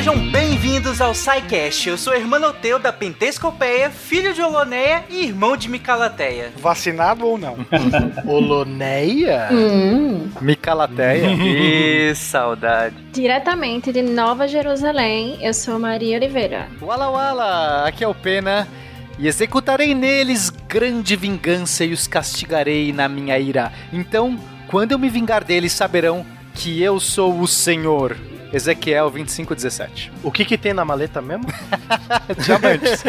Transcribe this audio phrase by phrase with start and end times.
[0.00, 1.86] sejam bem-vindos ao SciCast.
[1.86, 6.54] Eu sou Hermanoteu da Pentescopeia, filho de Oloneia e irmão de Micalateia.
[6.56, 7.58] Vacinado ou não?
[8.26, 9.50] Oloneia?
[9.52, 10.30] Hum.
[10.40, 11.32] Micalateia?
[11.36, 12.96] Ih, saudade.
[13.12, 16.66] Diretamente de Nova Jerusalém, eu sou Maria Oliveira.
[16.80, 18.66] Wala Wala, aqui é o Pena.
[19.18, 23.70] E executarei neles grande vingança e os castigarei na minha ira.
[23.92, 28.16] Então, quando eu me vingar deles, saberão que eu sou o Senhor.
[28.52, 30.10] Ezequiel 25:17.
[30.22, 31.46] O que que tem na maleta mesmo?
[32.44, 33.02] Diamantes.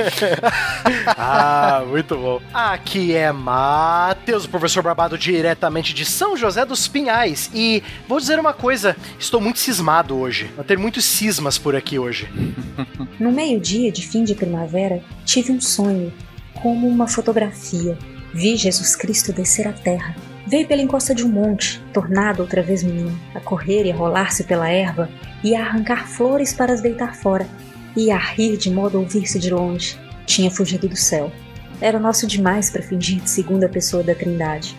[1.17, 2.41] ah, muito bom.
[2.53, 7.49] Aqui é Matheus, o professor Barbado, diretamente de São José dos Pinhais.
[7.53, 10.49] E vou dizer uma coisa, estou muito cismado hoje.
[10.55, 12.29] Vai ter muitos cismas por aqui hoje.
[13.19, 16.13] No meio-dia de fim de primavera, tive um sonho,
[16.61, 17.97] como uma fotografia.
[18.33, 20.15] Vi Jesus Cristo descer à terra.
[20.47, 24.43] Veio pela encosta de um monte, tornado outra vez menino, a correr e a rolar-se
[24.43, 25.09] pela erva,
[25.43, 27.47] e a arrancar flores para as deitar fora,
[27.95, 29.97] e a rir de modo a ouvir-se de longe.
[30.25, 31.31] Tinha fugido do céu.
[31.81, 34.75] Era nosso demais para fingir de segunda pessoa da Trindade.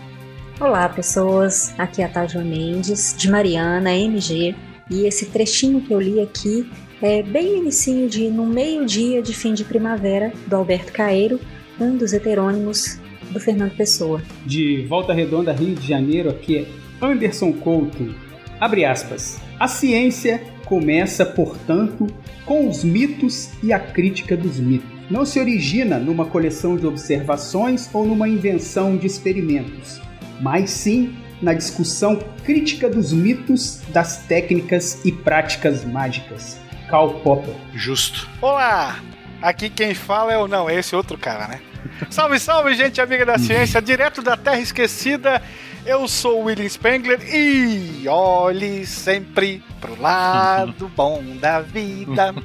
[0.60, 1.74] Olá, pessoas.
[1.77, 4.55] Aqui é a Tajua Mendes, de Mariana, MG,
[4.88, 6.70] e esse trechinho que eu li aqui
[7.02, 11.40] é bem inicinho de No Meio-Dia de Fim de Primavera, do Alberto Caeiro,
[11.80, 14.22] um dos heterônimos do Fernando Pessoa.
[14.46, 18.14] De Volta Redonda, Rio de Janeiro, aqui é Anderson Couto.
[18.60, 19.40] Abre aspas.
[19.58, 20.40] A ciência
[20.73, 22.06] começa, portanto,
[22.47, 24.89] com os mitos e a crítica dos mitos.
[25.11, 30.01] Não se origina numa coleção de observações ou numa invenção de experimentos,
[30.41, 36.59] mas sim na discussão crítica dos mitos, das técnicas e práticas mágicas.
[36.89, 37.55] Karl Popper.
[37.75, 38.27] Justo.
[38.41, 38.98] Olá!
[39.42, 41.61] Aqui quem fala é o não, é esse outro cara, né?
[42.09, 45.42] Salve, salve, gente amiga da ciência, direto da Terra Esquecida.
[45.84, 52.34] Eu sou o William Spengler e olhe sempre pro lado bom da vida.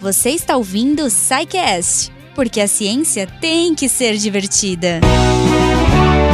[0.00, 5.00] Você está ouvindo o SciCast, porque a ciência tem que ser divertida.
[6.24, 6.27] E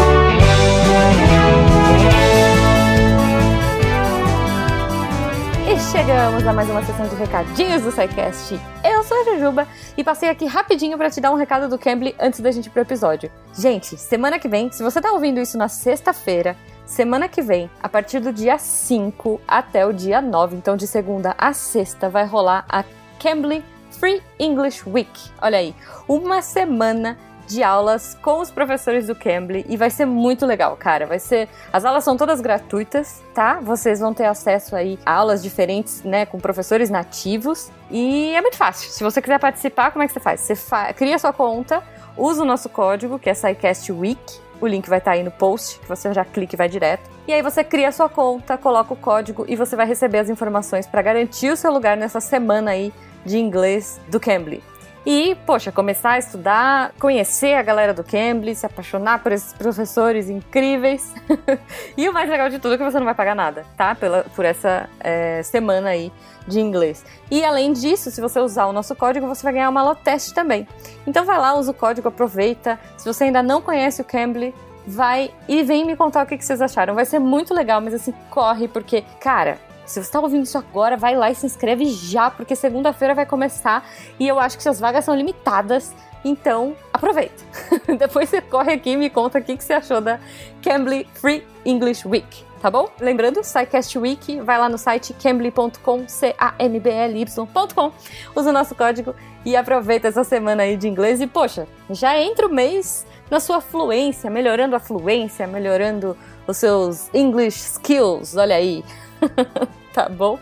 [6.05, 8.61] chegamos a mais uma sessão de recadinhos do SciCast.
[8.85, 9.67] Eu sou a Jujuba
[9.97, 12.71] e passei aqui rapidinho para te dar um recado do Cambly antes da gente ir
[12.71, 13.33] pro episódio.
[13.55, 17.89] Gente, semana que vem, se você tá ouvindo isso na sexta-feira, semana que vem, a
[17.89, 22.67] partir do dia 5 até o dia 9, então de segunda a sexta, vai rolar
[22.69, 22.85] a
[23.19, 25.31] Cambly Free English Week.
[25.41, 25.75] Olha aí,
[26.07, 27.17] uma semana
[27.47, 31.07] de aulas com os professores do Cambly e vai ser muito legal, cara.
[31.07, 33.61] Vai ser, as aulas são todas gratuitas, tá?
[33.61, 38.57] Vocês vão ter acesso aí a aulas diferentes, né, com professores nativos e é muito
[38.57, 38.91] fácil.
[38.91, 40.41] Se você quiser participar, como é que você faz?
[40.41, 41.83] Você fa cria sua conta,
[42.17, 44.45] usa o nosso código, que é SciCast Week.
[44.61, 47.11] O link vai estar aí no post, que você já clica e vai direto.
[47.27, 50.87] E aí você cria sua conta, coloca o código e você vai receber as informações
[50.87, 52.93] para garantir o seu lugar nessa semana aí
[53.25, 54.63] de inglês do Cambly.
[55.07, 60.31] E, poxa, começar a estudar, conhecer a galera do Cambly, se apaixonar por esses professores
[60.31, 61.13] incríveis.
[61.97, 63.95] e o mais legal de tudo é que você não vai pagar nada, tá?
[63.95, 66.11] Pela, por essa é, semana aí
[66.49, 67.05] de inglês.
[67.31, 70.33] E além disso, se você usar o nosso código, você vai ganhar uma aula teste
[70.33, 70.67] também.
[71.07, 72.81] Então vai lá, usa o código, aproveita.
[72.97, 74.55] Se você ainda não conhece o Cambly,
[74.87, 76.95] vai e vem me contar o que, que vocês acharam.
[76.95, 80.97] Vai ser muito legal, mas assim, corre, porque, cara, se você está ouvindo isso agora,
[80.97, 83.87] vai lá e se inscreve já, porque segunda-feira vai começar
[84.19, 85.95] e eu acho que suas vagas são limitadas.
[86.25, 87.45] Então, aproveita.
[87.99, 90.19] Depois você corre aqui e me conta o que você achou da
[90.63, 92.89] Cambly Free English Week, tá bom?
[92.99, 97.93] Lembrando, SciCast Week, vai lá no site cambly.com, C-A-M-B-L-Y.com,
[98.35, 99.15] usa o nosso código
[99.45, 101.21] e aproveita essa semana aí de inglês.
[101.21, 106.17] E, poxa, já entra o mês na sua fluência, melhorando a fluência, melhorando
[106.47, 108.85] os seus English skills, olha aí.
[109.93, 110.39] tá bom?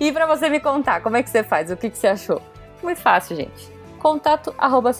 [0.00, 1.70] E para você me contar, como é que você faz?
[1.70, 2.40] O que, que você achou?
[2.82, 3.72] Muito fácil, gente.
[3.98, 4.90] Contato arroba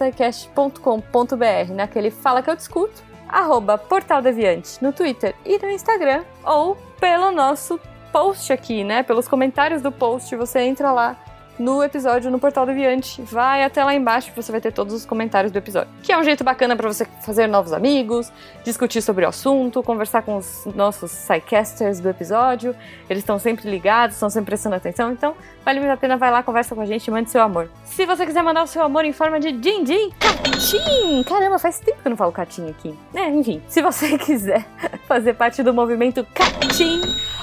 [1.70, 7.30] naquele Fala Que Eu Discuto, arroba Portal Deviante no Twitter e no Instagram, ou pelo
[7.30, 7.78] nosso
[8.12, 9.02] post aqui, né?
[9.02, 11.16] Pelos comentários do post, você entra lá
[11.58, 13.22] no episódio no Portal Deviante.
[13.22, 15.88] Vai até lá embaixo você vai ter todos os comentários do episódio.
[16.02, 18.32] Que é um jeito bacana para você fazer novos amigos,
[18.64, 22.74] discutir sobre o assunto, conversar com os nossos sidecasters do episódio.
[23.08, 25.12] Eles estão sempre ligados, estão sempre prestando atenção.
[25.12, 25.34] Então,
[25.64, 27.70] vale muito a pena, vai lá, conversa com a gente, mande seu amor.
[27.84, 31.22] Se você quiser mandar o seu amor em forma de din-din, catim!
[31.24, 32.94] Caramba, faz tempo que eu não falo catim aqui.
[33.14, 34.64] É, enfim, se você quiser
[35.06, 37.00] fazer parte do movimento catim,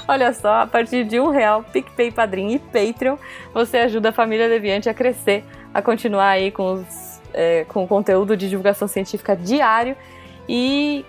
[0.07, 3.17] olha só, a partir de um real, PicPay, Padrim e Patreon,
[3.53, 5.43] você ajuda a família Deviante a crescer,
[5.73, 9.95] a continuar aí com, os, é, com o conteúdo de divulgação científica diário
[10.47, 11.05] e,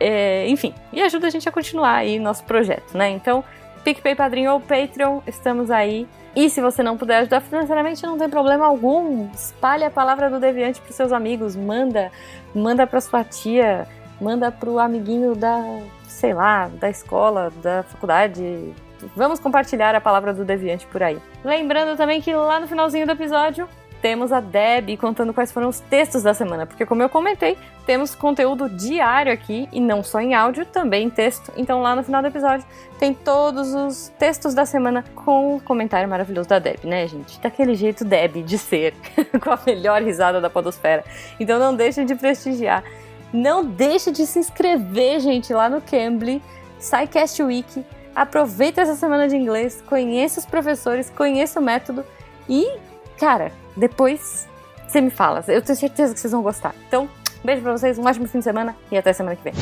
[0.00, 3.10] é, enfim, e ajuda a gente a continuar aí nosso projeto, né?
[3.10, 3.44] Então,
[3.84, 6.06] PicPay Padrinho ou Patreon, estamos aí.
[6.36, 9.28] E se você não puder ajudar financeiramente, não tem problema algum.
[9.32, 12.12] Espalhe a palavra do Deviante pros seus amigos, manda,
[12.54, 13.86] manda pra sua tia,
[14.20, 18.72] manda pro amiguinho da, sei lá, da escola, da faculdade.
[19.14, 21.18] Vamos compartilhar a palavra do Deviante por aí.
[21.44, 23.68] Lembrando também que lá no finalzinho do episódio
[24.00, 28.14] temos a Deb contando quais foram os textos da semana, porque como eu comentei, temos
[28.14, 31.52] conteúdo diário aqui e não só em áudio, também em texto.
[31.56, 32.64] Então lá no final do episódio
[32.98, 37.40] tem todos os textos da semana com o comentário maravilhoso da Deb, né, gente?
[37.40, 38.94] Daquele jeito Deb de ser,
[39.42, 41.04] com a melhor risada da podosfera.
[41.40, 42.84] Então não deixem de prestigiar.
[43.32, 46.42] Não deixe de se inscrever, gente, lá no Cambly,
[46.78, 47.84] SciCast Week.
[48.18, 52.04] Aproveita essa semana de inglês, conheça os professores, conheça o método
[52.48, 52.68] e,
[53.16, 54.48] cara, depois
[54.88, 55.44] você me fala.
[55.46, 56.74] Eu tenho certeza que vocês vão gostar.
[56.88, 57.08] Então,
[57.44, 59.52] beijo pra vocês, um ótimo fim de semana e até semana que vem.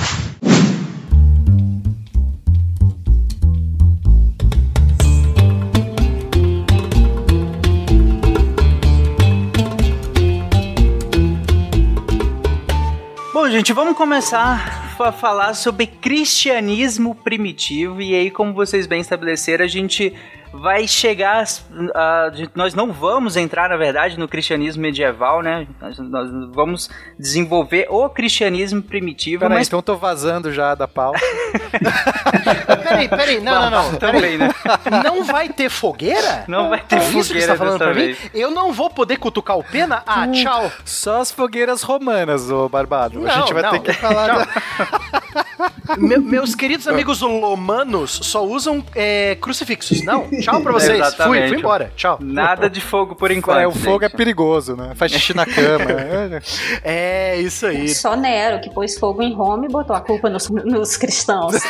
[13.35, 18.01] Bom, gente, vamos começar a falar sobre cristianismo primitivo.
[18.01, 20.15] E aí, como vocês bem estabeleceram, a gente
[20.53, 21.45] vai chegar.
[21.95, 25.67] A, nós não vamos entrar, na verdade, no cristianismo medieval, né?
[25.81, 26.89] Nós, nós vamos
[27.19, 29.41] desenvolver o cristianismo primitivo.
[29.41, 29.67] Peraí, mas...
[29.69, 31.21] então tô vazando já da pauta.
[32.83, 33.99] peraí, peraí, não, não, não.
[33.99, 34.39] Também, Peraí.
[34.39, 34.51] né?
[35.05, 36.45] Não vai ter fogueira?
[36.49, 38.17] Não vai ter É isso que você tá fogueira falando pra mim?
[38.35, 40.03] Eu não vou poder cutucar o pena?
[40.07, 40.71] Ah, tchau.
[40.85, 43.19] Só as fogueiras romanas, ô Barbado.
[43.19, 43.71] a Não, gente vai não.
[43.73, 44.27] ter que falar.
[44.27, 44.47] da-
[45.99, 50.03] Me- meus queridos amigos lomanos só usam é, crucifixos.
[50.03, 50.99] Não, tchau pra vocês.
[50.99, 51.49] Fui, Exatamente.
[51.49, 51.93] fui embora.
[51.97, 52.19] Tchau.
[52.21, 53.59] Nada de fogo por enquanto.
[53.59, 54.17] É, o fogo é gente.
[54.17, 54.93] perigoso, né?
[54.95, 55.91] Faz xixi na cama.
[55.91, 56.41] É.
[57.37, 57.89] É isso aí.
[57.89, 61.55] Só Nero que pôs fogo em Roma e botou a culpa nos, nos cristãos.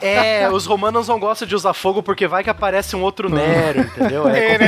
[0.00, 3.80] É, os romanos não gostam de usar fogo porque vai que aparece um outro Nero,
[3.80, 4.28] entendeu?
[4.28, 4.58] É.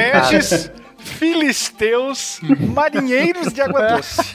[1.06, 2.40] Filisteus,
[2.74, 4.34] marinheiros de água doce.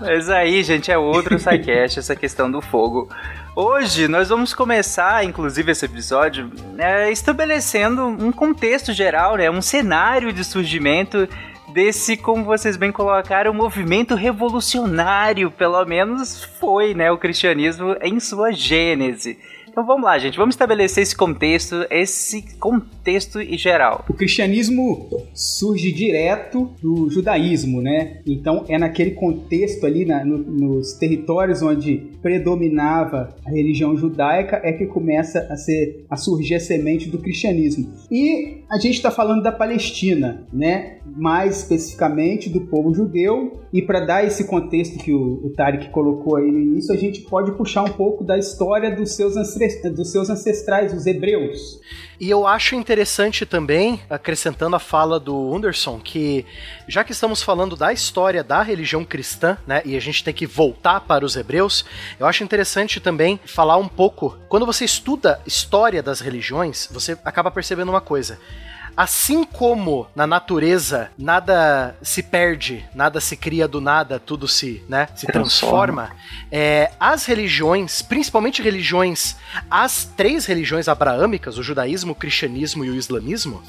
[0.00, 3.08] Mas aí, gente, é outro sidecast, essa questão do fogo.
[3.54, 9.50] Hoje nós vamos começar, inclusive, esse episódio é, estabelecendo um contexto geral, né?
[9.50, 11.26] Um cenário de surgimento
[11.72, 17.10] desse, como vocês bem colocaram, movimento revolucionário, pelo menos foi, né?
[17.10, 19.38] O cristianismo em sua gênese.
[19.76, 24.06] Então vamos lá, gente, vamos estabelecer esse contexto, esse contexto em geral.
[24.08, 28.22] O cristianismo surge direto do judaísmo, né?
[28.26, 34.72] Então é naquele contexto ali, na- no- nos territórios onde predominava a religião judaica, é
[34.72, 37.92] que começa a, ser, a surgir a semente do cristianismo.
[38.10, 40.98] E a gente está falando da Palestina, né?
[41.04, 43.60] Mais especificamente do povo judeu.
[43.72, 47.20] E para dar esse contexto que o, o Tarek colocou aí no início, a gente
[47.22, 51.80] pode puxar um pouco da história dos seus, dos seus ancestrais, os hebreus.
[52.18, 56.46] E eu acho interessante também, acrescentando a fala do Anderson, que
[56.88, 60.46] já que estamos falando da história da religião cristã, né, e a gente tem que
[60.46, 61.84] voltar para os hebreus,
[62.18, 64.38] eu acho interessante também falar um pouco.
[64.48, 68.38] Quando você estuda história das religiões, você acaba percebendo uma coisa.
[68.96, 75.08] Assim como na natureza nada se perde, nada se cria do nada, tudo se, né,
[75.14, 76.12] se transforma,
[76.50, 79.36] é, as religiões, principalmente religiões,
[79.70, 83.62] as três religiões abraâmicas, o judaísmo, o cristianismo e o islamismo,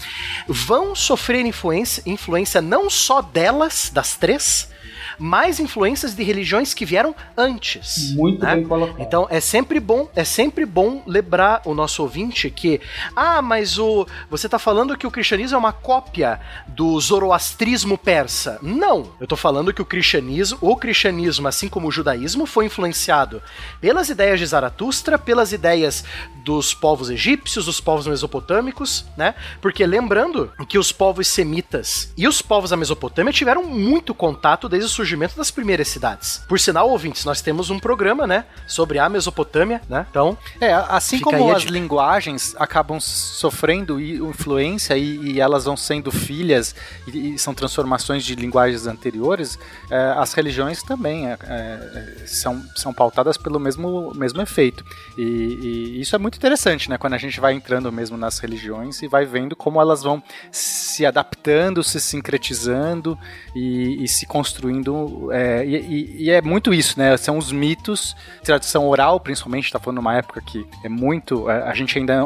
[0.47, 4.69] vão sofrer influência, influência não só delas, das três,
[5.17, 8.13] mas influências de religiões que vieram antes.
[8.13, 8.55] Muito né?
[8.55, 9.01] bem colocado.
[9.01, 12.81] Então é sempre bom, é sempre bom lembrar o nosso ouvinte que,
[13.15, 18.59] ah, mas o você tá falando que o cristianismo é uma cópia do zoroastrismo persa.
[18.61, 23.41] Não, eu tô falando que o cristianismo, o cristianismo, assim como o judaísmo, foi influenciado
[23.79, 26.03] pelas ideias de Zaratustra, pelas ideias
[26.43, 29.35] dos povos egípcios, dos povos mesopotâmicos, né?
[29.61, 34.87] Porque lembrando que os povos semitas e os povos da Mesopotâmia tiveram muito contato desde
[34.87, 36.41] o surgimento das primeiras cidades.
[36.47, 40.05] Por sinal, ouvintes, nós temos um programa, né, sobre a Mesopotâmia, né?
[40.09, 41.73] Então, É, assim como as dica.
[41.73, 46.75] linguagens acabam sofrendo influência e, e elas vão sendo filhas
[47.07, 49.57] e, e são transformações de linguagens anteriores,
[49.89, 54.83] é, as religiões também é, é, são, são pautadas pelo mesmo, mesmo efeito.
[55.17, 56.97] E, e isso é muito interessante, né?
[56.97, 60.21] Quando a gente vai entrando mesmo nas religiões e vai vendo como elas vão
[60.51, 63.17] se adaptando, se sincretizando
[63.55, 67.15] e, e se construindo Então, é, e, e, é muito isso, né?
[67.17, 71.47] São os mitos, tradição oral, principalmente, está falando numa época que é muito.
[71.49, 72.21] A, a gente ainda.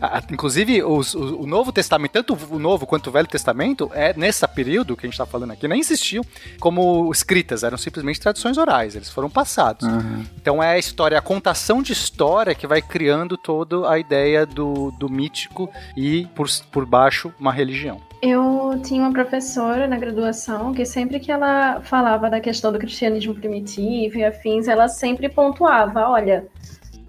[0.00, 3.90] A, a, inclusive, os, o, o, Novo Testamento, tanto o Novo quanto o Velho Testamento,
[3.94, 6.24] é nesse período que a gente está falando aqui, nem existiam
[6.60, 9.86] como escritas, eram simplesmente tradições orais, eles foram passados.
[9.86, 10.24] Uhum.
[10.40, 14.90] Então é a história, a contação de história que vai criando toda a ideia do,
[14.92, 18.11] do mítico e, por, por baixo, uma religião.
[18.24, 23.34] Eu tinha uma professora na graduação que sempre que ela falava da questão do cristianismo
[23.34, 26.46] primitivo e afins, ela sempre pontuava, olha,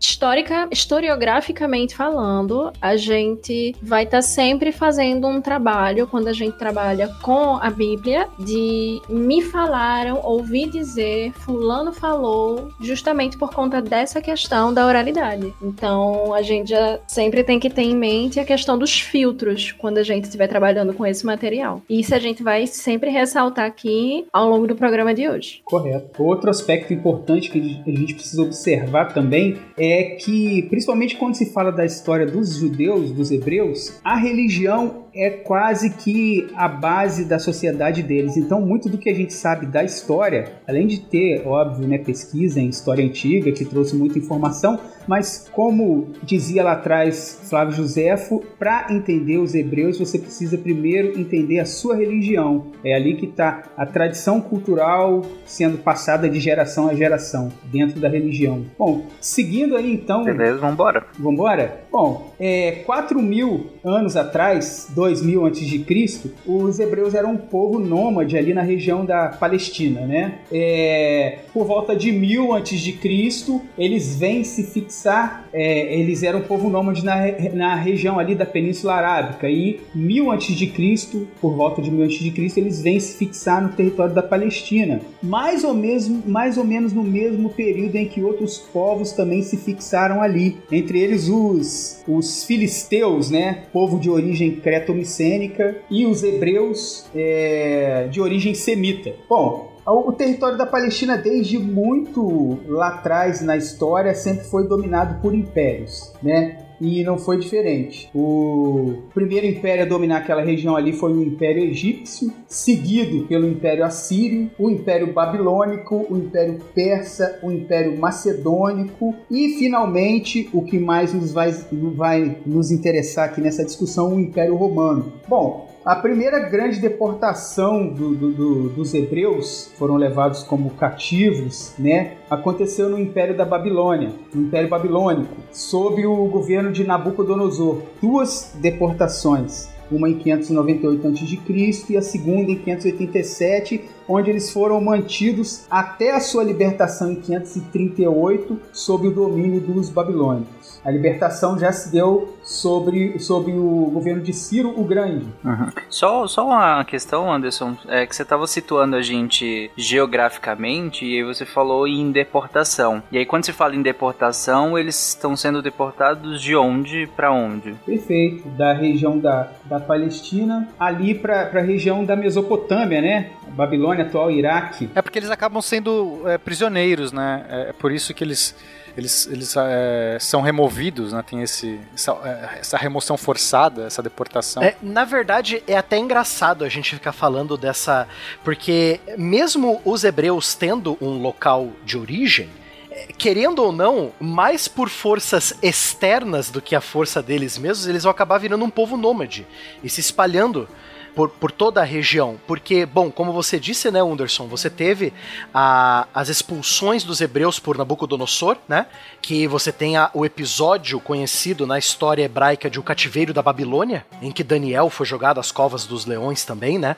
[0.04, 6.58] histórica, historiograficamente falando, a gente vai estar tá sempre fazendo um trabalho, quando a gente
[6.58, 14.22] trabalha com a Bíblia, de me falaram, ouvi dizer, fulano falou, justamente por conta dessa
[14.22, 15.54] questão da oralidade.
[15.62, 19.98] Então, a gente já sempre tem que ter em mente a questão dos filtros quando
[19.98, 21.82] a gente estiver trabalhando com esse material.
[21.90, 25.62] Isso a gente vai sempre ressaltar aqui ao longo do programa de hoje.
[25.64, 26.24] Correto.
[26.24, 31.54] Outro aspecto importante que a gente precisa observar também é é que, principalmente quando se
[31.54, 37.38] fala da história dos judeus, dos hebreus, a religião é quase que a base da
[37.38, 38.36] sociedade deles.
[38.36, 42.60] Então, muito do que a gente sabe da história, além de ter, óbvio, né, pesquisa
[42.60, 48.88] em história antiga que trouxe muita informação, mas como dizia lá atrás Flávio Josefo, para
[48.90, 52.68] entender os hebreus você precisa primeiro entender a sua religião.
[52.84, 58.10] É ali que está a tradição cultural sendo passada de geração a geração dentro da
[58.10, 58.66] religião.
[58.78, 60.24] Bom, seguindo aí então.
[60.24, 61.06] Beleza, vambora.
[61.18, 61.84] Vambora?
[61.92, 67.80] Bom, é, 4 mil anos atrás, 2000 antes de Cristo, os hebreus eram um povo
[67.80, 70.40] nômade ali na região da Palestina, né?
[70.52, 76.40] É, por volta de 1000 antes de Cristo, eles vêm se fixar, é, eles eram
[76.40, 77.16] um povo nômade na,
[77.54, 79.50] na região ali da Península Arábica.
[79.50, 83.18] E 1000 antes de Cristo, por volta de 1000 antes de Cristo, eles vêm se
[83.18, 88.06] fixar no território da Palestina, mais ou, mesmo, mais ou menos no mesmo período em
[88.06, 94.10] que outros povos também se fixaram ali, entre eles os, os filisteus, né, povo de
[94.10, 99.14] origem creto-micênica, e os hebreus é, de origem semita.
[99.28, 105.34] Bom, o território da Palestina, desde muito lá atrás na história, sempre foi dominado por
[105.36, 106.60] impérios, né?
[106.80, 108.10] E não foi diferente.
[108.14, 113.86] O primeiro império a dominar aquela região ali foi o Império Egípcio, seguido pelo Império
[113.86, 121.14] Assírio, o Império Babilônico, o Império Persa, o Império Macedônico e, finalmente, o que mais
[121.14, 121.52] nos vai,
[121.96, 125.14] vai nos interessar aqui nessa discussão, o Império Romano.
[125.28, 132.14] Bom, a primeira grande deportação do, do, do, dos hebreus, foram levados como cativos, né?
[132.30, 137.82] Aconteceu no Império da Babilônia, no Império Babilônico, sob o governo de Nabucodonosor.
[138.02, 141.86] Duas deportações, uma em 598 a.C.
[141.90, 148.58] e a segunda em 587, onde eles foram mantidos até a sua libertação em 538
[148.72, 150.63] sob o domínio dos babilônicos.
[150.84, 155.26] A libertação já se deu sobre, sobre o governo de Ciro o Grande.
[155.44, 155.70] Uhum.
[155.90, 161.24] Só, só uma questão, Anderson, é que você estava situando a gente geograficamente e aí
[161.24, 163.02] você falou em deportação.
[163.12, 167.74] E aí quando se fala em deportação, eles estão sendo deportados de onde para onde?
[167.86, 173.32] Perfeito, da região da, da Palestina ali para a região da Mesopotâmia, né?
[173.50, 174.90] Babilônia, atual Iraque.
[174.96, 177.46] É porque eles acabam sendo é, prisioneiros, né?
[177.50, 178.56] É, é por isso que eles
[178.96, 181.24] eles, eles é, são removidos, né?
[181.28, 184.62] Tem esse, essa, é, essa, remoção forçada, essa deportação.
[184.62, 188.08] É, na verdade, é até engraçado a gente ficar falando dessa.
[188.44, 192.50] Porque mesmo os hebreus tendo um local de origem,
[192.92, 198.04] é, querendo ou não, mais por forças externas do que a força deles mesmos, eles
[198.04, 199.48] vão acabar virando um povo nômade
[199.84, 200.70] e se espalhando
[201.16, 202.40] por, por toda a região.
[202.48, 205.14] Porque, bom, como você disse, né, Anderson, você teve
[205.54, 208.88] a, as expulsões dos hebreus por Nabucodonosor, né?
[209.22, 214.06] Que você tem a, o episódio conhecido na história hebraica de O Cativeiro da Babilônia,
[214.22, 216.96] em que Daniel foi jogado às covas dos leões também, né?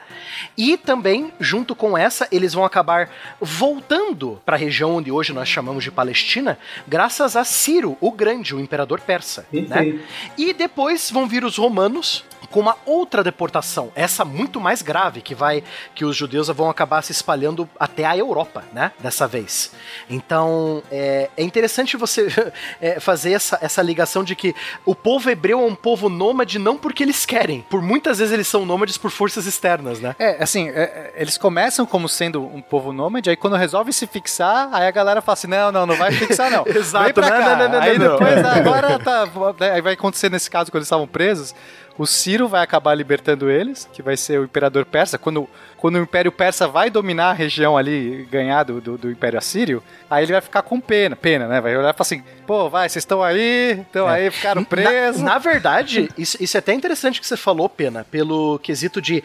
[0.57, 5.47] E também, junto com essa, eles vão acabar voltando para a região onde hoje nós
[5.47, 6.57] chamamos de Palestina,
[6.87, 9.45] graças a Ciro, o Grande, o imperador persa.
[9.51, 9.99] Né?
[10.37, 15.35] E depois vão vir os romanos, com uma outra deportação, essa muito mais grave, que
[15.35, 18.91] vai que os judeus vão acabar se espalhando até a Europa, né?
[18.99, 19.71] Dessa vez.
[20.09, 22.27] Então é, é interessante você
[22.81, 26.77] é, fazer essa, essa ligação de que o povo hebreu é um povo nômade não
[26.77, 30.15] porque eles querem, por muitas vezes eles são nômades por forças externas, né?
[30.19, 34.07] É, assim, é, é eles começam como sendo um povo nômade, aí quando resolve se
[34.07, 36.65] fixar, aí a galera fala assim: não, não, não vai fixar, não.
[36.67, 37.55] Exato, Vem pra não, cá.
[37.55, 39.27] Não, não, não, aí depois, agora tá.
[39.73, 41.53] Aí vai acontecer nesse caso quando eles estavam presos
[41.97, 45.17] o Ciro vai acabar libertando eles, que vai ser o imperador persa.
[45.17, 49.39] Quando, quando o Império Persa vai dominar a região ali, ganhar do, do, do Império
[49.39, 51.61] Assírio, aí ele vai ficar com pena, pena, né?
[51.61, 54.13] Vai olhar e falar assim, pô, vai, vocês estão aí, estão É.
[54.25, 55.21] aí, ficaram presos.
[55.21, 59.23] Na, na verdade, isso, isso é até interessante que você falou, Pena, pelo quesito de.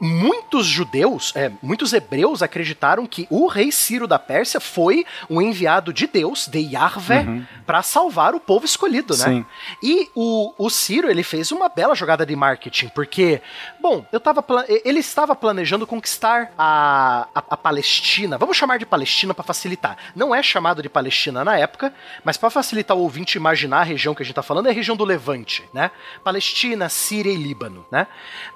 [0.00, 5.92] Muitos judeus, é, muitos hebreus acreditaram que o rei Ciro da Pérsia foi um enviado
[5.92, 9.24] de Deus, de Yahvé, para salvar o povo escolhido, né?
[9.24, 9.46] Sim.
[9.82, 13.40] E o, o Ciro, ele fez uma bela jogada de marketing, porque,
[13.80, 14.44] bom, eu tava,
[14.84, 19.96] ele estava planejando conquistar a, a, a Palestina, vamos chamar de Palestina para facilitar.
[20.14, 24.14] Não é chamado de Palestina na época, mas para facilitar o ouvinte imaginar a região
[24.14, 25.90] que a gente tá falando, é a região do Levante, né?
[26.22, 28.06] Palestina, Síria e Líbano, né?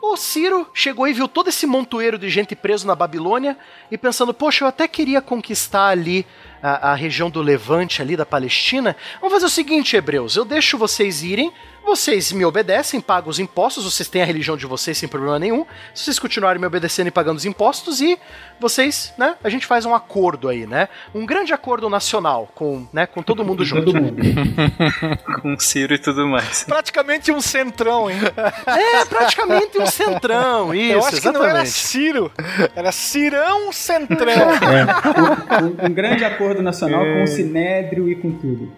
[0.03, 3.57] O Ciro chegou e viu todo esse montoeiro de gente preso na Babilônia
[3.91, 6.27] e pensando, poxa, eu até queria conquistar ali
[6.63, 8.97] a, a região do Levante ali da Palestina.
[9.21, 11.53] Vamos fazer o seguinte, hebreus, eu deixo vocês irem,
[11.85, 15.65] vocês me obedecem, pagam os impostos, vocês têm a religião de vocês sem problema nenhum.
[15.95, 18.19] Se vocês continuarem me obedecendo e pagando os impostos e
[18.61, 20.89] vocês, né, a gente faz um acordo aí, né?
[21.15, 23.87] Um grande acordo nacional com, né, com todo mundo junto.
[23.87, 24.19] Todo mundo.
[25.41, 26.65] Com o Ciro e tudo mais.
[26.65, 28.19] Praticamente um centrão, hein?
[28.67, 31.71] É, praticamente um centrão, isso, Eu acho que não era exatamente.
[31.71, 32.33] Ciro,
[32.75, 34.33] era Cirão Centrão.
[34.33, 38.73] É, um, um grande acordo nacional com o Sinédrio e com tudo.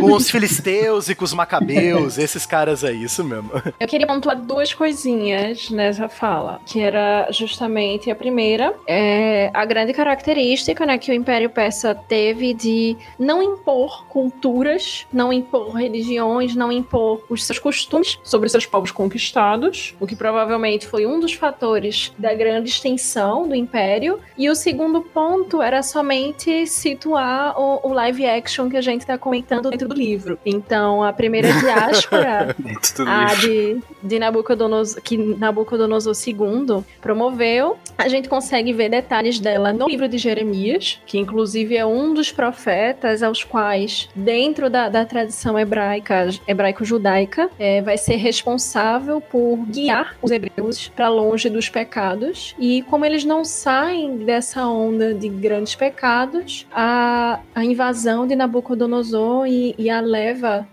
[0.00, 3.50] Com os filisteus e com os macabeus, esses caras aí, isso mesmo.
[3.78, 9.92] Eu queria pontuar duas coisinhas nessa fala, que era justamente a primeira, é a grande
[9.92, 16.70] característica né, que o Império Persa teve de não impor culturas, não impor religiões, não
[16.70, 22.12] impor os seus costumes sobre seus povos conquistados, o que provavelmente foi um dos fatores
[22.18, 24.18] da grande extensão do Império.
[24.36, 29.16] E o segundo ponto era somente situar o, o live action que a gente está
[29.18, 30.38] comentando dentro do livro.
[30.44, 33.40] Então, a primeira diáspora A livro.
[33.40, 37.78] de, de Nabucodonosor, que Nabucodonosor II promoveu.
[37.96, 42.30] A gente consegue ver detalhes dela no livro de Jeremias, que inclusive é um dos
[42.30, 50.16] profetas aos quais, dentro da, da tradição hebraica, hebraico-judaica, é, vai ser responsável por guiar
[50.22, 52.54] os hebreus para longe dos pecados.
[52.58, 59.46] E como eles não saem dessa onda de grandes pecados, a, a invasão de Nabucodonosor
[59.46, 60.66] e, e a leva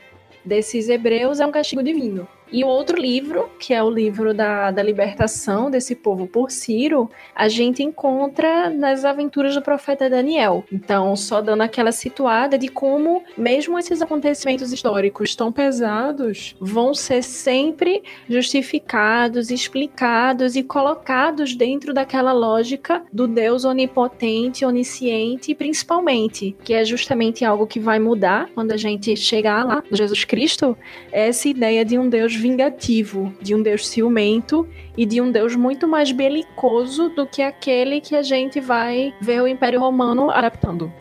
[0.46, 2.28] desses hebreus é um castigo divino.
[2.52, 7.10] E o outro livro, que é o livro da, da libertação desse povo por Ciro,
[7.36, 10.64] a gente encontra nas aventuras do profeta Daniel.
[10.72, 17.24] Então, só dando aquela situada de como, mesmo esses acontecimentos históricos tão pesados, vão ser
[17.24, 26.84] sempre justificados, explicados e colocados dentro daquela lógica do Deus onipotente, onisciente principalmente, que é
[26.84, 30.78] justamente algo que vai mudar quando a gente chegar lá, Jesus Cristo,
[31.12, 34.68] essa ideia de um Deus vingativo, de um Deus ciumento
[34.98, 39.42] e de um Deus muito mais belicoso do que aquele que a gente vai ver
[39.42, 40.92] o Império Romano adaptando.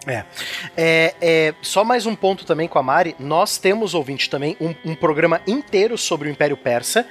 [0.77, 3.15] É, é, só mais um ponto também com a Mari.
[3.19, 7.07] Nós temos, ouvinte, também um, um programa inteiro sobre o Império Persa.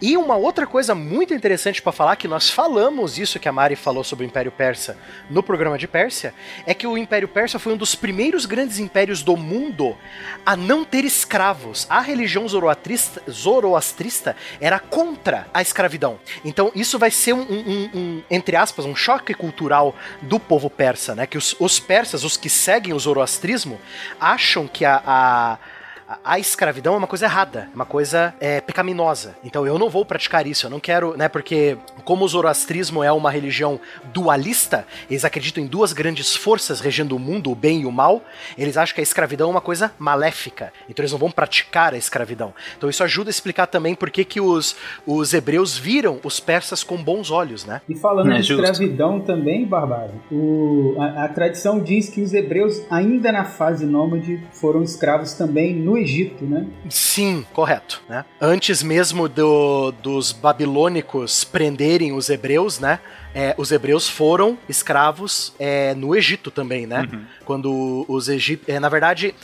[0.00, 3.76] E uma outra coisa muito interessante pra falar, que nós falamos isso que a Mari
[3.76, 4.96] falou sobre o Império Persa
[5.30, 6.34] no programa de Pérsia,
[6.66, 9.96] é que o Império Persa foi um dos primeiros grandes impérios do mundo
[10.44, 11.86] a não ter escravos.
[11.90, 13.22] A religião zoroastrista,
[13.68, 16.18] zoroastrista era contra a escravidão.
[16.44, 21.14] Então isso vai ser um, um- um- entre aspas, um choque cultural do povo persa,
[21.14, 21.26] né?
[21.26, 23.78] Que os, os persas, os que seguem o zoroastrismo,
[24.20, 25.58] acham que a, a
[26.08, 29.36] a- a escravidão é uma coisa errada, é uma coisa é, pecaminosa.
[29.44, 31.28] Então eu não vou praticar isso, eu não quero, né?
[31.28, 33.78] Porque como o zoroastrismo é uma religião
[34.12, 38.22] dualista, eles acreditam em duas grandes forças regendo o mundo, o bem e o mal.
[38.56, 40.72] Eles acham que a escravidão é uma coisa maléfica.
[40.88, 42.54] Então eles não vão praticar a escravidão.
[42.76, 46.82] Então isso ajuda a explicar também por que, que os, os hebreus viram os persas
[46.82, 47.80] com bons olhos, né?
[47.88, 48.62] E falando É de justo.
[48.64, 54.42] escravidão também, Barbado, o- a, a tradição diz que os hebreus, ainda na fase nômade,
[54.52, 56.66] foram escravos também no Egito, né?
[56.88, 58.02] Sim, correto.
[58.08, 58.24] Né?
[58.40, 62.98] Antes mesmo do- dos babilônicos prenderem os hebreus, né?
[63.34, 67.08] é, os hebreus foram escravos é, no Egito também, né?
[67.44, 68.80] Quando os egípcios.
[68.80, 69.34] na verdade.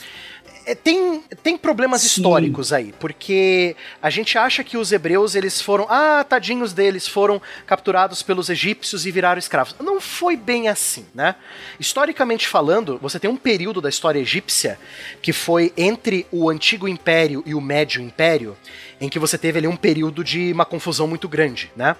[0.65, 2.07] É, tem, tem problemas Sim.
[2.07, 7.41] históricos aí, porque a gente acha que os hebreus eles foram, ah, tadinhos deles, foram
[7.65, 9.75] capturados pelos egípcios e viraram escravos.
[9.79, 11.35] Não foi bem assim, né?
[11.79, 14.79] Historicamente falando, você tem um período da história egípcia
[15.21, 18.57] que foi entre o antigo império e o médio império,
[18.99, 21.95] em que você teve ali um período de uma confusão muito grande, né?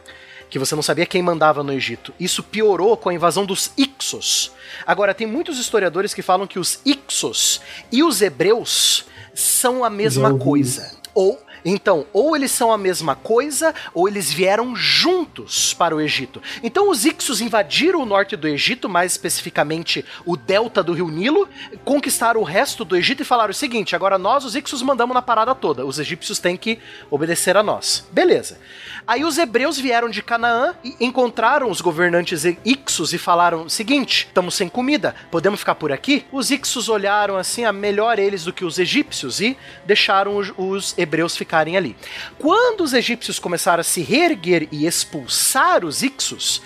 [0.55, 2.13] Que você não sabia quem mandava no Egito.
[2.17, 4.53] Isso piorou com a invasão dos Ixos.
[4.87, 7.59] Agora, tem muitos historiadores que falam que os Ixos
[7.91, 10.97] e os hebreus são a mesma ouvi coisa.
[11.13, 16.39] Ou Então, ou eles são a mesma coisa, ou eles vieram juntos para o Egito.
[16.61, 21.49] Então, os Ixos invadiram o norte do Egito, mais especificamente o delta do rio Nilo,
[21.83, 25.21] conquistaram o resto do Egito e falaram o seguinte: agora nós, os Ixos, mandamos na
[25.21, 25.85] parada toda.
[25.85, 26.77] Os egípcios têm que
[27.09, 28.05] obedecer a nós.
[28.11, 28.59] Beleza.
[29.07, 34.55] Aí os hebreus vieram de Canaã e encontraram os governantes Ixos e falaram: seguinte, estamos
[34.55, 36.25] sem comida, podemos ficar por aqui?
[36.31, 41.35] Os Ixos olharam assim, a melhor eles do que os egípcios e deixaram os, hebreus
[41.55, 41.95] ali.
[42.37, 46.61] Quando os egípcios começaram a se reerguer e expulsar os Ixos,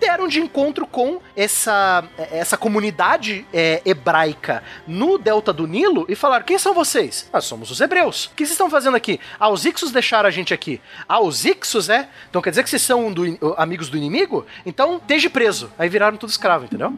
[0.00, 6.44] deram de encontro com essa, essa comunidade é, hebraica no delta do Nilo e falaram:
[6.44, 7.28] quem são vocês?
[7.32, 8.26] Nós somos os hebreus.
[8.26, 9.20] O que vocês estão fazendo aqui?
[9.38, 10.80] Ah, os Ixos deixaram a gente aqui.
[11.06, 12.08] Ah, os Ixos, é?
[12.28, 14.46] Então quer dizer que vocês são do, amigos do inimigo?
[14.64, 15.70] Então esteja preso.
[15.78, 16.92] Aí viraram tudo escravo, entendeu?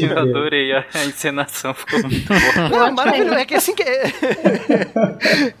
[0.00, 2.68] Eu adorei a, a encenação, ficou muito boa.
[2.68, 3.34] Não, maravilhoso.
[3.34, 3.82] É que assim que.
[3.82, 4.12] É,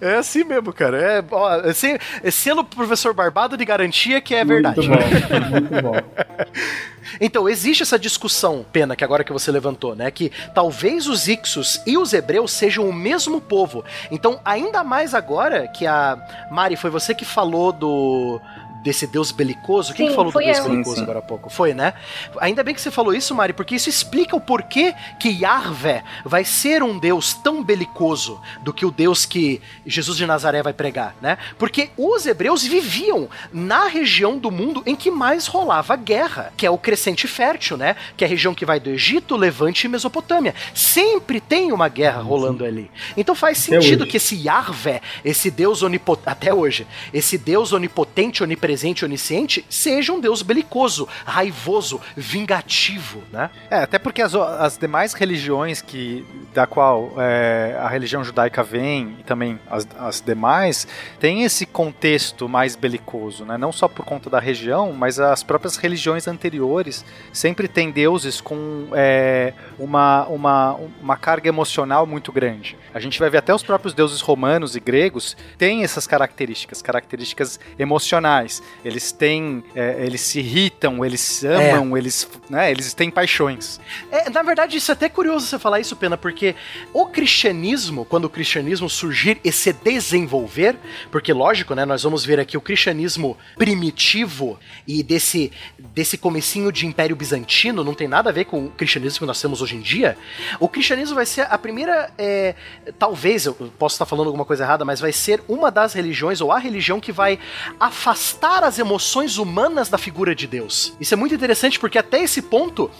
[0.00, 0.96] é assim mesmo, cara.
[0.96, 4.88] É, ó, assim, é selo professor Barbado de garantia que é verdade.
[4.88, 5.96] Muito bom, muito bom.
[7.20, 10.10] Então, existe essa discussão, Pena, que agora que você levantou, né?
[10.10, 13.84] Que talvez os Ixos e os hebreus sejam o mesmo povo.
[14.10, 16.18] Então, ainda mais agora que a.
[16.50, 18.40] Mari, foi você que falou do
[18.82, 19.94] desse deus belicoso.
[19.94, 20.64] Quem Sim, falou do deus eu.
[20.64, 21.50] belicoso Sim, agora há pouco?
[21.50, 21.94] Foi, né?
[22.40, 26.44] Ainda bem que você falou isso, Mari, porque isso explica o porquê que Yahvé vai
[26.44, 31.14] ser um deus tão belicoso do que o deus que Jesus de Nazaré vai pregar,
[31.20, 31.38] né?
[31.58, 36.70] Porque os hebreus viviam na região do mundo em que mais rolava guerra, que é
[36.70, 37.96] o crescente fértil, né?
[38.16, 40.54] Que é a região que vai do Egito, Levante e Mesopotâmia.
[40.74, 42.90] Sempre tem uma guerra rolando ali.
[43.16, 49.04] Então faz sentido que esse Yahvé, esse deus onipotente, até hoje, esse deus onipotente, onipresente,
[49.04, 53.50] onisciente, seja um deus belicoso, raivoso, vingativo, né?
[53.70, 59.16] É, até porque as, as demais religiões que da qual é, a religião judaica vem
[59.20, 60.86] e também as, as demais
[61.18, 63.58] tem esse contexto mais belicoso, né?
[63.58, 68.88] Não só por conta da região, mas as próprias religiões anteriores sempre têm deuses com
[68.92, 72.76] é, uma, uma, uma carga emocional muito grande.
[72.94, 77.58] A gente vai ver até os próprios deuses romanos e gregos têm essas características, características
[77.78, 78.59] emocionais.
[78.84, 83.80] Eles têm, é, eles se irritam, eles amam, eles, né, eles têm paixões.
[84.10, 86.54] É, na verdade, isso é até curioso você falar isso, Pena, porque
[86.92, 90.76] o cristianismo, quando o cristianismo surgir e se desenvolver,
[91.10, 95.52] porque lógico, né, nós vamos ver aqui o cristianismo primitivo e desse,
[95.94, 99.40] desse comecinho de Império Bizantino, não tem nada a ver com o cristianismo que nós
[99.40, 100.16] temos hoje em dia,
[100.58, 102.54] o cristianismo vai ser a primeira, é,
[102.98, 106.52] talvez, eu posso estar falando alguma coisa errada, mas vai ser uma das religiões, ou
[106.52, 107.38] a religião que vai
[107.78, 110.92] afastar as emoções humanas da figura de Deus.
[111.00, 112.90] Isso é muito interessante porque até esse ponto,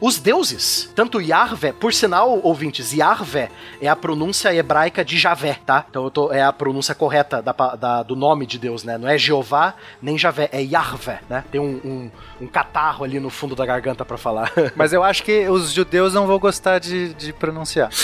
[0.00, 3.50] os deuses, tanto Yahvé, por sinal, ouvintes, Yahvé
[3.80, 5.84] é a pronúncia hebraica de Javé, tá?
[5.88, 8.98] Então tô, é a pronúncia correta da, da- do nome de Deus, né?
[8.98, 11.44] Não é Jeová nem Javé, é Yahvé, né?
[11.52, 12.10] Tem um, um,
[12.42, 14.50] um catarro ali no fundo da garganta pra falar.
[14.74, 17.88] Mas eu acho que os judeus não vão gostar de, de pronunciar.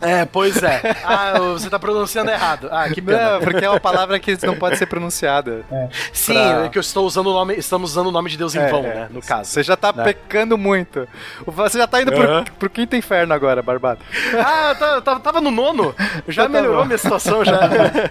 [0.00, 0.80] É, pois é.
[1.04, 2.68] Ah, você tá pronunciando errado.
[2.70, 3.34] Ah, que pena.
[3.34, 5.64] Não, porque é uma palavra que não pode ser pronunciada.
[6.12, 8.54] Sim, pra- é que eu estou usando o nome, estamos usando o nome de Deus
[8.54, 8.94] em É, vão, é.
[8.94, 9.08] né?
[9.10, 9.50] No caso.
[9.50, 10.04] Você já tá Né?
[10.04, 11.06] pecando muito.
[11.46, 12.44] Você já tá indo Aham.
[12.44, 14.00] pro, pro quinto inferno agora, Barbado.
[14.38, 15.94] Ah, tá, tá- tava no nono.
[16.28, 16.82] Já melhorou bom.
[16.82, 17.60] a minha situação já.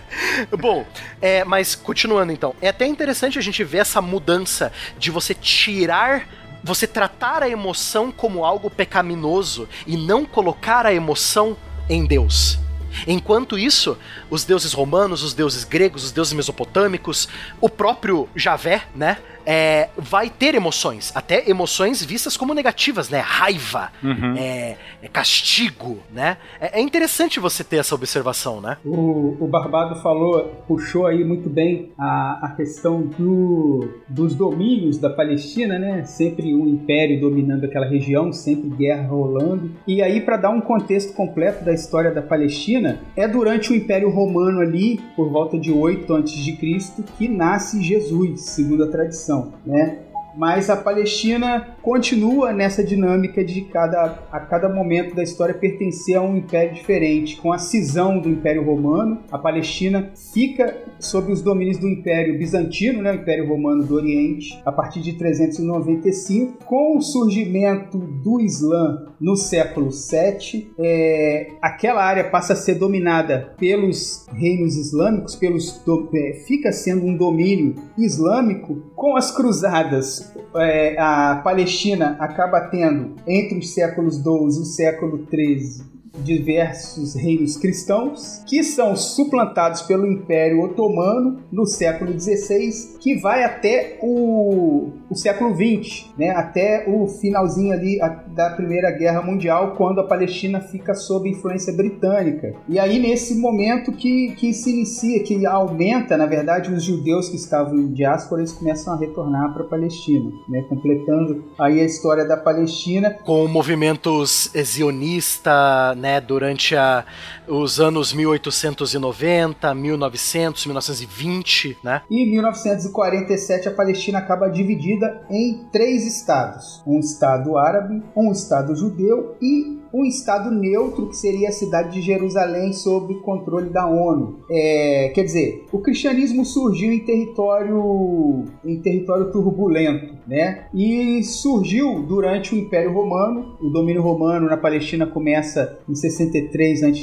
[0.58, 0.86] bom,
[1.22, 2.56] é, mas continuando então.
[2.62, 6.28] É até interessante a gente ver essa mudança de você tirar
[6.64, 11.58] você tratar a emoção como algo pecaminoso e não colocar a emoção
[11.90, 12.60] em Deus.
[13.08, 13.98] Enquanto isso,
[14.30, 17.28] os deuses romanos, os deuses gregos, os deuses mesopotâmicos,
[17.60, 19.18] o próprio Javé, né?
[19.46, 23.20] É, vai ter emoções, até emoções vistas como negativas, né?
[23.20, 23.92] Raiva,
[24.38, 26.38] é, é castigo, né?
[26.60, 28.78] É, é interessante você ter essa observação, né?
[28.86, 35.10] O, o Barbado falou, puxou aí muito bem a, a questão do, dos domínios da
[35.10, 36.04] Palestina, né?
[36.04, 39.72] Sempre um império dominando aquela região, sempre guerra rolando.
[39.88, 44.10] E aí, para dar um contexto completo da história da Palestina, é durante o Império
[44.10, 49.31] Romano ali, por volta de 8 a.C., que nasce Jesus, segundo a tradição,
[49.66, 50.11] né?
[50.36, 56.22] Mas a Palestina continua nessa dinâmica de cada, a cada momento da história pertencer a
[56.22, 57.38] um império diferente.
[57.38, 63.02] Com a cisão do Império Romano, a Palestina fica sob os domínios do Império Bizantino,
[63.02, 66.64] né, o Império Romano do Oriente, a partir de 395.
[66.66, 73.54] Com o surgimento do Islã no século VII, é, aquela área passa a ser dominada
[73.58, 75.82] pelos reinos islâmicos, pelos
[76.14, 78.92] é, fica sendo um domínio islâmico.
[78.96, 80.21] Com as cruzadas,
[80.56, 87.58] é, a Palestina acaba tendo entre os séculos XII e o século XIII diversos reinos
[87.58, 95.16] cristãos, que são suplantados pelo Império Otomano no século XVI, que vai até o, o
[95.16, 100.94] século XX, né, até o finalzinho ali da Primeira Guerra Mundial, quando a Palestina fica
[100.94, 102.54] sob influência britânica.
[102.68, 107.36] E aí, nesse momento que, que se inicia, que aumenta, na verdade, os judeus que
[107.36, 112.26] estavam em diáspora, eles começam a retornar para a Palestina, né, completando aí a história
[112.26, 113.12] da Palestina.
[113.24, 117.06] Com movimentos zionista, né, durante a,
[117.48, 122.02] os anos 1890, 1900, 1920, né?
[122.10, 128.76] E em 1947 a Palestina acaba dividida em três estados: um estado árabe, um estado
[128.76, 134.40] judeu e um estado neutro que seria a cidade de Jerusalém sob controle da ONU.
[134.50, 140.66] É, quer dizer, o cristianismo surgiu em território em território turbulento, né?
[140.74, 143.58] E surgiu durante o Império Romano.
[143.62, 147.02] O domínio romano na Palestina começa em 63 a.C.,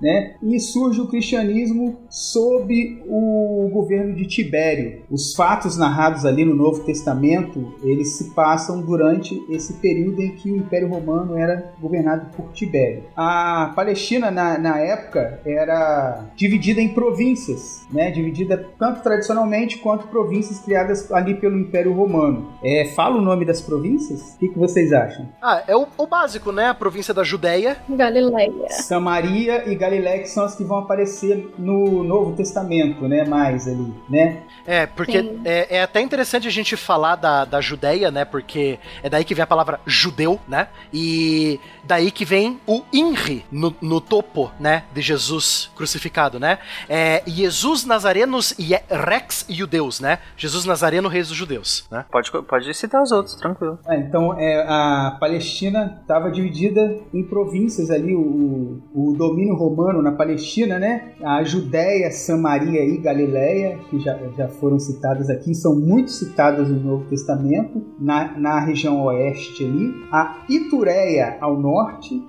[0.00, 0.36] né?
[0.42, 5.02] E surge o cristianismo sob o governo de Tibério.
[5.10, 10.50] Os fatos narrados ali no Novo Testamento, eles se passam durante esse período em que
[10.50, 12.03] o Império Romano era governado
[12.36, 13.04] por Tibério.
[13.16, 18.10] A Palestina na, na época era dividida em províncias, né?
[18.10, 22.52] Dividida tanto tradicionalmente quanto províncias criadas ali pelo Império Romano.
[22.62, 24.34] É, fala o nome das províncias?
[24.34, 25.28] O que, que vocês acham?
[25.42, 26.68] Ah, é o, o básico, né?
[26.68, 27.76] A província da Judéia.
[27.88, 28.68] Galileia.
[28.70, 33.24] Samaria e Galiléia que são as que vão aparecer no Novo Testamento, né?
[33.24, 34.42] Mais ali, né?
[34.66, 38.24] É, porque é, é, até interessante a gente falar da, da Judéia, né?
[38.24, 40.68] Porque é daí que vem a palavra judeu, né?
[40.92, 41.60] E
[41.94, 44.84] daí que vem o INRI no, no topo, né?
[44.92, 46.58] De Jesus crucificado, né?
[46.88, 50.18] É Jesus Nazarenos e Rex Judeus, né?
[50.36, 52.04] Jesus Nazareno, reis dos judeus, né?
[52.10, 53.78] Pode, pode citar os outros, tranquilo.
[53.86, 56.80] É, então, é, a Palestina estava dividida
[57.12, 61.12] em províncias ali, o, o domínio romano na Palestina, né?
[61.22, 66.80] A Judéia, Samaria e Galiléia, que já, já foram citadas aqui, são muito citadas no
[66.80, 69.94] Novo Testamento, na, na região oeste ali.
[70.10, 71.83] A Itureia ao norte,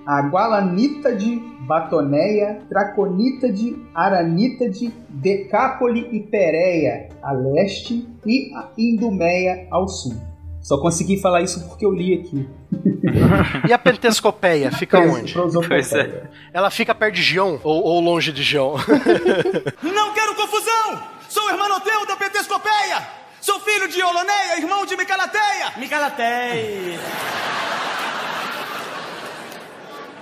[0.06, 1.36] a Gualanita de
[1.68, 10.16] Batoneia, Traconita de Aranita de Decápole e Pérea a leste e a Indumeia ao sul.
[10.62, 12.48] Só consegui falar isso porque eu li aqui.
[13.70, 15.34] E a Pentescopeia fica onde?
[15.68, 16.24] Pois é.
[16.52, 18.76] Ela fica perto de Gion ou, ou longe de Gion?
[19.84, 21.04] Não quero confusão!
[21.30, 23.08] Sou hermanoteu da Pentescopeia!
[23.40, 25.74] Sou filho de Oloneia, irmão de Micalateia!
[25.78, 27.00] Micalateia!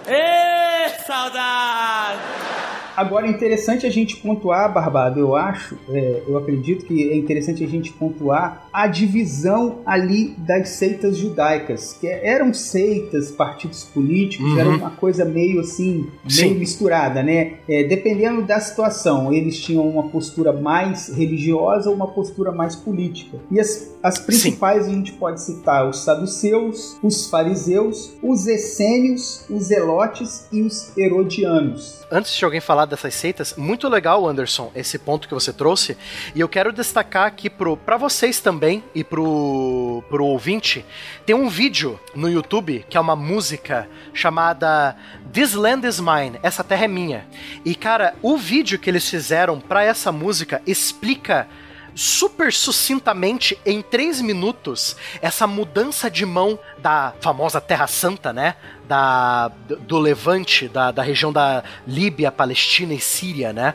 [0.06, 2.20] Ê, saudade!
[2.96, 7.64] Agora é interessante a gente pontuar, Barbado, eu acho, é, eu acredito que é interessante
[7.64, 14.60] a gente pontuar a divisão ali das seitas judaicas, que eram seitas, partidos políticos, Uhum.
[14.60, 16.54] era uma coisa meio assim, meio Sim.
[16.56, 17.54] misturada, né?
[17.68, 23.38] É, dependendo da situação, eles tinham uma postura mais religiosa ou uma postura mais política.
[23.52, 29.66] E as, as principais a gente pode citar os saduceus, os fariseus, os essênios, os
[29.66, 32.04] zelotes e os herodianos.
[32.12, 35.98] Antes de alguém falar dessas seitas, muito legal, Anderson, esse ponto que você trouxe.
[36.34, 40.86] E eu quero destacar aqui pro, pra vocês também e pro, pro ouvinte.
[41.26, 44.96] Tem um vídeo no YouTube que é uma música chamada
[45.32, 46.40] This Land is Mine.
[46.44, 47.28] Essa terra é minha.
[47.66, 51.48] E cara, o vídeo que eles fizeram pra essa música explica
[51.96, 58.56] super sucintamente em três minutos essa mudança de mão da famosa Terra Santa, né?
[58.88, 59.48] Da,
[59.88, 63.74] do Levante, da, da região da Líbia, Palestina e Síria, né?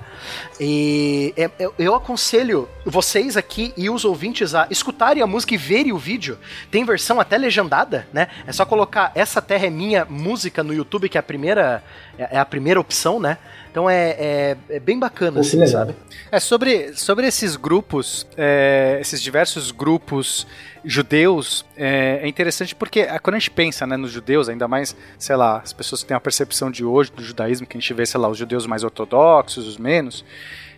[0.61, 5.57] E é- eu, eu aconselho vocês aqui e os ouvintes a escutarem a música e
[5.57, 6.39] verem o vídeo.
[6.71, 8.29] Tem versão até legendada, né?
[8.47, 11.83] É só colocar Essa Terra é Minha música no YouTube, que é a primeira,
[12.19, 13.39] é é a primeira opção, né?
[13.71, 15.95] Então é, é, é bem bacana, assim, sabe?
[16.31, 20.47] É sobre, sobre esses grupos, é, esses diversos grupos
[20.85, 24.97] judeus, é, é interessante porque ah, quando a gente pensa né, nos judeus, ainda mais,
[25.19, 27.93] sei lá, as pessoas que têm a percepção de hoje do judaísmo, que a gente
[27.95, 30.25] vê, sei lá, os judeus mais ortodoxos, os menos,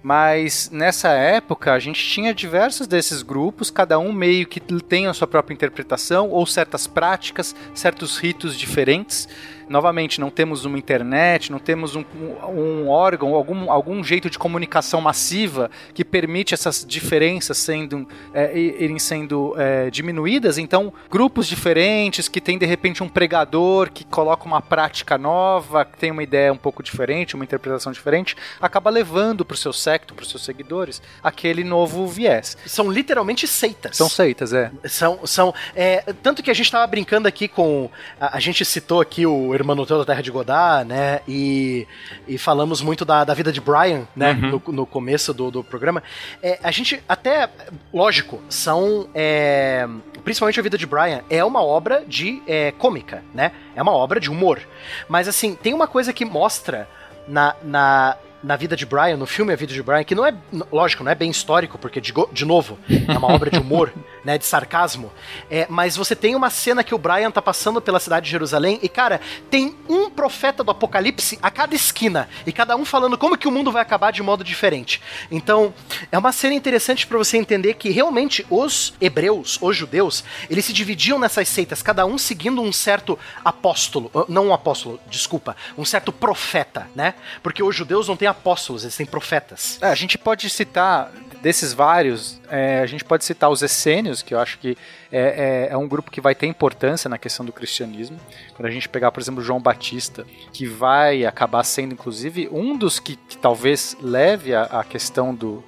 [0.03, 5.13] mas nessa época a gente tinha diversos desses grupos, cada um meio que tem a
[5.13, 9.29] sua própria interpretação ou certas práticas, certos ritos diferentes.
[9.71, 12.05] Novamente, não temos uma internet, não temos um,
[12.49, 18.99] um- órgão, algum, algum jeito de comunicação massiva que permite essas diferenças sendo, é, irem
[18.99, 20.59] sendo é, diminuídas.
[20.59, 25.97] Então, grupos diferentes que tem de repente um pregador que coloca uma prática nova, que
[25.99, 30.15] tem uma ideia um pouco diferente, uma interpretação diferente, acaba levando para os seus secto,
[30.15, 32.57] para os seus seguidores, aquele novo viés.
[32.67, 33.97] São literalmente seitas.
[33.97, 34.73] São seitas, é.
[34.87, 37.89] São, são é, tanto que a gente estava brincando aqui com
[38.21, 41.21] a, a, gente citou aqui o Hermanoteu da Terra de Godard, né?
[41.29, 41.87] E,
[42.27, 44.33] e falamos muito da, da vida de Brian, né?
[44.33, 44.61] Uhum.
[44.67, 46.03] No, no, começo do, do programa.
[46.43, 47.49] É, a gente até,
[47.93, 49.87] lógico, são é,
[50.25, 53.53] principalmente a vida de Brian é uma obra de é, cômica, né?
[53.75, 54.61] É uma obra de humor.
[55.09, 56.89] Mas assim tem uma coisa que mostra
[57.29, 60.35] na, na na vida de Brian, no filme A Vida de Brian, que não é,
[60.73, 63.93] lógico, não é bem histórico, porque, de, de novo, é uma obra de humor,
[64.25, 65.13] né, de sarcasmo,
[65.51, 68.79] é, mas você tem uma cena que o Brian tá passando pela cidade de Jerusalém
[68.83, 73.37] e, cara, tem um profeta do apocalipse a cada esquina, e cada um falando como
[73.37, 75.01] que o mundo vai acabar de modo diferente.
[75.31, 75.73] Então,
[76.11, 80.73] é uma cena interessante para você entender que realmente os hebreus, os judeus, eles se
[80.73, 86.13] dividiam nessas seitas, cada um seguindo um certo apóstolo, não um apóstolo, desculpa, um certo
[86.13, 87.15] profeta, né?
[87.43, 89.79] Porque os judeus não têm apóstolos, eles têm profetas.
[89.81, 94.35] É, a gente pode citar, desses vários, é, a gente pode citar os essênios, que
[94.35, 94.77] eu acho que
[95.11, 98.19] é, é, é, um grupo que vai ter importância na questão do cristianismo.
[98.55, 102.99] Quando a gente pegar, por exemplo, João Batista, que vai acabar sendo, inclusive, um dos
[102.99, 105.65] que, que talvez leve a, a questão do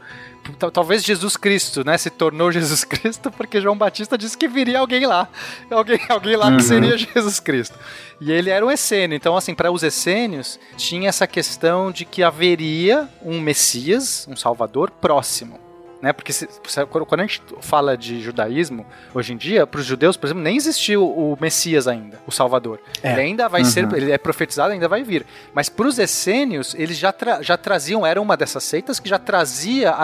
[0.73, 5.07] talvez Jesus Cristo, né, se tornou Jesus Cristo porque João Batista disse que viria alguém
[5.07, 5.29] lá,
[5.71, 6.57] alguém, alguém lá uhum.
[6.57, 7.79] que seria Jesus Cristo.
[8.21, 9.15] E ele era um essênio.
[9.17, 14.91] Então, assim, para os essênios, tinha essa questão de que haveria um Messias, um Salvador
[14.91, 15.62] próximo
[16.03, 16.13] né?
[16.13, 16.49] Porque se,
[16.91, 18.85] quando a gente fala de judaísmo,
[19.15, 22.81] hoje em dia, para os judeus, por exemplo, nem existiu o Messias ainda, o Salvador.
[23.01, 23.13] É.
[23.13, 23.69] Ele ainda vai uhum.
[23.69, 25.25] ser, ele é profetizado, ainda vai vir.
[25.55, 29.19] Mas para os essênios, eles já, tra já traziam, era uma dessas seitas que já
[29.19, 29.95] trazia,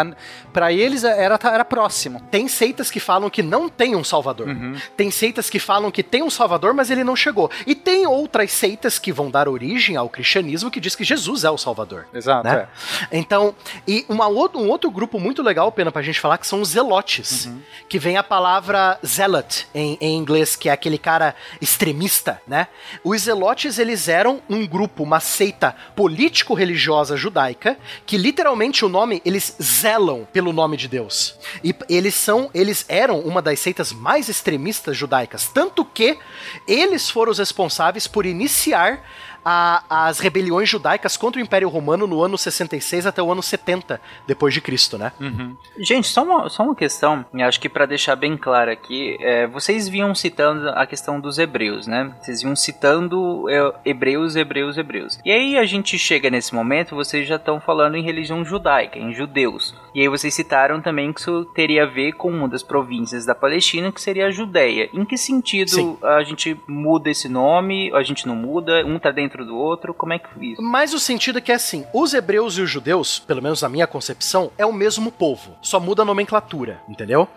[0.53, 2.23] para eles era, era próximo.
[2.31, 4.47] Tem seitas que falam que não tem um Salvador.
[4.47, 4.77] Uhum.
[4.97, 7.51] Tem seitas que falam que tem um Salvador, mas ele não chegou.
[7.67, 11.51] E tem outras seitas que vão dar origem ao cristianismo que diz que Jesus é
[11.51, 12.07] o Salvador.
[12.15, 12.47] Exato.
[12.47, 12.69] Né?
[13.11, 13.19] É.
[13.19, 13.53] Então,
[13.87, 17.47] e uma, um outro grupo muito legal, pena pra gente falar, que são os zelotes.
[17.47, 17.61] Uhum.
[17.89, 22.69] Que vem a palavra zealot em, em, inglês, que é aquele cara extremista, né?
[23.03, 29.57] Os zelotes, eles eram um grupo, uma seita político-religiosa judaica, que literalmente o nome, eles
[29.63, 31.39] zelam pelo nome de Deus.
[31.63, 36.19] E eles são, eles eram uma das seitas mais extremistas judaicas, tanto que
[36.67, 39.03] eles foram os responsáveis por iniciar
[39.45, 44.01] a, as rebeliões judaicas contra o Império Romano no ano 66 até o ano 70
[44.27, 45.13] depois de Cristo, né?
[45.21, 45.57] Uhum.
[45.79, 49.89] Gente, só uma, só uma questão, acho que para deixar bem claro aqui, é, vocês
[49.89, 52.15] vinham citando a questão dos hebreus, né?
[52.21, 55.19] Vocês vinham citando é, hebreus, hebreus, hebreus.
[55.25, 59.13] E aí a gente chega nesse momento, vocês já estão falando em religião judaica, em
[59.13, 59.75] judeus.
[59.95, 63.35] E aí vocês citaram também que isso teria a ver com uma das províncias da
[63.35, 64.89] Palestina, que seria a Judéia.
[64.93, 65.97] Em que sentido Sim.
[66.03, 67.93] a gente muda esse nome?
[67.95, 68.85] A gente não muda?
[68.85, 69.95] Um tá dentro do outro?
[69.95, 70.63] Como é que isso?
[70.63, 73.69] Mas o sentido é que é assim, os hebreus e os judeus, pelo menos na
[73.69, 77.29] minha concepção, é o mesmo povo, só muda a nomenclatura, entendeu?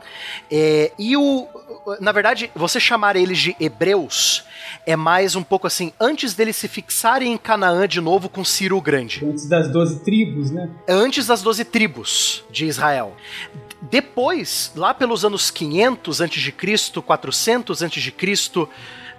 [0.50, 1.48] É, e o,
[2.00, 4.46] na verdade, você chamar eles de hebreus
[4.86, 8.78] é mais um pouco assim, antes deles se fixarem em Canaã de novo com Ciro
[8.78, 9.26] o Grande.
[9.26, 10.69] Antes das doze tribos, né?
[10.88, 13.15] Antes das doze tribos de Israel.
[13.82, 18.67] Depois, lá pelos anos 500 a.C., 400 a.C.,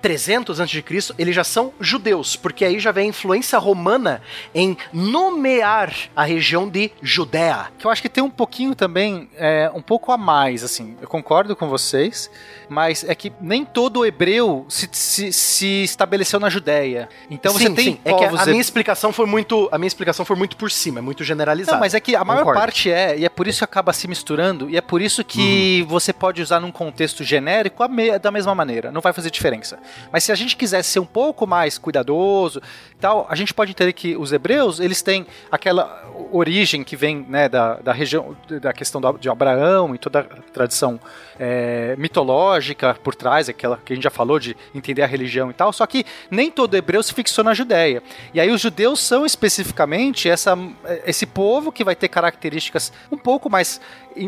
[0.03, 4.21] 300 a.C., eles já são judeus, porque aí já vem a influência romana
[4.53, 7.69] em nomear a região de Judéa.
[7.79, 10.97] Que eu acho que tem um pouquinho também, é, um pouco a mais, assim.
[11.01, 12.29] Eu concordo com vocês,
[12.73, 17.09] mas é que nem todo hebreu se, se, se estabeleceu na Judéia.
[17.31, 18.01] Então sim, você tem sim.
[18.05, 21.03] É que a, minha explicação foi muito, a minha explicação foi muito por cima, é
[21.03, 21.77] muito generalizada.
[21.77, 22.61] Não, mas é que a maior concordo.
[22.61, 25.83] parte é, e é por isso que acaba se misturando, e é por isso que
[25.83, 25.89] uhum.
[25.89, 29.79] você pode usar num contexto genérico me, da mesma maneira, não vai fazer diferença.
[30.11, 32.63] Mas se a gente quisesse ser um pouco mais cuidadoso,
[33.03, 37.49] tal, a gente pode entender que os hebreus, eles têm aquela origem que vem né,
[37.49, 41.01] da, da região, da questão de Abraão e toda a tradição
[41.39, 45.53] é, mitológica por trás, aquela que a gente já falou de entender a religião e
[45.53, 48.03] tal, só que nem todo hebreu se fixou na Judéia.
[48.33, 50.57] E aí os judeus são especificamente essa,
[51.05, 53.81] esse povo que vai ter características um pouco mais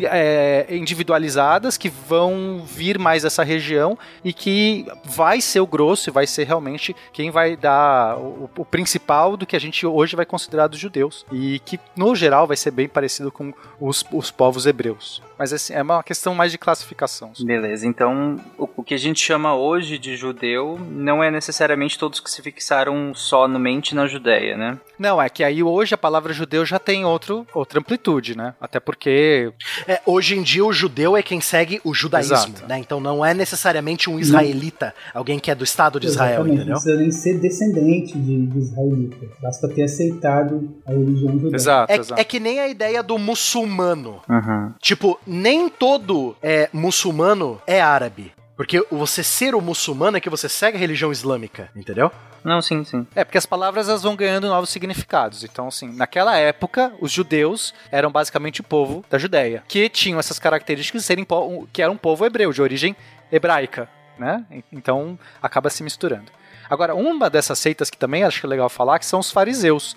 [0.04, 6.12] é, individualizadas que vão vir mais dessa região e que vai ser o grosso e
[6.12, 10.26] vai ser realmente quem vai dar o, o, principal do que a gente hoje vai
[10.26, 14.66] considerar dos judeus e que no geral vai ser bem parecido com os, os povos
[14.66, 15.22] hebreus.
[15.38, 17.32] Mas assim, é uma questão mais de classificação.
[17.40, 22.20] Beleza, então o, o que a gente chama hoje de judeu não é necessariamente todos
[22.20, 24.78] que se fixaram só no mente na Judéia, né?
[24.98, 28.54] Não, é que aí hoje a palavra judeu já tem outro, outra amplitude, né?
[28.60, 29.52] Até porque.
[29.86, 32.66] É, hoje em dia o judeu é quem segue o judaísmo, Exato.
[32.68, 32.78] né?
[32.78, 36.74] Então não é necessariamente um israelita, alguém que é do Estado de Israel, Exatamente, entendeu?
[36.74, 39.26] Não precisa nem ser descendente de, de israelita.
[39.42, 41.56] Basta ter aceitado a religião judaica.
[41.56, 42.20] Exato, É, exato.
[42.20, 44.20] é que nem a ideia do muçulmano.
[44.28, 44.72] Uhum.
[44.80, 48.32] Tipo, nem todo é, muçulmano é árabe.
[48.56, 52.10] Porque você ser o muçulmano é que você segue a religião islâmica, entendeu?
[52.44, 53.06] Não, sim, sim.
[53.14, 55.42] É, porque as palavras elas vão ganhando novos significados.
[55.42, 60.38] Então, assim, naquela época, os judeus eram basicamente o povo da Judéia, que tinham essas
[60.38, 61.26] características de serem
[61.72, 62.94] que era um povo hebreu, de origem
[63.32, 63.88] hebraica,
[64.18, 64.44] né?
[64.70, 66.30] Então, acaba se misturando.
[66.68, 69.96] Agora, uma dessas seitas que também acho que é legal falar, que são os fariseus.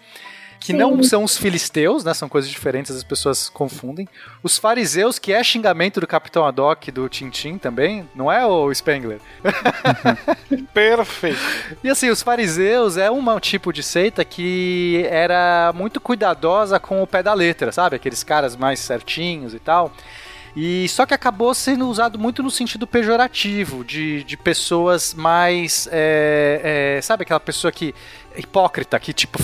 [0.60, 0.80] Que Sim.
[0.80, 2.14] não são os filisteus, né?
[2.14, 4.08] São coisas diferentes, as pessoas confundem.
[4.44, 8.74] Os fariseus, que é xingamento do Capitão Haddock e do Tintin também, não é o
[8.74, 9.20] Spengler?
[10.74, 11.40] Perfeito.
[11.84, 17.08] E assim, os fariseus é um tipo de seita que era muito cuidadosa com o
[17.08, 17.96] pé da letra, sabe?
[17.96, 19.94] Aqueles caras mais certinhos e tal.
[20.60, 25.88] E só que acabou sendo usado muito no sentido pejorativo, de, de pessoas mais.
[25.92, 27.94] é, é, sabe aquela pessoa que.
[28.36, 29.38] é hipócrita, que tipo.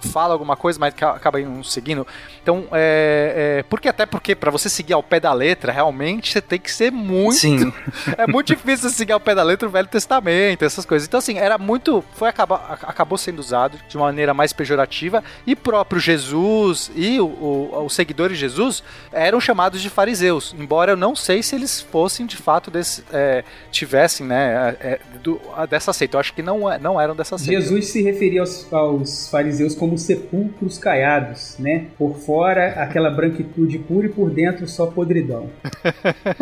[0.00, 2.06] Fala alguma coisa, mas ca- acaba não seguindo.
[2.42, 6.40] Então, é, é, porque até porque para você seguir ao pé da letra, realmente você
[6.40, 7.72] tem que ser muito Sim.
[8.18, 11.06] é muito difícil seguir ao pé da letra o Velho Testamento, essas coisas.
[11.08, 12.04] Então, assim, era muito.
[12.14, 15.22] Foi acaba, a- acabou sendo usado de uma maneira mais pejorativa.
[15.46, 20.54] E próprio Jesus e o- o- os seguidores de Jesus eram chamados de fariseus.
[20.58, 25.40] Embora eu não sei se eles fossem de fato desse, é, tivessem, né, é, do-
[25.56, 26.16] a- dessa seita.
[26.16, 27.60] Eu acho que não, é- não eram dessa seita.
[27.60, 31.86] Jesus se referia aos, aos fariseus como sepulcros caiados, né?
[31.98, 35.50] Por fora, aquela branquitude pura e por dentro só podridão.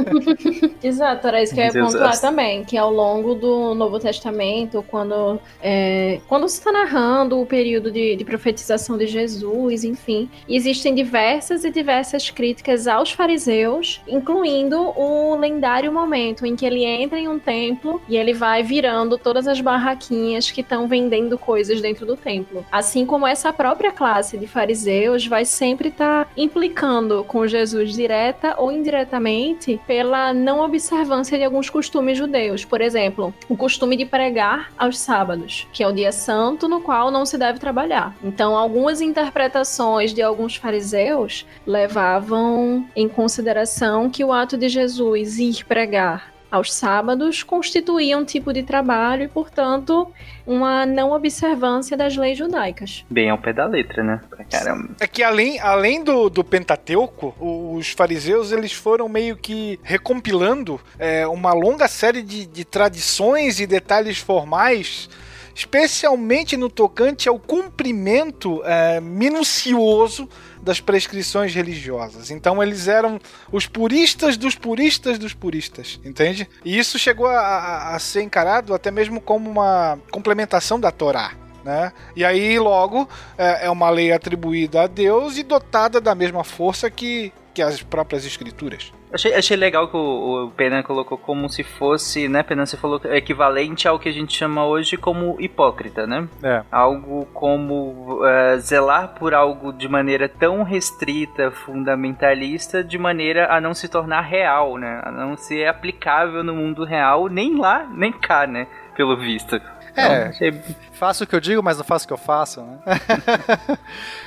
[0.83, 5.41] Exato, era isso que eu ia pontuar também, que ao longo do Novo Testamento, quando
[5.63, 11.65] é, quando se está narrando o período de, de profetização de Jesus, enfim, existem diversas
[11.65, 17.39] e diversas críticas aos fariseus, incluindo o lendário momento em que ele entra em um
[17.39, 22.65] templo e ele vai virando todas as barraquinhas que estão vendendo coisas dentro do templo.
[22.71, 28.73] Assim como essa própria classe de fariseus vai sempre estar implicando com Jesus direta ou
[28.73, 32.65] indiretamente pela não observância de alguns costumes judeus.
[32.65, 37.11] Por exemplo, o costume de pregar aos sábados, que é o dia santo no qual
[37.11, 38.15] não se deve trabalhar.
[38.23, 45.65] Então, algumas interpretações de alguns fariseus levavam em consideração que o ato de Jesus ir
[45.65, 50.11] pregar aos sábados constituía um tipo de trabalho e, portanto,
[50.47, 53.05] uma não observância das leis judaicas.
[53.09, 54.21] Bem ao pé da letra, né?
[54.29, 54.91] Pra caramba.
[54.99, 61.27] É que além, além do, do Pentateuco, os fariseus eles foram meio que recompilando é,
[61.27, 65.09] uma longa série de, de tradições e detalhes formais,
[65.55, 70.29] especialmente no tocante ao cumprimento é, minucioso
[70.63, 72.31] das prescrições religiosas.
[72.31, 73.19] Então eles eram
[73.51, 76.49] os puristas dos puristas dos puristas, entende?
[76.65, 81.33] E isso chegou a, a- ser encarado até mesmo como uma complementação da Torá.
[81.65, 81.93] Né?
[82.17, 83.07] E aí, logo,
[83.37, 87.83] é, é uma lei atribuída a Deus e dotada da mesma força que, que as
[87.83, 88.93] próprias escrituras.
[89.13, 92.65] Achei, achei legal que o, o Pena colocou como se fosse, né, Pena?
[92.65, 96.29] Você falou é equivalente ao que a gente chama hoje como hipócrita, né?
[96.43, 96.63] É.
[96.71, 103.75] Algo como é, zelar por algo de maneira tão restrita, fundamentalista, de maneira a não
[103.75, 105.01] se tornar real, né?
[105.05, 108.67] A não ser aplicável no mundo real, nem lá, nem cá, né?
[108.95, 109.61] Pelo visto.
[109.97, 110.05] É.
[110.05, 110.63] Então, achei-
[110.93, 112.79] Faço o que eu digo, mas não faço o que eu faço, né?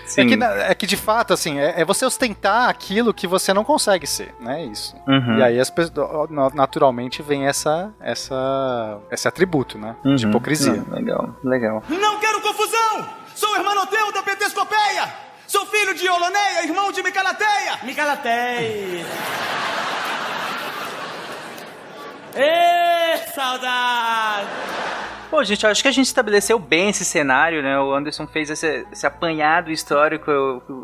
[0.07, 0.21] sim.
[0.21, 3.63] É que, é que de fato, assim, é, é você ostentar aquilo que você não
[3.63, 4.63] consegue ser, né?
[4.65, 4.95] Isso.
[5.07, 5.37] Uhum.
[5.37, 9.95] E aí as pessoas, na- naturalmente vem essa, essa, esse atributo, né?
[10.03, 10.31] De Uhum.
[10.31, 10.73] hipocrisia.
[10.87, 11.83] Não, legal, legal.
[11.89, 13.07] Não quero confusão!
[13.35, 15.13] Sou Hermanoteu da Petescopeia!
[15.47, 17.77] Sou filho de Oloneia, irmão de Micalateia!
[17.83, 19.05] Micalateia!
[22.35, 24.47] Ê, saudade!
[25.33, 27.79] Pô, gente, acho que a gente estabeleceu bem esse cenário, né?
[27.79, 30.29] O Anderson fez esse, esse apanhado histórico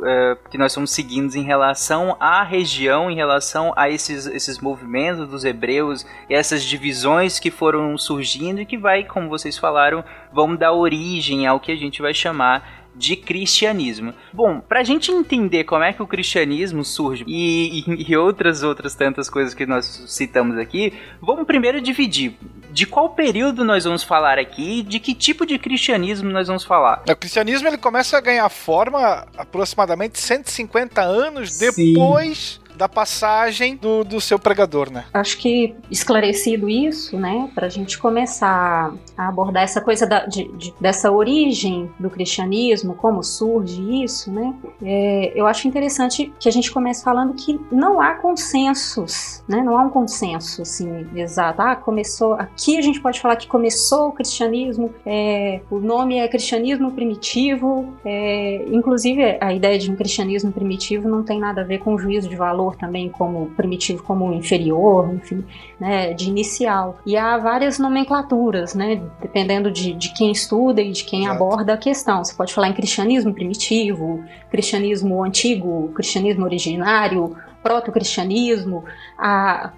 [0.03, 5.29] é, que nós estamos seguindo em relação à região, em relação a esses, esses movimentos
[5.29, 10.55] dos hebreus e essas divisões que foram surgindo e que vai, como vocês falaram, vão
[10.55, 14.15] dar origem ao que a gente vai chamar de cristianismo.
[14.33, 19.29] Bom, pra gente entender como é que o cristianismo surge e, e outras outras tantas
[19.29, 20.91] coisas que nós citamos aqui,
[21.21, 22.35] vamos primeiro dividir
[22.79, 26.63] de qual período nós vamos falar aqui e de que tipo de cristianismo nós vamos
[26.63, 27.03] falar.
[27.09, 31.93] O cristianismo ele começa a ganhar forma aproximadamente 150 anos Sim.
[31.93, 35.03] depois da passagem do, do seu pregador, né?
[35.13, 40.47] Acho que esclarecido isso, né, para a gente começar a abordar essa coisa da, de,
[40.53, 46.51] de, dessa origem do cristianismo, como surge isso, né, é, eu acho interessante que a
[46.51, 51.61] gente comece falando que não há consensos, né, não há um consenso, assim, exato.
[51.61, 56.27] Ah, começou, aqui a gente pode falar que começou o cristianismo, é, o nome é
[56.29, 61.79] cristianismo primitivo, é, inclusive a ideia de um cristianismo primitivo não tem nada a ver
[61.79, 65.43] com juízo de valor também como primitivo como inferior, enfim,
[65.79, 66.99] né, de inicial.
[67.05, 71.43] E há várias nomenclaturas, né, dependendo de, de quem estuda e de quem Exato.
[71.43, 72.23] aborda a questão.
[72.23, 78.83] Você pode falar em cristianismo primitivo, cristianismo antigo, cristianismo originário, proto-cristianismo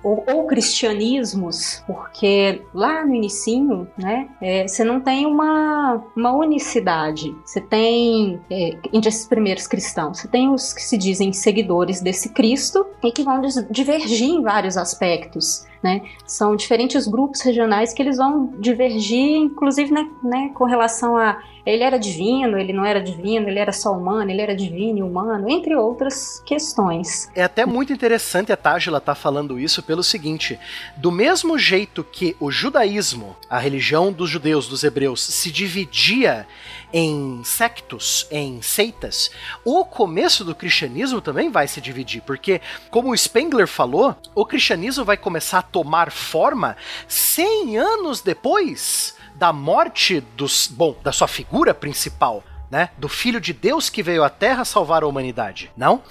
[0.03, 7.35] ou, ou, cristianismos, porque lá no inicinho, né, é, você não tem uma, uma unicidade.
[7.45, 12.29] Você tem, é, entre esses primeiros cristãos, você tem os que se dizem seguidores desse
[12.29, 15.65] Cristo e que vão divergir em vários aspectos.
[15.81, 16.03] Né?
[16.27, 21.83] São diferentes grupos regionais que eles vão divergir, inclusive né, né, com relação a ele
[21.83, 25.49] era divino, ele não era divino, ele era só humano, ele era divino e humano,
[25.49, 27.29] entre outras questões.
[27.35, 30.59] É até muito interessante a Tágila estar tá falando isso pelo seguinte:
[30.97, 36.47] do mesmo jeito que o judaísmo, a religião dos judeus, dos hebreus, se dividia
[36.93, 39.31] em sectos, em seitas,
[39.63, 42.59] o começo do cristianismo também vai se dividir, porque,
[42.89, 46.75] como o Spengler falou, o cristianismo vai começar a tomar forma
[47.07, 52.91] 100 anos depois da morte dos, bom, da sua figura principal, né?
[52.99, 56.03] Do filho de Deus que veio à Terra salvar a humanidade, não?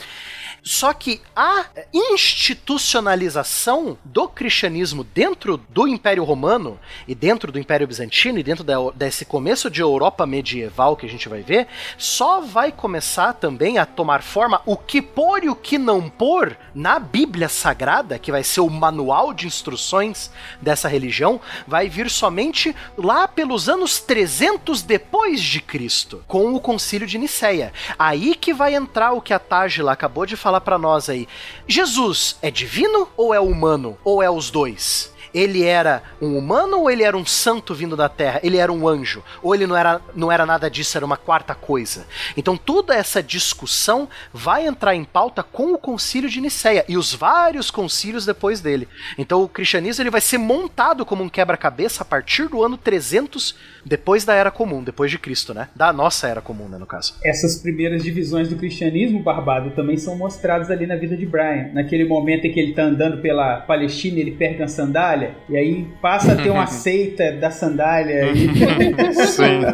[0.62, 8.38] Só que a institucionalização do cristianismo dentro do Império Romano e dentro do Império Bizantino
[8.38, 12.70] e dentro da, desse começo de Europa medieval que a gente vai ver, só vai
[12.70, 17.48] começar também a tomar forma o que pôr e o que não pôr na Bíblia
[17.48, 20.30] Sagrada, que vai ser o manual de instruções
[20.60, 27.06] dessa religião, vai vir somente lá pelos anos 300 depois de Cristo, com o Concílio
[27.06, 27.72] de Nicéia.
[27.98, 31.28] Aí que vai entrar o que a Tágila acabou de falar falar para nós aí.
[31.68, 33.96] Jesus é divino ou é humano?
[34.02, 35.14] Ou é os dois?
[35.32, 38.40] Ele era um humano ou ele era um santo vindo da terra?
[38.42, 39.22] Ele era um anjo?
[39.42, 42.06] Ou ele não era, não era nada disso, era uma quarta coisa?
[42.36, 47.14] Então toda essa discussão vai entrar em pauta com o concílio de Nicéia e os
[47.14, 48.88] vários concílios depois dele.
[49.18, 53.54] Então o cristianismo ele vai ser montado como um quebra-cabeça a partir do ano 300
[53.84, 55.68] depois da Era Comum, depois de Cristo, né?
[55.74, 57.14] Da nossa Era Comum, né, no caso.
[57.24, 61.70] Essas primeiras divisões do cristianismo, Barbado, também são mostradas ali na vida de Brian.
[61.72, 65.36] Naquele momento em que ele está andando pela Palestina, ele perde a sandália, sandália.
[65.48, 68.30] E aí passa a ter uma seita da sandália.
[68.40, 69.26] E...
[69.26, 69.64] Sim.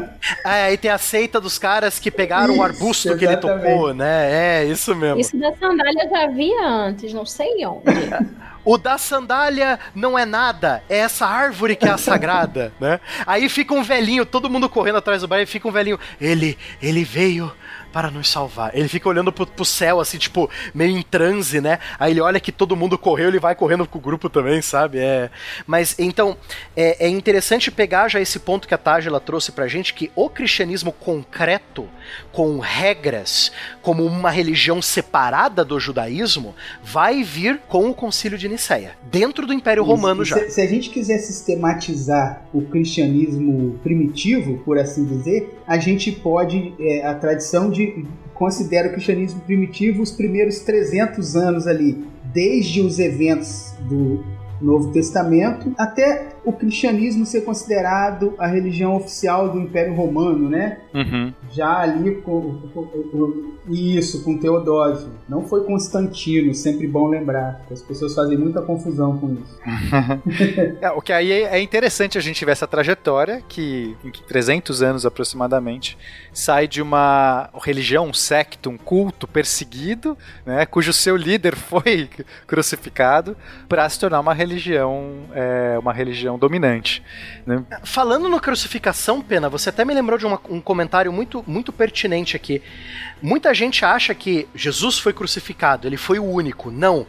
[0.44, 3.40] É, aí tem a seita dos caras que pegaram isso, o arbusto exatamente.
[3.40, 4.62] que ele tocou, né?
[4.62, 5.20] É, isso mesmo.
[5.20, 7.84] Isso da sandália eu já vi antes, não sei onde.
[8.66, 12.98] O da sandália não é nada, é essa árvore que é a sagrada, né?
[13.24, 16.00] Aí fica um velhinho, todo mundo correndo atrás do bar e fica um velhinho.
[16.20, 17.52] Ele, ele veio
[17.96, 18.76] para nos salvar.
[18.76, 21.78] Ele fica olhando pro, pro, céu, assim, tipo, meio em transe, né?
[21.98, 24.98] Aí ele olha que todo mundo correu, ele vai correndo com o grupo também, sabe?
[24.98, 25.30] É.
[25.66, 26.36] Mas então,
[26.76, 30.28] é, é interessante pegar já esse ponto que a Tágila trouxe pra gente, que o
[30.28, 31.88] cristianismo concreto,
[32.36, 38.90] com regras, como uma religião separada do judaísmo, vai vir com o concílio de Nicéia,
[39.10, 39.90] dentro do Império Isso.
[39.90, 40.36] Romano já.
[40.36, 46.74] Se, se a gente quiser sistematizar o cristianismo primitivo, por assim dizer, a gente pode,
[46.78, 52.98] é, a tradição de considera o cristianismo primitivo os primeiros 300 anos ali, desde os
[52.98, 54.22] eventos do
[54.60, 60.78] Novo Testamento até o cristianismo ser considerado a religião oficial do Império Romano, né?
[60.94, 61.34] Uhum.
[61.50, 65.10] Já ali com, com, com, isso, com Teodósio.
[65.28, 67.60] Não foi Constantino, sempre bom lembrar.
[67.68, 69.58] As pessoas fazem muita confusão com isso.
[70.80, 75.04] é, o que aí é interessante a gente ver essa trajetória que em 300 anos
[75.04, 75.98] aproximadamente
[76.32, 82.08] sai de uma religião, um secto, um culto perseguido, né, cujo seu líder foi
[82.46, 83.36] crucificado,
[83.68, 87.02] para se tornar uma religião, é, uma religião dominante.
[87.46, 87.64] Né?
[87.84, 92.36] Falando no crucificação, Pena, você até me lembrou de uma, um comentário muito, muito pertinente
[92.36, 92.62] aqui.
[93.22, 96.70] Muita gente acha que Jesus foi crucificado, ele foi o único.
[96.70, 97.06] Não.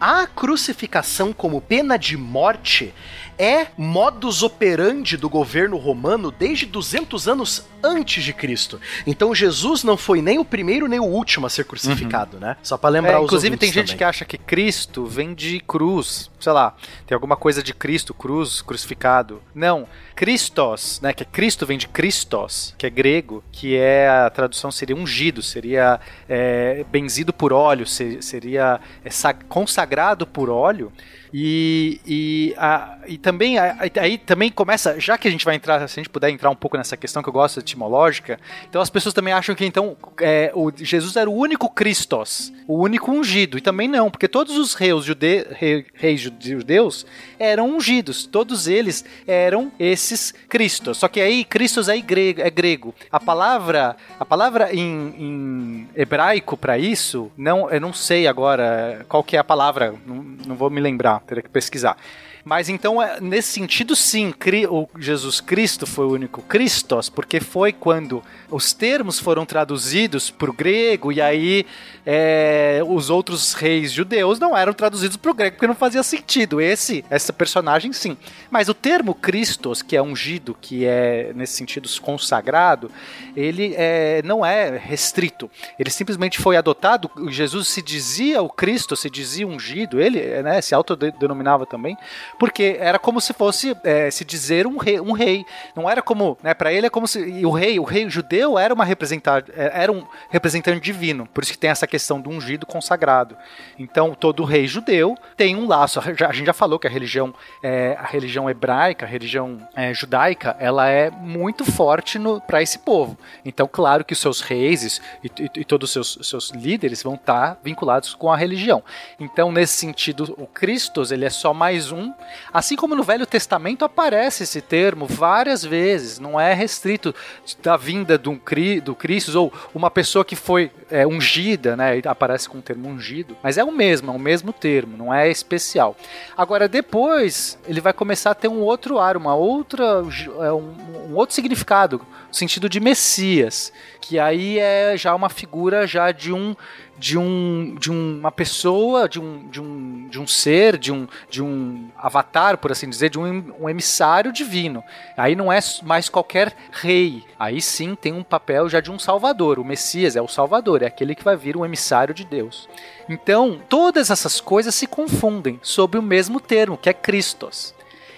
[0.00, 2.92] A crucificação como pena de morte
[3.38, 8.80] é modus operandi do governo romano desde 200 anos antes de Cristo.
[9.06, 12.42] Então Jesus não foi nem o primeiro nem o último a ser crucificado, uhum.
[12.42, 12.56] né?
[12.62, 13.98] Só para lembrar é, os Inclusive tem gente também.
[13.98, 16.74] que acha que Cristo vem de cruz, sei lá,
[17.06, 19.42] tem alguma coisa de Cristo, cruz, crucificado.
[19.54, 24.30] Não, Christos, né, que é Cristo vem de Christos, que é grego, que é a
[24.30, 29.10] tradução seria ungido, seria é, benzido por óleo, seria é,
[29.48, 30.92] consagrado por óleo.
[31.36, 35.98] E, e, a, e também aí também começa, já que a gente vai entrar, se
[35.98, 38.38] a gente puder entrar um pouco nessa questão que eu gosto etimológica,
[38.70, 42.78] então as pessoas também acham que então é, o Jesus era o único Christos, o
[42.78, 47.04] único ungido, e também não, porque todos os reis, jude, rei, reis judeus
[47.36, 50.98] eram ungidos, todos eles eram esses Cristos.
[50.98, 52.94] Só que aí Cristos é grego, é grego.
[53.10, 59.24] A palavra, a palavra em, em hebraico para isso, não, eu não sei agora qual
[59.24, 61.96] que é a palavra, não, não vou me lembrar teria que pesquisar.
[62.44, 64.34] Mas então, é, nesse sentido, sim,
[64.68, 70.50] o Jesus Cristo foi o único Christos, porque foi quando os termos foram traduzidos para
[70.50, 71.64] o grego e aí
[72.04, 76.60] é, os outros reis judeus não eram traduzidos para o grego porque não fazia sentido.
[76.60, 78.14] Esse, essa personagem, sim.
[78.50, 82.90] Mas o termo Christos, que é ungido, que é nesse sentido consagrado,
[83.34, 85.50] ele é, não é restrito.
[85.78, 87.10] Ele simplesmente foi adotado.
[87.28, 89.98] Jesus se dizia o Cristo, se dizia ungido.
[89.98, 91.96] Ele né, se autodenominava também
[92.38, 95.44] porque era como se fosse é, se dizer um rei, um rei.
[95.74, 98.72] Não era como, né, para ele é como se o rei, o rei judeu era
[98.72, 101.26] uma representante, é, era um representante divino.
[101.26, 103.36] Por isso que tem essa questão do ungido consagrado.
[103.78, 106.00] Então todo rei judeu tem um laço.
[106.00, 110.56] A gente já falou que a religião, é, a religião hebraica, a religião é, judaica,
[110.58, 113.16] ela é muito forte para esse povo.
[113.44, 117.14] Então claro que os seus reis e, e, e todos os seus, seus líderes vão
[117.14, 118.82] estar tá vinculados com a religião.
[119.18, 122.12] Então nesse sentido o Cristo ele é só mais um
[122.52, 127.14] Assim como no Velho Testamento aparece esse termo várias vezes, não é restrito
[127.62, 128.40] da vinda do,
[128.82, 132.00] do Cristo ou uma pessoa que foi é, ungida, né?
[132.06, 135.28] Aparece com o termo ungido, mas é o mesmo, é o mesmo termo, não é
[135.30, 135.96] especial.
[136.36, 140.02] Agora depois ele vai começar a ter um outro ar, uma outra,
[140.40, 140.74] é, um,
[141.10, 142.00] um outro significado,
[142.30, 146.54] o sentido de Messias, que aí é já uma figura já de um
[146.98, 151.42] de, um, de uma pessoa, de um, de um, de um ser, de um, de
[151.42, 154.82] um avatar, por assim dizer, de um, um emissário divino.
[155.16, 157.24] Aí não é mais qualquer rei.
[157.38, 159.58] Aí sim tem um papel já de um salvador.
[159.58, 162.68] O Messias é o salvador, é aquele que vai vir um emissário de Deus.
[163.08, 167.74] Então, todas essas coisas se confundem sob o mesmo termo, que é Christos.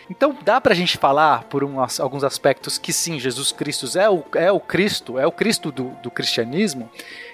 [0.08, 4.24] Então dá pra gente falar, por um, alguns aspectos, que sim, Jesus Cristo é o,
[4.34, 6.88] é o Cristo, é o Cristo do, do cristianismo,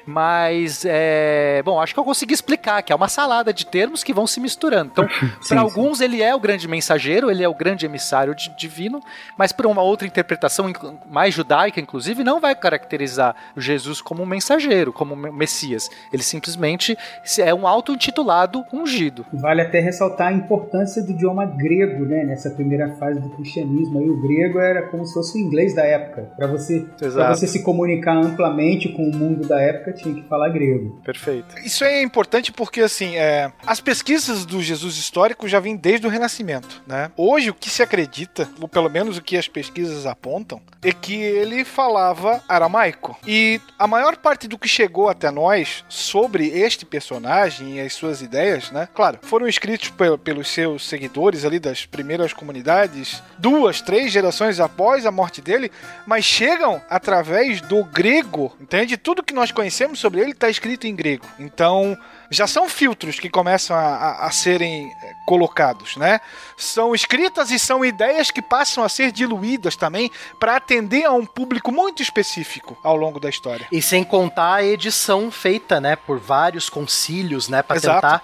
[0.07, 4.13] mas, é, bom, acho que eu consegui explicar que é uma salada de termos que
[4.13, 4.91] vão se misturando.
[4.93, 5.07] Então,
[5.49, 9.01] para alguns, ele é o grande mensageiro, ele é o grande emissário divino,
[9.37, 10.73] mas por uma outra interpretação,
[11.11, 15.89] mais judaica, inclusive, não vai caracterizar Jesus como um mensageiro, como um Messias.
[16.13, 16.97] Ele simplesmente
[17.39, 19.25] é um auto-intitulado ungido.
[19.33, 23.99] Vale até ressaltar a importância do idioma grego, né, nessa primeira fase do cristianismo.
[23.99, 26.31] Aí o grego era como se fosse o inglês da época.
[26.37, 31.01] Para você, você se comunicar amplamente com o mundo da época, tinha que falar grego.
[31.05, 31.59] Perfeito.
[31.61, 36.11] Isso é importante porque, assim, é, as pesquisas do Jesus histórico já vêm desde o
[36.11, 37.11] Renascimento, né?
[37.17, 41.15] Hoje, o que se acredita, ou pelo menos o que as pesquisas apontam, é que
[41.15, 43.19] ele falava aramaico.
[43.27, 48.23] E a maior parte do que chegou até nós sobre este personagem e as suas
[48.23, 48.89] ideias, né?
[48.95, 49.93] Claro, foram escritos
[50.25, 55.71] pelos seus seguidores ali das primeiras comunidades, duas, três gerações após a morte dele,
[56.07, 58.97] mas chegam através do grego, entende?
[58.97, 61.27] Tudo que nós conhecemos conhecemos sobre ele está escrito em grego.
[61.39, 61.97] Então,
[62.31, 66.21] já são filtros que começam a, a, a, serem eh, colocados, né?
[66.57, 71.27] São escritas e são ideias que passam a ser diluídas também para atender a um
[71.27, 73.67] público muito específico ao longo da história.
[73.71, 78.23] E sem contar a edição feita, né, por vários concílios, né, para tentar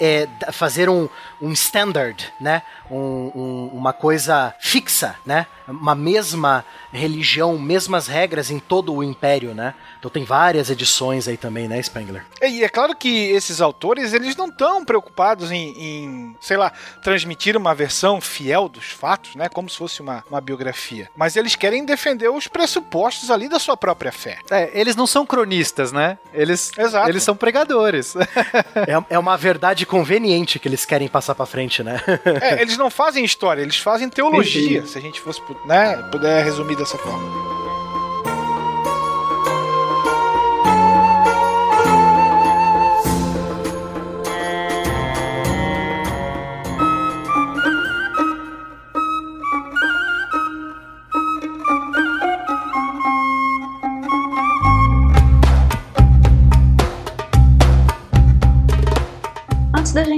[0.00, 1.08] é, fazer um,
[1.40, 8.58] um standard, né, um, um, uma coisa fixa, né, uma mesma religião, mesmas regras em
[8.58, 9.74] todo o império, né?
[9.98, 10.93] Então tem várias edições
[11.28, 12.24] aí também, né, Spengler?
[12.42, 16.72] E é claro que esses autores, eles não estão preocupados em, em, sei lá,
[17.02, 19.48] transmitir uma versão fiel dos fatos, né?
[19.48, 21.08] Como se fosse uma, uma biografia.
[21.16, 24.38] Mas eles querem defender os pressupostos ali da sua própria fé.
[24.50, 26.18] É, eles não são cronistas, né?
[26.32, 27.08] Eles, Exato.
[27.08, 28.14] eles são pregadores.
[28.76, 32.00] é, é uma verdade conveniente que eles querem passar para frente, né?
[32.40, 36.76] é, eles não fazem história, eles fazem teologia, se a gente fosse, né, puder resumir
[36.76, 37.63] dessa forma.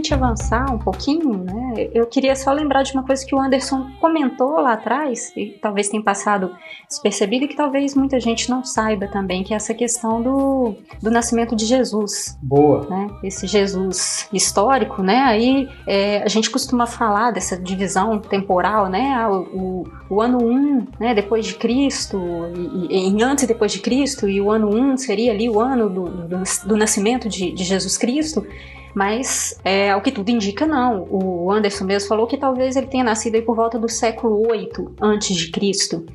[0.07, 1.91] Gente avançar um pouquinho, né?
[1.93, 5.89] Eu queria só lembrar de uma coisa que o Anderson comentou lá atrás, e talvez
[5.89, 6.53] tenha passado
[6.89, 11.11] despercebido, e que talvez muita gente não saiba também, que é essa questão do, do
[11.11, 12.39] nascimento de Jesus.
[12.41, 12.87] Boa.
[12.89, 13.09] Né?
[13.25, 15.23] Esse Jesus histórico, né?
[15.23, 19.15] Aí é, a gente costuma falar dessa divisão temporal, né?
[19.17, 21.15] Ah, o, o, ano 1, né?
[21.15, 22.21] Depois de Cristo,
[22.55, 25.61] e, e, em antes e depois de Cristo, e o ano 1 seria ali o
[25.61, 28.47] ano do, do, do nascimento de, de Jesus Cristo.
[28.97, 31.07] Mas, é, ao que tudo indica, não.
[31.11, 34.97] O Anderson mesmo falou que talvez ele tenha nascido aí por volta do século 8
[35.03, 36.07] antes de Cristo.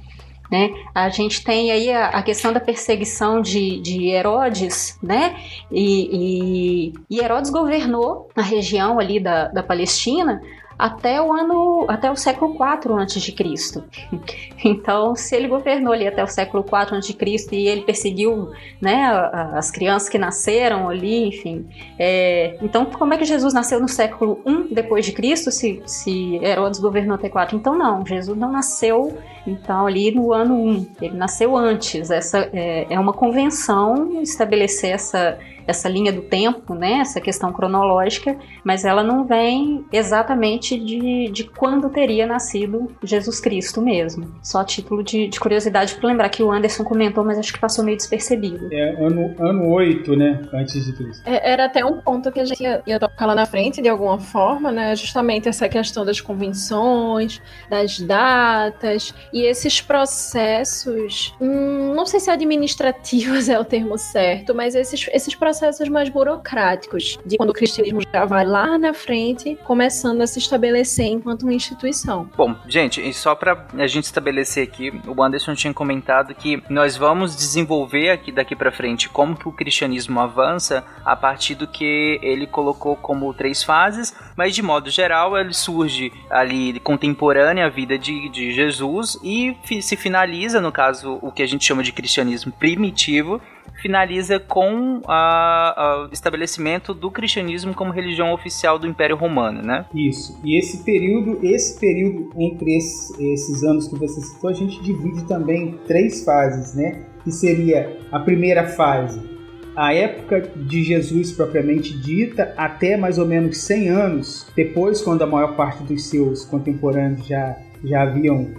[0.51, 0.71] Né?
[0.95, 5.35] A gente tem aí a, a questão da perseguição de, de Herodes, né?
[5.71, 10.41] E, e, e, Herodes governou a região ali da, da Palestina
[10.81, 13.83] até o ano, até o século IV antes de Cristo.
[14.63, 18.51] Então, se ele governou ali até o século IV antes de Cristo e ele perseguiu,
[18.79, 19.11] né,
[19.55, 21.65] as crianças que nasceram ali, enfim,
[21.97, 26.35] é, então como é que Jesus nasceu no século I depois de Cristo, se, se
[26.43, 27.57] Herodes governou até 4?
[27.57, 29.17] Então não, Jesus não nasceu
[29.47, 32.11] então ali no ano 1, ele nasceu antes.
[32.11, 38.37] Essa é, é uma convenção estabelecer essa essa linha do tempo, né, essa questão cronológica,
[38.63, 44.33] mas ela não vem exatamente de, de quando teria nascido Jesus Cristo mesmo.
[44.41, 47.59] Só a título de, de curiosidade para lembrar que o Anderson comentou, mas acho que
[47.59, 48.69] passou meio despercebido.
[48.71, 51.23] É ano, ano 8, né, antes de Cristo.
[51.25, 53.89] É, era até um ponto que a gente ia, ia tocar lá na frente, de
[53.89, 62.05] alguma forma, né, justamente essa questão das convenções, das datas, e esses processos, hum, não
[62.05, 67.35] sei se administrativos é o termo certo, mas esses, esses processos processos mais burocráticos, de
[67.35, 72.29] quando o cristianismo já vai lá na frente, começando a se estabelecer enquanto uma instituição.
[72.37, 76.95] Bom, gente, e só para a gente estabelecer aqui, o Anderson tinha comentado que nós
[76.95, 82.17] vamos desenvolver aqui daqui para frente como que o cristianismo avança a partir do que
[82.23, 87.97] ele colocou como três fases, mas de modo geral ele surge ali contemporânea à vida
[87.97, 92.53] de, de Jesus e se finaliza, no caso, o que a gente chama de cristianismo
[92.53, 93.41] primitivo,
[93.81, 99.85] finaliza com o estabelecimento do cristianismo como religião oficial do Império Romano, né?
[99.93, 100.39] Isso.
[100.43, 105.23] E esse período, esse período entre esses, esses anos que você citou, a gente divide
[105.25, 107.03] também em três fases, né?
[107.23, 109.31] Que seria a primeira fase,
[109.75, 115.27] a época de Jesus propriamente dita, até mais ou menos 100 anos depois, quando a
[115.27, 118.51] maior parte dos seus contemporâneos já, já haviam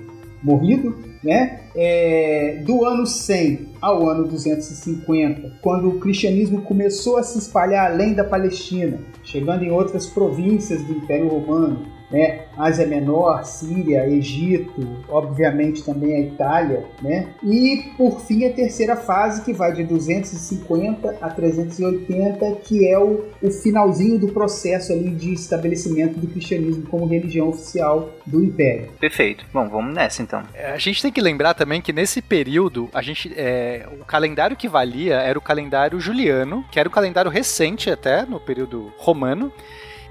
[0.42, 1.60] morrido, né?
[1.74, 8.12] É, do ano 100 ao ano 250, quando o cristianismo começou a se espalhar além
[8.12, 12.42] da Palestina, chegando em outras províncias do Império Romano, né?
[12.56, 17.28] Ásia Menor, Síria, Egito, obviamente também a Itália, né?
[17.42, 23.24] E por fim a terceira fase que vai de 250 a 380, que é o,
[23.42, 28.90] o finalzinho do processo ali de estabelecimento do cristianismo como religião oficial do Império.
[29.00, 29.44] Perfeito.
[29.52, 30.42] Bom, vamos nessa então.
[30.54, 34.56] É, a gente tem que lembrar também que nesse período a gente é, o calendário
[34.56, 39.52] que valia era o calendário juliano, que era o calendário recente até no período romano.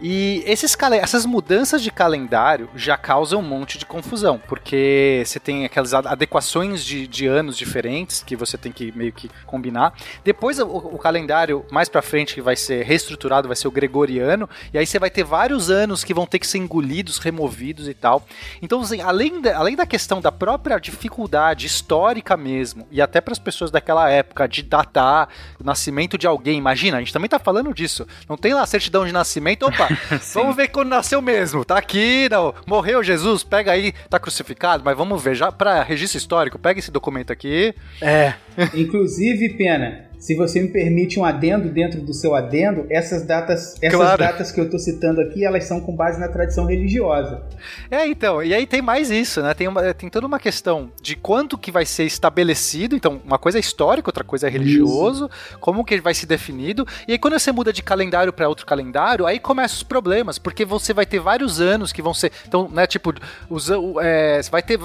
[0.01, 5.63] E esses, essas mudanças de calendário já causam um monte de confusão, porque você tem
[5.63, 9.93] aquelas adequações de, de anos diferentes que você tem que meio que combinar.
[10.23, 14.49] Depois o, o calendário mais para frente que vai ser reestruturado vai ser o gregoriano,
[14.73, 17.93] e aí você vai ter vários anos que vão ter que ser engolidos, removidos e
[17.93, 18.25] tal.
[18.59, 23.33] Então, assim, além, da, além da questão da própria dificuldade histórica mesmo, e até para
[23.33, 25.29] as pessoas daquela época de datar
[25.59, 28.07] o nascimento de alguém, imagina, a gente também tá falando disso.
[28.27, 29.90] Não tem lá certidão de nascimento, opa,
[30.33, 31.65] vamos ver quando nasceu mesmo.
[31.65, 32.53] Tá aqui, não.
[32.65, 36.91] Morreu Jesus, pega aí, tá crucificado, mas vamos ver, já para registro histórico, pega esse
[36.91, 37.73] documento aqui.
[38.01, 38.33] É.
[38.73, 43.99] Inclusive, Pena, se você me permite um adendo dentro do seu adendo, essas datas, essas
[43.99, 44.19] claro.
[44.19, 47.41] datas que eu estou citando aqui, elas são com base na tradição religiosa.
[47.89, 49.51] É, então, e aí tem mais isso, né?
[49.55, 53.57] Tem, uma, tem toda uma questão de quanto que vai ser estabelecido, então, uma coisa
[53.57, 55.57] é histórica, outra coisa é religioso, isso.
[55.59, 59.25] como que vai ser definido, e aí quando você muda de calendário para outro calendário,
[59.25, 62.85] aí começam os problemas, porque você vai ter vários anos que vão ser, então, né,
[62.85, 63.11] tipo,
[63.49, 64.79] os, é, você vai ter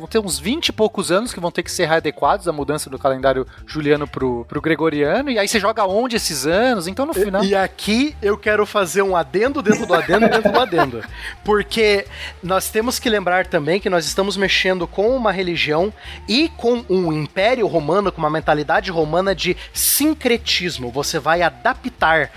[0.00, 2.90] vão ter uns 20 e poucos anos que vão ter que ser readequados a mudança
[2.90, 7.14] do calendário juliano pro, pro gregoriano, e aí você joga onde esses anos, então no
[7.14, 7.44] final...
[7.44, 11.04] E, e aqui eu quero fazer um adendo dentro do adendo dentro do adendo,
[11.44, 12.06] porque
[12.42, 15.92] nós temos que lembrar também que nós estamos mexendo com uma religião
[16.26, 22.30] e com um império romano, com uma mentalidade romana de sincretismo, você vai adaptar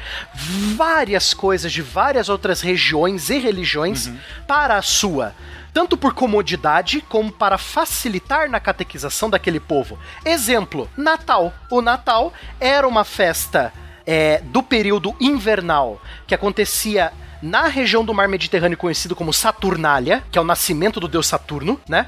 [0.76, 4.18] várias coisas de várias outras regiões e religiões uhum.
[4.46, 5.34] para a sua
[5.74, 9.98] tanto por comodidade como para facilitar na catequização daquele povo.
[10.24, 11.54] Exemplo: Natal.
[11.70, 13.74] O Natal era uma festa
[14.06, 17.12] é, do período invernal que acontecia
[17.44, 21.80] na região do mar Mediterrâneo conhecido como Saturnália, que é o nascimento do deus Saturno,
[21.88, 22.08] né?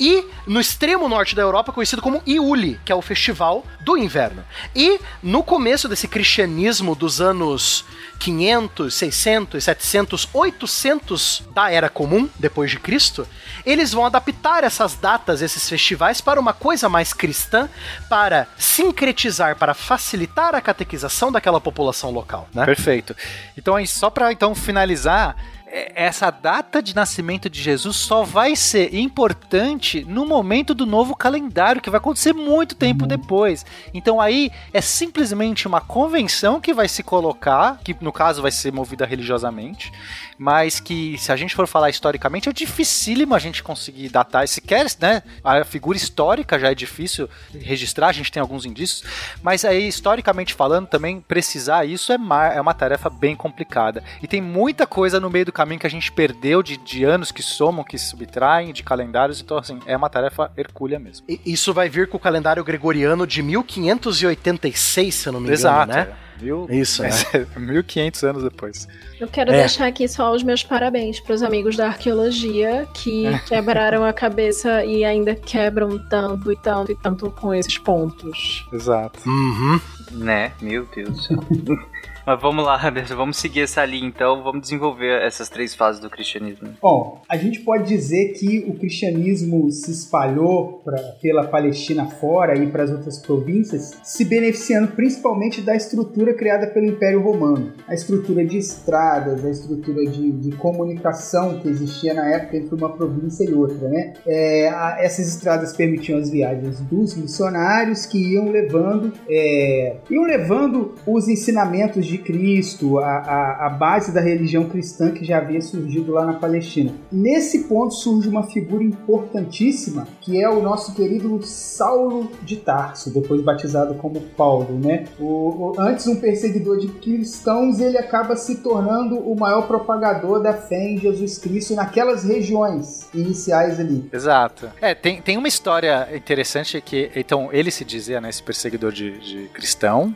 [0.00, 4.42] E no extremo norte da Europa conhecido como Iuli, que é o festival do inverno.
[4.74, 7.84] E no começo desse cristianismo dos anos
[8.18, 13.28] 500, 600, 700, 800 da Era Comum, depois de Cristo,
[13.66, 17.68] eles vão adaptar essas datas, esses festivais, para uma coisa mais cristã,
[18.08, 22.64] para sincretizar, para facilitar a catequização daquela população local, né?
[22.64, 23.14] Perfeito.
[23.58, 25.36] Então, aí, só para então finalizar,
[25.66, 31.16] é- essa data de nascimento de Jesus só vai ser importante no momento do novo
[31.16, 33.66] calendário, que vai acontecer muito tempo depois.
[33.92, 38.72] Então aí é simplesmente uma convenção que vai se colocar, que no caso vai ser
[38.72, 39.92] movida religiosamente,
[40.38, 44.60] mas que se a gente for falar historicamente é dificílimo a gente conseguir datar, se
[44.60, 45.22] quer, né?
[45.42, 49.04] A figura histórica já é difícil registrar, a gente tem alguns indícios,
[49.42, 52.16] mas aí historicamente falando também precisar isso é,
[52.54, 54.02] é uma tarefa bem complicada.
[54.22, 57.30] E tem muita coisa no meio do caminho que a gente perdeu de, de anos
[57.30, 61.24] que somam, que subtraem, de calendários, então assim, é uma tarefa hercúlea mesmo.
[61.28, 65.58] E Isso vai vir com o calendário gregoriano de 1586, se eu não me engano,
[65.58, 65.92] Exato.
[65.92, 66.08] né?
[66.38, 66.66] Viu?
[66.68, 67.10] Isso, né?
[67.56, 68.88] 1500 anos depois.
[69.20, 69.58] Eu quero É.
[69.58, 74.84] deixar aqui só os meus parabéns para os amigos da arqueologia que quebraram a cabeça
[74.84, 78.66] e ainda quebram tanto e tanto e tanto com esses pontos.
[78.72, 79.20] Exato.
[79.28, 79.80] Uhum.
[80.12, 80.52] Né?
[80.60, 81.38] Meu Deus do céu.
[82.26, 86.08] Mas vamos lá, Anderson, vamos seguir essa linha então, vamos desenvolver essas três fases do
[86.08, 86.68] cristianismo.
[86.80, 92.66] Bom, a gente pode dizer que o cristianismo se espalhou pra, pela Palestina fora e
[92.66, 97.72] para as outras províncias, se beneficiando principalmente da estrutura criada pelo Império Romano.
[97.86, 102.90] A estrutura de estradas, a estrutura de, de comunicação que existia na época entre uma
[102.90, 103.88] província e outra.
[103.88, 104.14] Né?
[104.26, 110.94] É, a- essas estradas permitiam as viagens dos missionários que iam levando, é, iam levando
[111.06, 116.12] os ensinamentos de Cristo, a, a, a base da religião cristã que já havia surgido
[116.12, 116.92] lá na Palestina.
[117.10, 123.40] Nesse ponto surge uma figura importantíssima, que é o nosso querido Saulo de Tarso, depois
[123.42, 125.04] batizado como Paulo, né?
[125.18, 130.52] O, o- antes um perseguidor de cristãos, ele acaba se tornando o maior propagador da
[130.52, 134.08] fé em Jesus Cristo naquelas regiões iniciais ali.
[134.12, 134.70] Exato.
[134.80, 139.18] É, tem, tem uma história interessante que, então, ele se dizia, né, esse perseguidor de,
[139.18, 140.14] de cristão.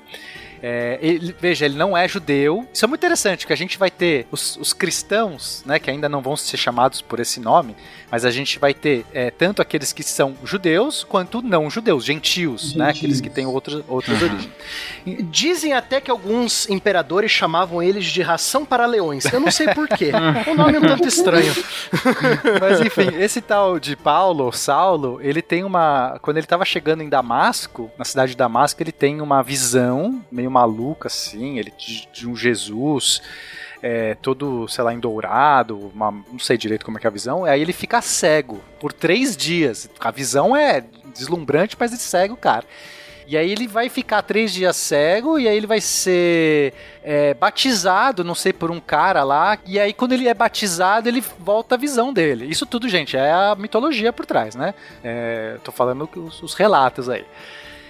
[0.62, 2.66] É, ele- veja, ele não é judeu.
[2.72, 6.08] Isso é muito interessante, porque a gente vai ter os, os cristãos, né, que ainda
[6.08, 7.76] não vão ser chamados por esse nome,
[8.10, 12.74] mas a gente vai ter é, tanto aqueles que são judeus quanto não judeus, gentios,
[12.74, 12.98] né, Gentios.
[12.98, 14.48] aqueles que têm outras, outras origens.
[15.30, 19.24] Dizem até que alguns imperadores chamavam eles de ração para leões.
[19.32, 20.10] Eu não sei porquê.
[20.50, 21.52] o nome é um tanto estranho.
[22.60, 26.18] Mas enfim, esse tal de Paulo, Saulo, ele tem uma.
[26.20, 30.47] Quando ele estava chegando em Damasco, na cidade de Damasco, ele tem uma visão meio
[30.50, 33.20] maluca, assim, ele de, de um Jesus.
[33.80, 37.12] é, todo, sei lá, em dourado, uma- não sei direito como é que é a
[37.12, 39.88] visão, aí ele fica cego por três dias.
[40.00, 40.82] A visão é
[41.14, 42.64] deslumbrante, mas ele cega o cara.
[43.24, 46.72] E aí ele vai ficar três dias cego, e aí ele vai ser
[47.04, 49.56] é, batizado, não sei, por um cara lá.
[49.64, 52.46] E aí quando ele é batizado, ele volta a visão dele.
[52.46, 54.74] Isso tudo, gente, é a mitologia por trás, né?
[55.04, 57.24] É, tô falando os, os relatos aí.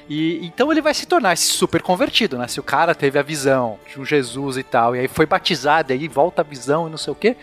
[0.08, 2.48] E então ele vai se tornar esse super convertido, né?
[2.48, 5.92] Se o cara teve a visão de um Jesus e tal, e aí foi batizado,
[5.92, 7.36] e aí volta a visão e não sei o quê,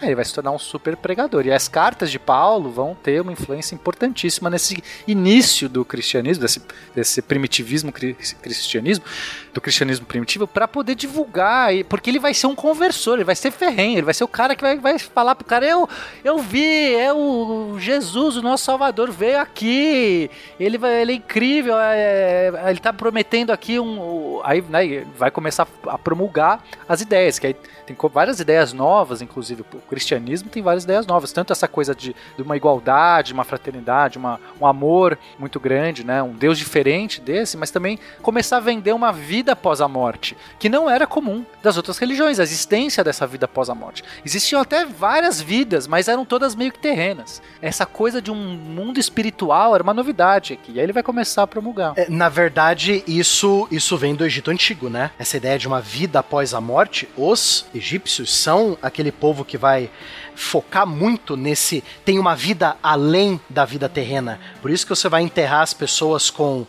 [0.00, 1.44] aí ele vai se tornar um super pregador.
[1.46, 6.62] E as cartas de Paulo vão ter uma influência importantíssima nesse início do cristianismo, desse,
[6.94, 9.04] desse primitivismo cri- cristianismo,
[9.52, 13.34] do cristianismo primitivo, para poder divulgar, e- porque ele vai ser um conversor, ele vai
[13.34, 15.88] ser ferrenho, ele vai ser o cara que vai, vai falar pro cara: eu,
[16.22, 20.30] eu vi, é o Jesus, o nosso Salvador, veio aqui,
[20.60, 24.40] ele, vai, ele é incrível, é, ele tá prometendo aqui um.
[24.44, 27.56] Aí né, vai começar a promulgar as ideias, que aí
[27.88, 32.14] tem várias ideias novas, inclusive o cristianismo tem várias ideias novas, tanto essa coisa de,
[32.36, 37.56] de uma igualdade, uma fraternidade, uma, um amor muito grande, né, um Deus diferente desse,
[37.56, 41.76] mas também começar a vender uma vida após a morte, que não era comum das
[41.76, 44.04] outras religiões, a existência dessa vida após a morte.
[44.24, 47.40] Existiam até várias vidas, mas eram todas meio que terrenas.
[47.62, 51.42] Essa coisa de um mundo espiritual era uma novidade aqui, e aí ele vai começar
[51.42, 51.94] a promulgar.
[51.96, 55.10] É, Na verdade, isso, isso vem do Egito Antigo, né?
[55.18, 57.08] Essa ideia de uma vida após a morte.
[57.16, 59.90] Os egípcios são aquele povo que vai
[60.34, 61.82] focar muito nesse.
[62.04, 64.38] tem uma vida além da vida terrena.
[64.60, 66.66] Por isso que você vai enterrar as pessoas com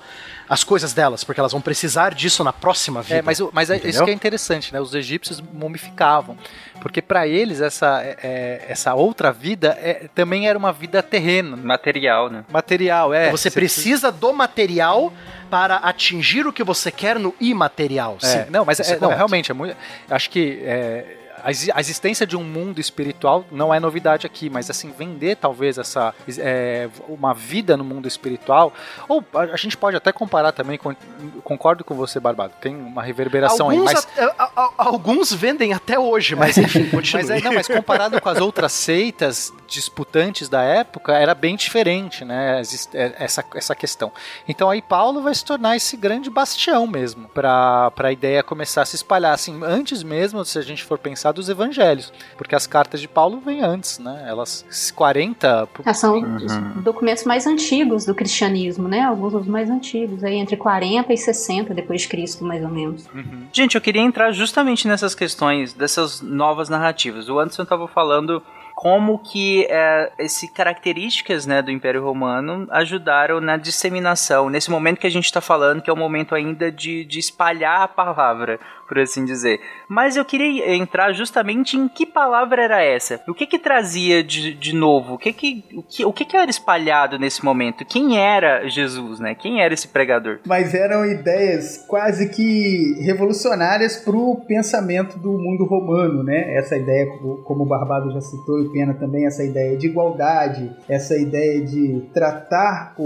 [0.47, 3.17] as coisas delas, porque elas vão precisar disso na próxima vida.
[3.19, 4.81] É, mas, mas é isso que é interessante, né?
[4.81, 6.35] Os egípcios mumificavam.
[6.81, 11.55] Porque para eles essa, é- é- essa outra vida é- também era uma vida terrena,
[11.55, 12.45] Material, né?
[12.49, 13.13] material.
[13.13, 15.13] É, Então você precisa do material
[15.49, 18.17] para atingir o que você quer no imaterial.
[18.21, 19.75] É, Sim, não, mas é, é não, realmente é muito.
[20.09, 24.49] Acho que é, a exi- a existência de um mundo espiritual não é novidade aqui,
[24.49, 28.73] mas assim, vender talvez essa é, uma vida no mundo espiritual,
[29.07, 30.95] ou a, gente pode até comparar também, com,
[31.43, 35.97] concordo com você, Barbado, tem uma reverberação aí, Alguns, mas a- a- alguns vendem até
[35.99, 37.23] hoje, mas enfim, continue.
[37.23, 42.25] mas, é, não, mas comparado com as outras seitas disputantes da época, era bem diferente,
[42.25, 42.61] né?
[42.93, 44.11] é, Essa, essa questão.
[44.47, 48.85] Então aí Paulo vai se tornar esse grande bastião mesmo, para a ideia começar a
[48.85, 52.11] se espalhar, assim, antes mesmo, se a gente for pensar, dos evangelhos.
[52.37, 54.25] Porque as cartas de Paulo vêm antes, né?
[54.27, 54.65] Elas
[54.95, 55.67] 40.
[55.73, 56.35] por- Ah, são Uhum.
[56.37, 59.01] os documentos mais antigos do cristianismo, né?
[59.03, 63.07] Alguns dos mais antigos, aí entre 40 e 60 depois de Cristo, mais ou menos.
[63.13, 63.47] Uhum.
[63.51, 67.29] Gente, eu queria entrar justamente nessas questões dessas novas narrativas.
[67.29, 68.41] O Anderson estava falando
[68.75, 75.07] como que é, esse características né, do Império Romano ajudaram na disseminação, nesse momento que
[75.07, 78.57] a gente está falando, que é o momento ainda de, de espalhar a palavra,
[78.89, 79.61] por assim dizer.
[79.87, 83.21] Mas eu queria entrar justamente em que palavra era essa?
[83.27, 85.13] O que que trazia de, de novo?
[85.13, 87.85] O que que, o que o que que era espalhado nesse momento?
[87.85, 89.35] Quem era Jesus, né?
[89.35, 90.39] Quem era esse pregador?
[90.45, 96.55] Mas eram ideias quase que revolucionárias para o pensamento do mundo romano, né?
[96.55, 97.05] Essa ideia,
[97.45, 102.09] como- o Barbado já citou, e Pena também, essa ideia de igualdade, essa ideia de
[102.13, 103.03] tratar o,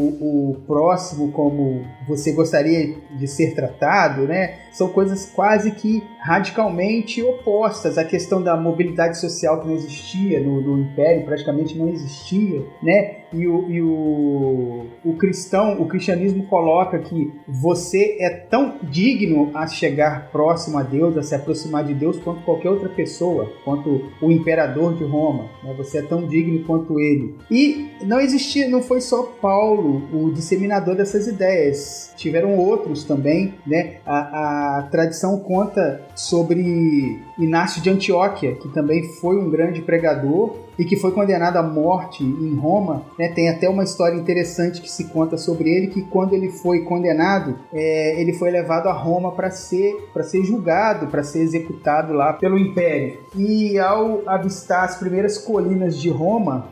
[0.51, 4.59] o próximo como você gostaria de ser tratado, né?
[4.71, 7.97] São coisas quase que radicalmente opostas.
[7.97, 13.22] A questão da mobilidade social que não existia no, no Império, praticamente não existia, né?
[13.33, 19.67] E o, e o, o cristão, o cristianismo coloca que você é tão digno a
[19.67, 24.31] chegar próximo a Deus, a se aproximar de Deus, quanto qualquer outra pessoa, quanto o
[24.31, 25.49] imperador de Roma.
[25.63, 25.73] né?
[25.77, 27.35] Você é tão digno quanto ele.
[27.49, 32.13] E não existia, não foi só Paulo o disseminador dessas ideias.
[32.15, 33.97] Tiveram outros também, né?
[34.05, 40.85] A, a tradição conta sobre Inácio de Antioquia, que também foi um grande pregador e
[40.85, 43.03] que foi condenado à morte em Roma.
[43.17, 43.29] né?
[43.29, 47.57] Tem até uma história interessante que se conta sobre ele, que quando ele foi condenado,
[47.73, 52.33] é, ele foi levado a Roma para ser, para ser julgado, para ser executado lá
[52.33, 53.19] pelo Império.
[53.35, 56.67] E ao avistar as primeiras colinas de Roma,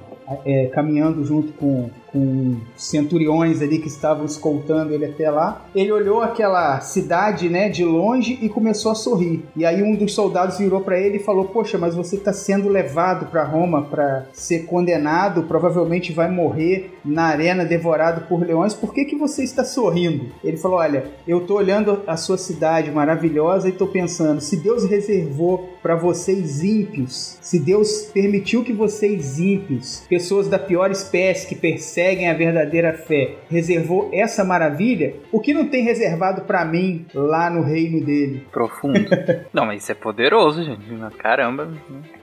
[0.45, 5.65] é, caminhando junto com, com centuriões ali que estavam escoltando ele até lá.
[5.73, 9.43] Ele olhou aquela cidade, né, de longe e começou a sorrir.
[9.55, 12.67] E aí um dos soldados virou para ele e falou: "Poxa, mas você está sendo
[12.67, 18.73] levado para Roma para ser condenado, provavelmente vai morrer na arena devorado por leões.
[18.73, 22.91] Por que que você está sorrindo?" Ele falou: "Olha, eu tô olhando a sua cidade
[22.91, 29.39] maravilhosa e tô pensando, se Deus reservou para vocês ímpios, se Deus permitiu que vocês
[29.39, 35.53] ímpios, pessoas da pior espécie que perseguem a verdadeira fé, reservou essa maravilha, o que
[35.53, 38.45] não tem reservado para mim lá no reino dele?
[38.51, 38.99] Profundo.
[39.53, 40.81] Não, mas isso é poderoso, gente.
[41.17, 41.69] Caramba.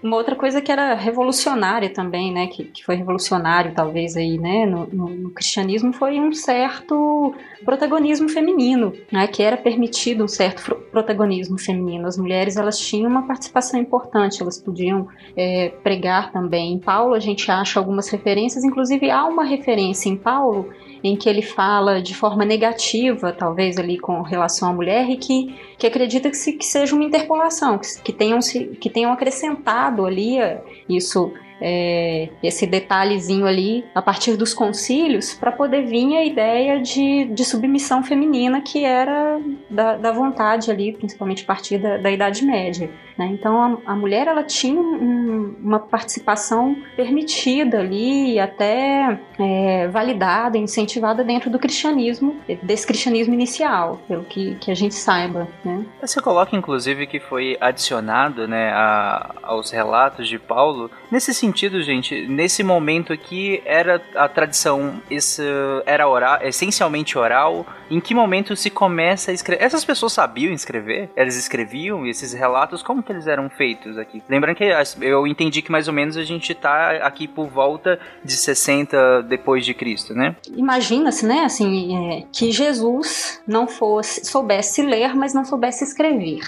[0.02, 4.64] Uma outra coisa que era revolucionária também, né, que, que foi revolucionário talvez aí, né,
[4.66, 10.74] no, no- no cristianismo foi um certo protagonismo feminino, né, que era permitido um certo
[10.90, 12.06] protagonismo feminino.
[12.06, 16.72] As mulheres elas tinham uma participação importante, elas podiam é, pregar também.
[16.74, 19.67] Em Paulo a gente acha algumas referências, inclusive há uma referência
[20.08, 20.70] em Paulo
[21.02, 25.54] em que ele fala de forma negativa, talvez ali com relação à mulher, e que,
[25.78, 30.04] que acredita que, se, que seja uma interpolação, que, que, tenham, se, que tenham acrescentado
[30.04, 31.32] ali eh, isso.
[31.60, 37.44] É, esse detalhezinho ali a partir dos concílios para poder vir a ideia de, de
[37.44, 42.90] submissão feminina que era da, da vontade ali, principalmente a partir da, da Idade Média.
[43.16, 43.26] né?
[43.32, 51.24] Então a, a mulher ela tinha um- uma participação permitida ali até é, validada, incentivada
[51.24, 55.48] dentro do cristianismo, desse cristianismo inicial, pelo que, que a gente saiba.
[55.64, 55.84] Né?
[56.00, 60.90] Você coloca, inclusive, que foi adicionado né, a- aos relatos de Paulo.
[61.10, 61.47] Nesse sentido,
[61.82, 65.42] gente, nesse momento aqui, era a tradição, isso
[65.86, 67.66] era oral, essencialmente oral.
[67.90, 69.64] Em que momento se começa a escrever?
[69.64, 71.10] Essas pessoas sabiam escrever?
[71.16, 72.82] Elas escreviam esses relatos?
[72.82, 74.22] Como que eles eram feitos aqui?
[74.28, 74.64] Lembrando que
[75.00, 79.64] eu entendi que mais ou menos a gente tá aqui por volta de 60 depois
[79.64, 80.36] de Cristo, né?
[80.54, 86.40] Imagina-se, né, assim, é, que Jesus não fosse, soubesse ler, mas não soubesse escrever.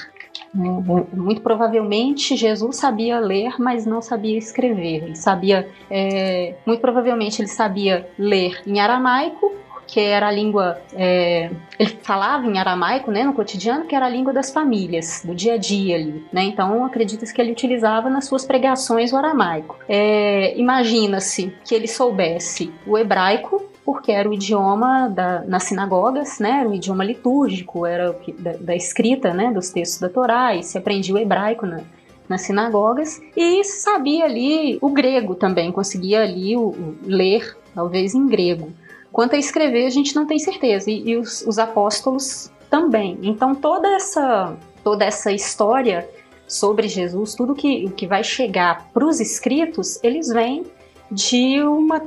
[0.53, 5.05] Mu- Muito provavelmente Jesus sabia ler, mas não sabia escrever.
[5.05, 9.53] Ele sabia, é, muito provavelmente ele sabia ler em aramaico,
[9.87, 14.09] que era a língua, é, ele falava em aramaico, né, no cotidiano, que era a
[14.09, 16.45] língua das famílias, do dia a dia ali, né?
[16.45, 19.77] Então acredita-se que ele utilizava nas suas pregações o aramaico.
[19.89, 26.61] É, Imagina-se que ele soubesse o hebraico, porque era o idioma da, nas sinagogas, né?
[26.61, 29.53] Era o idioma litúrgico, era o que, da, da escrita, né?
[29.53, 31.81] Dos textos da Torá, e se aprendia o hebraico na,
[32.29, 38.29] nas sinagogas e sabia ali o grego também, conseguia ali o, o ler, talvez em
[38.29, 38.73] grego.
[39.11, 43.19] Quanto a escrever, a gente não tem certeza, e, e os, os apóstolos também.
[43.25, 46.09] Então toda essa toda essa história
[46.47, 50.65] sobre Jesus, tudo que, que vai chegar para os escritos, eles vêm
[51.11, 52.01] de uma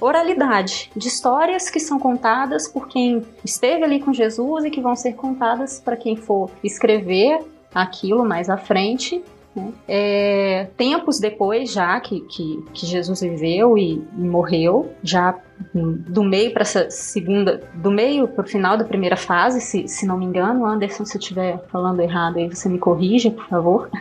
[0.00, 4.94] oralidade, de histórias que são contadas por quem esteve ali com Jesus e que vão
[4.94, 7.40] ser contadas para quem for escrever
[7.74, 9.22] aquilo mais à frente.
[9.54, 9.72] Né?
[9.86, 15.38] É, tempos depois, já que, que, que Jesus viveu e, e morreu, já
[15.74, 20.06] do meio para essa segunda, do meio para o final da primeira fase, se, se
[20.06, 23.90] não me engano, Anderson, se eu estiver falando errado aí, você me corrija, por favor.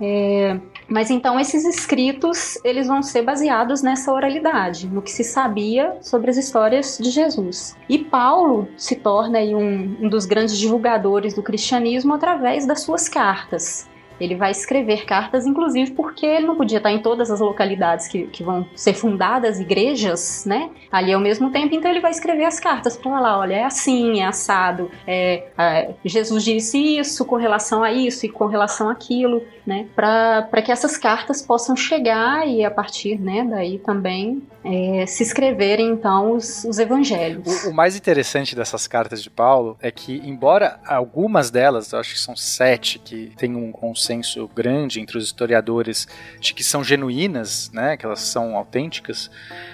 [0.00, 0.58] É,
[0.88, 6.30] mas então esses escritos eles vão ser baseados nessa oralidade, no que se sabia sobre
[6.30, 7.76] as histórias de Jesus.
[7.88, 13.88] E Paulo se torna um, um dos grandes divulgadores do cristianismo através das suas cartas.
[14.20, 18.26] Ele vai escrever cartas, inclusive porque ele não podia estar em todas as localidades que,
[18.26, 20.70] que vão ser fundadas igrejas, né?
[20.90, 24.20] Ali ao mesmo tempo, então ele vai escrever as cartas para falar: olha, é assim,
[24.20, 29.42] é assado, é, é, Jesus disse isso com relação a isso e com relação àquilo,
[29.66, 29.86] né?
[29.94, 35.88] Para que essas cartas possam chegar e a partir né, daí também é, se escreverem
[35.88, 37.64] então os, os evangelhos.
[37.64, 42.20] O, o, mais interessante dessas cartas de Paulo é que, embora algumas delas, acho que
[42.20, 46.06] são sete, que tem um consenso grande entre os historiadores
[46.40, 49.30] de que são genuínas, né, que elas são autênticas,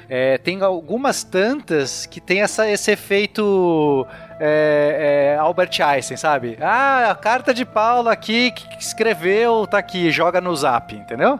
[0.09, 4.07] é, tem algumas tantas que tem essa, esse efeito
[4.41, 6.59] é, é, Albert Einstein, sabe?
[6.61, 11.38] Ah, a carta de Paulo aqui que escreveu, tá aqui, joga no zap, entendeu?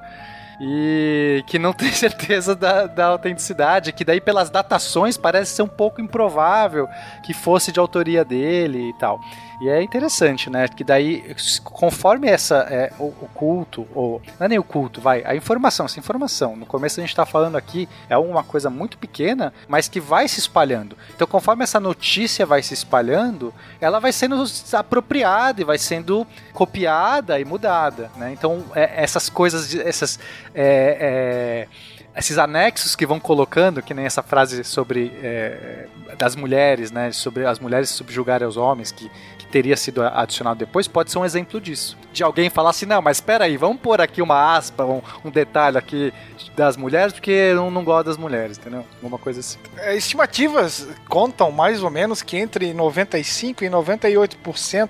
[0.61, 5.69] e que não tem certeza da, da autenticidade, que daí pelas datações parece ser um
[5.69, 6.87] pouco improvável
[7.25, 9.19] que fosse de autoria dele e tal.
[9.61, 10.67] E é interessante, né?
[10.69, 15.23] Que daí, conforme essa é, o, o, culto, ou não é nem o culto, vai,
[15.23, 18.97] a informação, essa informação, no começo a gente está falando aqui, é uma coisa muito
[18.97, 20.97] pequena, mas que vai se espalhando.
[21.15, 23.53] Então, conforme essa notícia vai se espalhando,
[23.83, 24.43] ela vai sendo
[24.73, 28.33] apropriada e vai sendo copiada e mudada, né?
[28.33, 30.19] Então, é, essas coisas, essas
[30.55, 35.87] é, é esses anexos que vão colocando, que nem essa frase sobre é,
[36.19, 40.87] das mulheres, né, sobre as mulheres subjugarem os homens, que, que teria sido adicionado depois,
[40.87, 41.97] pode ser um exemplo disso.
[42.13, 45.31] De alguém falar assim, não, mas espera aí, vamos pôr aqui uma aspa, um, um,
[45.31, 46.13] detalhe aqui
[46.57, 48.85] das mulheres, porque eu não, não gosto das mulheres, entendeu?
[48.97, 49.59] Alguma coisa assim.
[49.79, 54.89] É, estimativas contam mais ou menos que entre 95% e 98%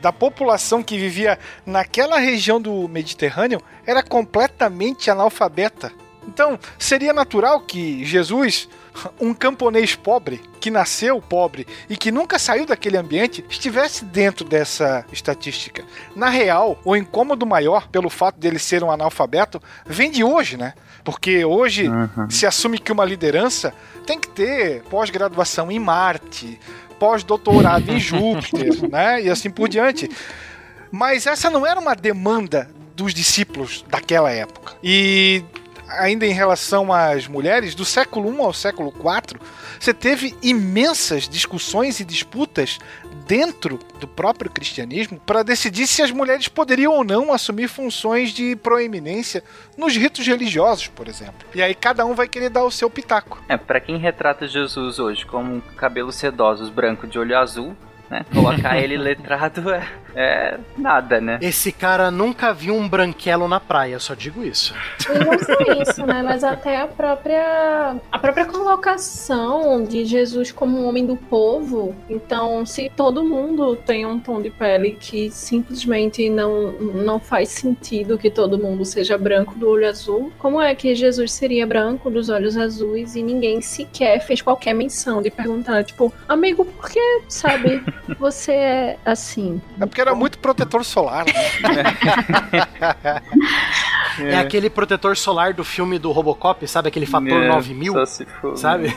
[0.00, 5.92] da população que vivia naquela região do Mediterrâneo era completamente analfabeta.
[6.26, 8.68] Então, seria natural que Jesus,
[9.20, 15.04] um camponês pobre, que nasceu pobre e que nunca saiu daquele ambiente, estivesse dentro dessa
[15.12, 15.84] estatística.
[16.14, 20.74] Na real, o incômodo maior pelo fato dele ser um analfabeto vem de hoje, né?
[21.04, 22.30] Porque hoje uhum.
[22.30, 23.74] se assume que uma liderança
[24.06, 26.60] tem que ter pós-graduação em Marte,
[26.98, 29.22] pós-doutorado em Júpiter, né?
[29.22, 30.08] E assim por diante.
[30.90, 34.74] Mas essa não era uma demanda dos discípulos daquela época.
[34.82, 35.42] E
[35.98, 39.40] ainda em relação às mulheres, do século I ao século IV,
[39.78, 42.78] você teve imensas discussões e disputas
[43.26, 48.56] dentro do próprio cristianismo para decidir se as mulheres poderiam ou não assumir funções de
[48.56, 49.42] proeminência
[49.76, 51.46] nos ritos religiosos, por exemplo.
[51.54, 53.42] E aí cada um vai querer dar o seu pitaco.
[53.48, 57.76] É, para quem retrata Jesus hoje como cabelos sedosos, branco de olho azul,
[58.10, 58.26] né?
[58.32, 61.38] Colocar ele letrado é, é, nada, né?
[61.40, 64.74] Esse cara nunca viu um branquelo na praia, só digo isso.
[65.08, 66.22] E não só isso, né?
[66.22, 71.94] Mas até a própria a própria colocação de Jesus como um homem do povo.
[72.08, 78.18] Então, se todo mundo tem um tom de pele que simplesmente não, não faz sentido
[78.18, 82.28] que todo mundo seja branco do olho azul, como é que Jesus seria branco dos
[82.28, 87.82] olhos azuis e ninguém sequer fez qualquer menção de perguntar, tipo, amigo, por que, sabe,
[88.18, 89.60] você é assim?
[89.80, 91.24] É porque era muito protetor solar.
[91.24, 91.32] Né?
[94.18, 94.22] É.
[94.34, 94.36] é.
[94.36, 96.88] aquele protetor solar do filme do Robocop, sabe?
[96.88, 98.88] Aquele fator é, 9000, se for, sabe?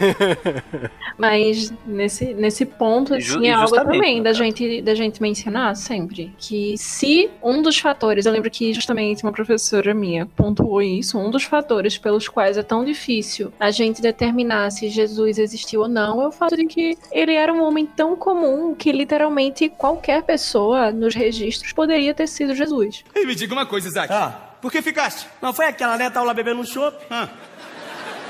[1.17, 6.33] Mas nesse, nesse ponto, assim, é algo também da gente, da gente mencionar sempre.
[6.37, 11.31] Que se um dos fatores, eu lembro que justamente uma professora minha pontuou isso, um
[11.31, 16.21] dos fatores pelos quais é tão difícil a gente determinar se Jesus existiu ou não,
[16.21, 20.91] é o fato de que ele era um homem tão comum que literalmente qualquer pessoa
[20.95, 23.03] nos registros poderia ter sido Jesus.
[23.13, 24.11] E me diga uma coisa, Isaac.
[24.11, 24.55] Ah.
[24.61, 25.27] Por que ficaste?
[25.41, 26.09] Não foi aquela, né?
[26.09, 27.05] Tava lá bebendo um chopp.
[27.09, 27.29] Ah.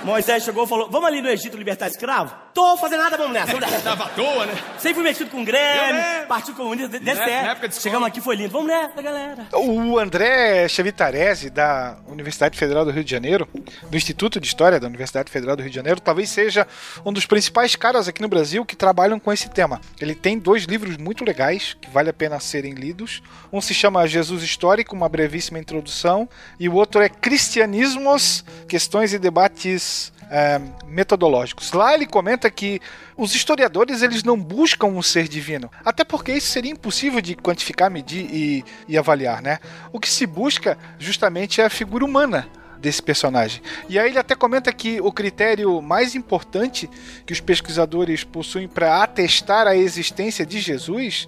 [0.04, 2.45] Moisés chegou e falou: Vamos ali no Egito libertar escravo?
[2.56, 3.48] Tô fazendo nada, vamos nessa.
[3.48, 3.84] Vamos nessa.
[3.84, 4.54] Tava à toa, né?
[4.78, 6.28] Sempre fui mexido com Grêmio, lembro.
[6.28, 7.50] Partido Comunista, desse na certo.
[7.50, 7.76] época de.
[7.76, 8.50] Chegamos aqui, foi lindo.
[8.50, 9.48] Vamos nessa, galera.
[9.52, 13.46] O André Chevitarese, da Universidade Federal do Rio de Janeiro,
[13.90, 16.66] do Instituto de História da Universidade Federal do Rio de Janeiro, talvez seja
[17.06, 19.82] um dos principais caras aqui no Brasil que trabalham com esse tema.
[20.00, 23.22] Ele tem dois livros muito legais que vale a pena serem lidos.
[23.52, 29.20] Um se chama Jesus Histórico, uma brevíssima introdução, e o outro é Cristianismos, questões e
[29.20, 31.72] debates é, metodológicos.
[31.72, 32.80] Lá ele comenta que
[33.18, 37.90] os historiadores eles não buscam um ser divino, até porque isso seria impossível de quantificar,
[37.90, 39.60] medir e, e avaliar, né?
[39.92, 42.48] O que se busca justamente é a figura humana
[42.80, 43.62] desse personagem.
[43.90, 46.90] E aí ele até comenta que o critério mais importante
[47.26, 51.28] que os pesquisadores possuem para atestar a existência de Jesus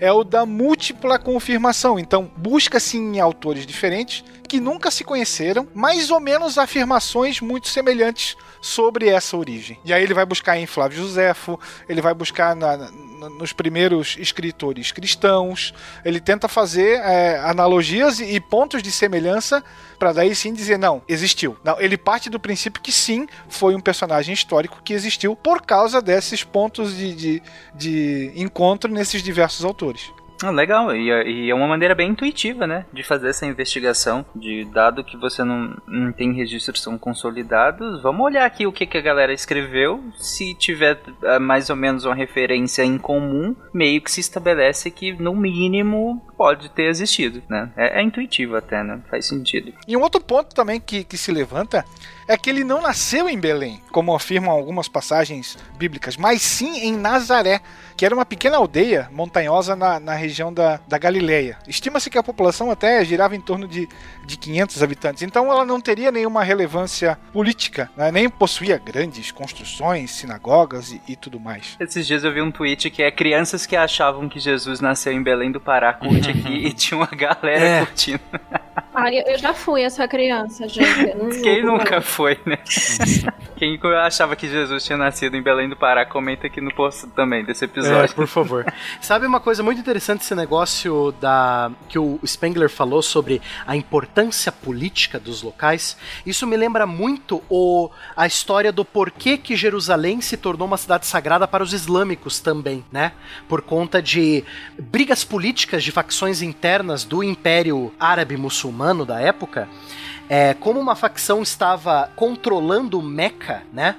[0.00, 1.98] é o da múltipla confirmação.
[1.98, 8.34] Então, busca-se em autores diferentes que nunca se conheceram, mais ou menos afirmações muito semelhantes
[8.62, 9.78] sobre essa origem.
[9.84, 12.90] E aí ele vai buscar em Flávio Josefo, ele vai buscar na- na-
[13.28, 19.62] nos primeiros escritores cristãos, ele tenta fazer é, analogias e, pontos de semelhança
[19.98, 21.56] para daí sim dizer não, existiu.
[21.62, 26.00] Não, ele parte do princípio que sim, foi um personagem histórico que existiu por causa
[26.00, 27.42] desses pontos de, de,
[27.74, 29.87] de encontro nesses diversos autores.
[30.42, 32.86] Ah, legal, e, é- e é uma maneira bem intuitiva, né?
[32.92, 34.24] De fazer essa investigação.
[34.36, 38.86] De dado que você não, não tem registros são consolidados, vamos olhar aqui o que,
[38.86, 40.00] que a galera escreveu.
[40.16, 45.12] Se tiver ah, mais ou menos uma referência em comum, meio que se estabelece que,
[45.12, 47.72] no mínimo, pode ter existido, né?
[47.76, 49.00] É, é intuitivo até, né?
[49.10, 49.72] Faz sentido.
[49.88, 51.84] E um outro ponto também que, que se levanta
[52.28, 56.96] é que ele não nasceu em Belém, como afirmam algumas passagens bíblicas, mas sim em
[56.96, 57.60] Nazaré,
[57.96, 61.56] que era uma pequena aldeia montanhosa na, na região da, da Galileia.
[61.66, 63.88] Estima-se que a população até girava em torno de,
[64.26, 68.12] de 500 habitantes, então ela não teria nenhuma relevância política, né?
[68.12, 71.76] nem possuía grandes construções, sinagogas e, e tudo mais.
[71.80, 75.22] Esses dias eu vi um tweet que é crianças que achavam que Jesus nasceu em
[75.22, 77.78] Belém do Pará, curte aqui, e tinha uma galera É.
[77.86, 78.20] curtindo.
[79.00, 81.06] Olha, eu já fui essa criança, gente.
[81.42, 82.58] Quem nunca foi, né?
[83.56, 87.44] Quem achava que Jesus tinha nascido em Belém do Pará, comenta aqui no post também
[87.44, 88.14] desse É, episódio.
[88.14, 88.64] por favor.
[89.00, 94.52] Sabe uma coisa muito interessante esse negócio da que o Spengler falou sobre a importância
[94.52, 95.96] política dos locais?
[96.24, 101.06] Isso me lembra muito o a história do porquê que Jerusalém se tornou uma cidade
[101.06, 103.12] sagrada para os islâmicos também, né?
[103.48, 104.44] Por conta de
[104.78, 109.68] brigas políticas de facções internas do Império Árabe Muçulmano da época.
[110.28, 113.96] É, como uma facção estava controlando Meca, né?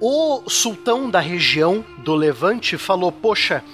[0.00, 3.64] O sultão da região do Levante falou: Poxa,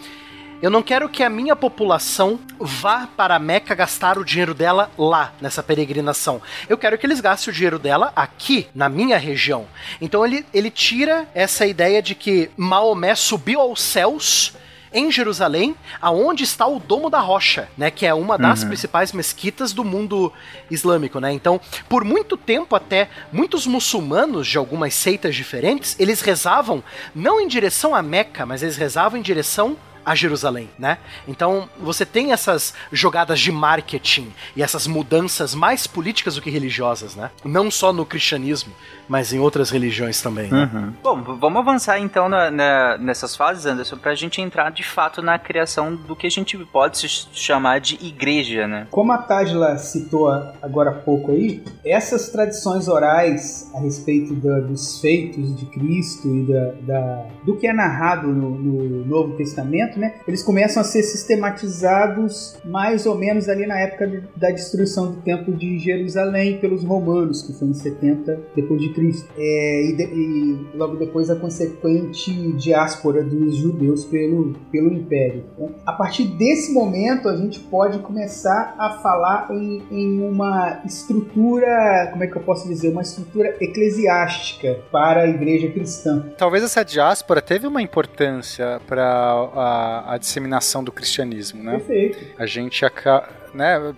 [0.62, 5.32] eu não quero que a minha população vá para Meca gastar o dinheiro dela lá,
[5.40, 6.40] nessa peregrinação.
[6.68, 9.66] Eu quero que eles gastem o dinheiro dela aqui, na minha região.
[10.00, 14.54] Então ele, ele tira essa ideia de que Maomé subiu aos céus
[14.94, 18.68] em Jerusalém, aonde está o Domo da Rocha, né, que é uma das Uhum.
[18.68, 20.32] principais mesquitas do mundo
[20.70, 21.32] islâmico, né?
[21.32, 26.82] Então, por muito tempo até muitos muçulmanos de algumas seitas diferentes, eles rezavam
[27.14, 30.98] não em direção a Meca, mas eles rezavam em direção a Jerusalém, né?
[31.28, 37.14] Então, você tem essas jogadas de marketing e essas mudanças mais políticas do que religiosas,
[37.14, 37.30] né?
[37.44, 38.72] Não só no cristianismo,
[39.12, 40.70] mas em outras religiões também, né?
[40.72, 40.92] Uhum.
[41.02, 45.38] Bom, vamos avançar então na- na- nessas fases, Anderson, pra gente entrar de fato na
[45.38, 48.86] criação do que a gente pode se ch- chamar de igreja, né?
[48.90, 54.60] Como a Tajla citou a- agora há pouco aí, essas tradições orais a respeito da-
[54.60, 59.98] dos feitos de Cristo e da, da- do que é narrado no, no Novo Testamento,
[59.98, 65.12] né, eles começam a ser sistematizados mais ou menos ali na época de- da destruição
[65.12, 69.01] do Templo de Jerusalém pelos romanos, que foi em 70 depois de Cristo.
[69.36, 75.44] É, e, de- e logo depois a consequente diáspora dos judeus pelo, pelo Império.
[75.58, 75.68] né.
[75.86, 82.24] A partir desse momento a gente pode começar a falar em, em uma estrutura, como
[82.24, 86.24] é que eu posso dizer, uma estrutura eclesiástica para a igreja cristã.
[86.36, 91.72] Talvez essa diáspora teve uma importância para a, a disseminação do cristianismo, né?
[91.78, 92.18] Perfeito.
[92.38, 93.94] A gente acaba, né,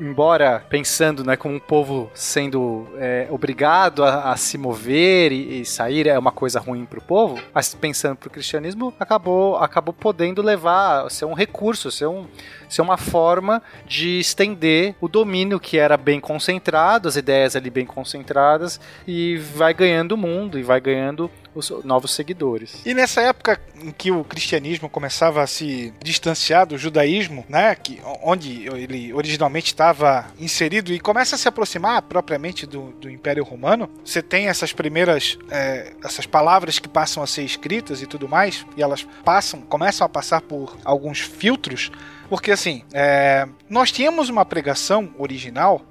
[0.00, 5.64] embora pensando, né, como um povo sendo é, obrigado a, a se mover e, e
[5.64, 9.92] sair é uma coisa ruim para o povo, mas pensando para o cristianismo acabou, acabou
[9.92, 12.26] podendo levar, ser um recurso, ser, um,
[12.68, 17.86] ser uma forma de estender o domínio que era bem concentrado, as ideias ali bem
[17.86, 22.80] concentradas e vai ganhando o mundo e vai ganhando os novos seguidores.
[22.84, 28.00] E nessa época em que o cristianismo começava a se distanciar do judaísmo, né, que,
[28.22, 33.88] onde ele originalmente estava inserido e começa a se aproximar propriamente do, do Império Romano,
[34.04, 38.66] você tem essas primeiras, é, essas palavras que passam a ser escritas e tudo mais,
[38.76, 41.90] e elas passam, começam a passar por alguns filtros,
[42.28, 45.82] porque assim, é, nós tínhamos uma pregação original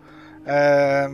[0.46, 1.10] é,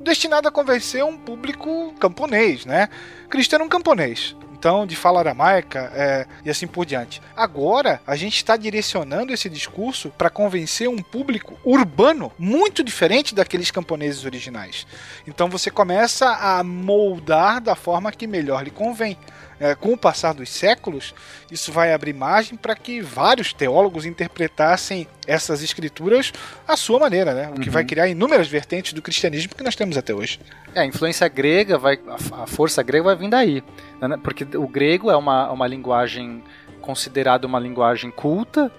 [0.00, 2.88] destinada a convencer um público camponês, né?
[3.28, 7.22] Cristo era um camponês então de fala aramaica é, e assim por diante.
[7.34, 13.70] Agora, a gente está direcionando esse discurso para convencer um público urbano muito diferente daqueles
[13.70, 14.86] camponeses originais.
[15.26, 19.16] Então você começa a moldar da forma que melhor lhe convém
[19.60, 21.14] é, com o passar dos séculos,
[21.50, 26.32] isso vai abrir margem para que vários teólogos interpretassem essas escrituras
[26.66, 27.50] à sua maneira, né?
[27.50, 27.74] O que uhum.
[27.74, 30.40] vai criar inúmeras vertentes do cristianismo que nós temos até hoje.
[30.74, 32.00] É, a influência grega vai,
[32.32, 33.62] a força grega vai vir daí,
[34.00, 34.18] né?
[34.22, 36.42] porque o grego é uma, uma linguagem
[36.80, 38.72] considerada uma linguagem culta,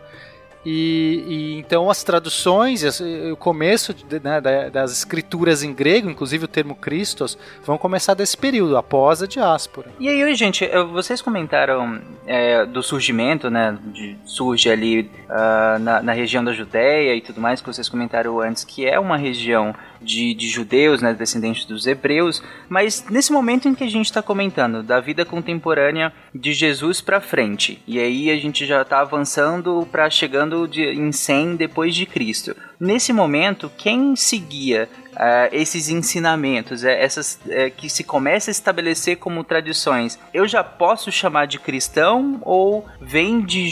[0.66, 2.84] e, e, então as traduções,
[3.32, 8.78] o começo né, das escrituras em grego, inclusive o termo Christos, vão começar desse período,
[8.78, 9.90] após a diáspora.
[10.00, 13.78] E aí, gente, vocês comentaram é, do surgimento, né?
[13.86, 18.40] De, surge ali uh, na, na, região da Judéia e tudo mais, que vocês comentaram
[18.40, 23.68] antes, que é uma região de, de judeus, né, descendentes dos hebreus, mas nesse momento
[23.68, 28.30] em que a gente está comentando da vida contemporânea de Jesus para frente, e aí
[28.32, 32.56] a gente já está avançando para chegando de, em 100 depois de Cristo.
[32.82, 39.18] Nesse momento, quem seguia uh, esses ensinamentos, é, essas é, que se começa a estabelecer
[39.18, 43.72] como tradições, eu já posso chamar de cristão ou vem de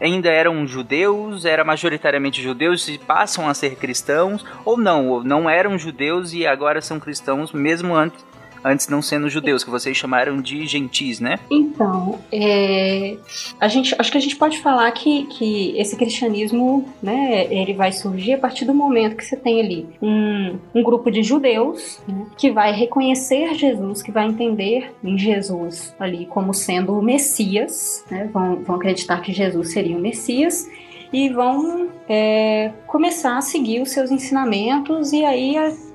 [0.00, 5.76] ainda eram judeus, era majoritariamente judeus e passam a ser cristãos ou não, não eram
[5.76, 8.24] judeus e agora são cristãos mesmo antes
[8.64, 11.38] antes não sendo judeus, que vocês chamaram de gentis, né?
[11.50, 13.16] Então, é,
[13.60, 17.92] a gente, acho que a gente pode falar que, que esse cristianismo, né, ele vai
[17.92, 22.26] surgir a partir do momento que você tem ali um, um grupo de judeus né,
[22.36, 28.28] que vai reconhecer Jesus, que vai entender em Jesus ali como sendo o Messias, né,
[28.32, 30.66] vão, vão acreditar que Jesus seria o Messias
[31.14, 35.12] e vão é, começar a seguir os seus ensinamentos.
[35.12, 35.54] E aí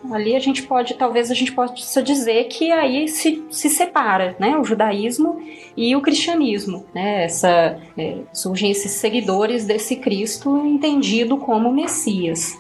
[0.10, 4.58] ali a gente pode, talvez a gente possa dizer que aí se, se separa, né,
[4.58, 5.42] o judaísmo
[5.76, 12.58] e o cristianismo, né, essa, é, surgem esses seguidores desse Cristo entendido como Messias.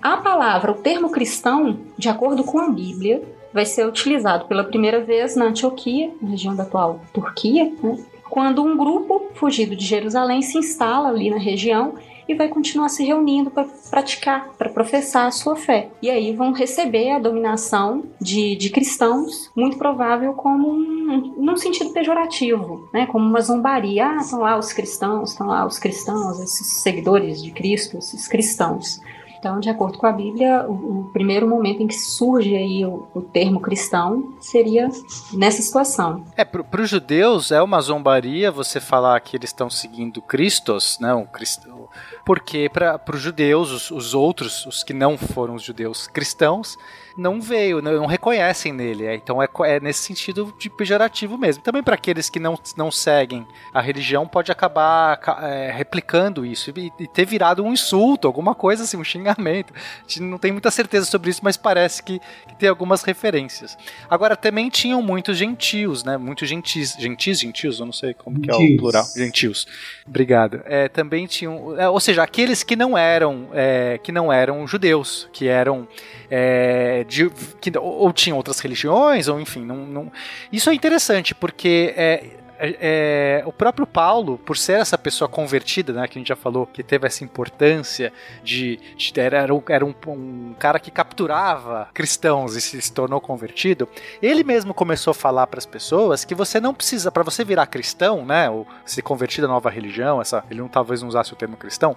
[0.00, 3.20] A palavra, o termo cristão, de acordo com a Bíblia,
[3.52, 7.98] vai ser utilizado pela primeira vez na Antioquia, região da atual Turquia, né,
[8.30, 11.94] quando um grupo fugido de Jerusalém se instala ali na região
[12.28, 15.88] e vai continuar se reunindo para praticar, para professar a sua fé.
[16.02, 21.90] E aí vão receber a dominação de, de cristãos, muito provável como um, num sentido
[21.90, 23.06] pejorativo, né?
[23.06, 24.06] como uma zombaria.
[24.06, 29.00] Ah, estão lá os cristãos, estão lá os cristãos, esses seguidores de Cristo, esses cristãos.
[29.38, 33.06] Então, de acordo com a Bíblia, o, o primeiro momento em que surge aí o,
[33.14, 34.88] o, termo cristão seria
[35.32, 36.24] nessa situação.
[36.36, 41.14] É, para os judeus é uma zombaria você falar que eles estão seguindo Cristos, né,
[41.14, 41.88] um cristão,
[42.24, 46.76] porque para os judeus, os, os outros, os que não foram os judeus cristãos,
[47.18, 49.04] não veio, não, reconhecem nele.
[49.04, 51.62] É, então é, é, nesse sentido de pejorativo mesmo.
[51.62, 56.92] Também para aqueles que não, não seguem a religião, pode acabar é, replicando isso e,
[56.98, 59.74] e, ter virado um insulto, alguma coisa assim, um xingamento.
[59.74, 63.76] A gente não tem muita certeza sobre isso, mas parece que, que tem algumas referências.
[64.08, 66.16] Agora, também tinham muitos gentios, né?
[66.16, 69.04] Muitos gentis, gentis, gentios, eu não sei como que é o plural.
[69.16, 69.66] Gentios.
[70.06, 70.62] Obrigado.
[70.66, 75.28] É, também tinham, é, ou seja, aqueles que não eram, é, que não eram judeus,
[75.32, 75.88] que eram
[76.30, 77.30] é, de,
[77.60, 80.12] que, ou, tinham outras religiões, ou enfim, não, não...
[80.52, 85.92] isso é interessante porque é, é, é, o próprio Paulo, por ser essa pessoa convertida,
[85.92, 88.12] né, que a gente já falou, que teve essa importância
[88.42, 93.88] de, de era, era, um, um, cara que capturava cristãos e se, se tornou convertido,
[94.20, 97.66] ele mesmo começou a falar para as pessoas que você não precisa, para você virar
[97.66, 101.36] cristão, né, ou se convertir à nova religião, essa, ele não, talvez não usasse o
[101.36, 101.96] termo cristão,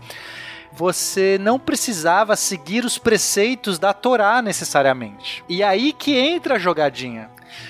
[0.72, 5.44] você não precisava seguir os preceitos da Torá necessariamente.
[5.48, 7.30] E aí que entra a jogadinha.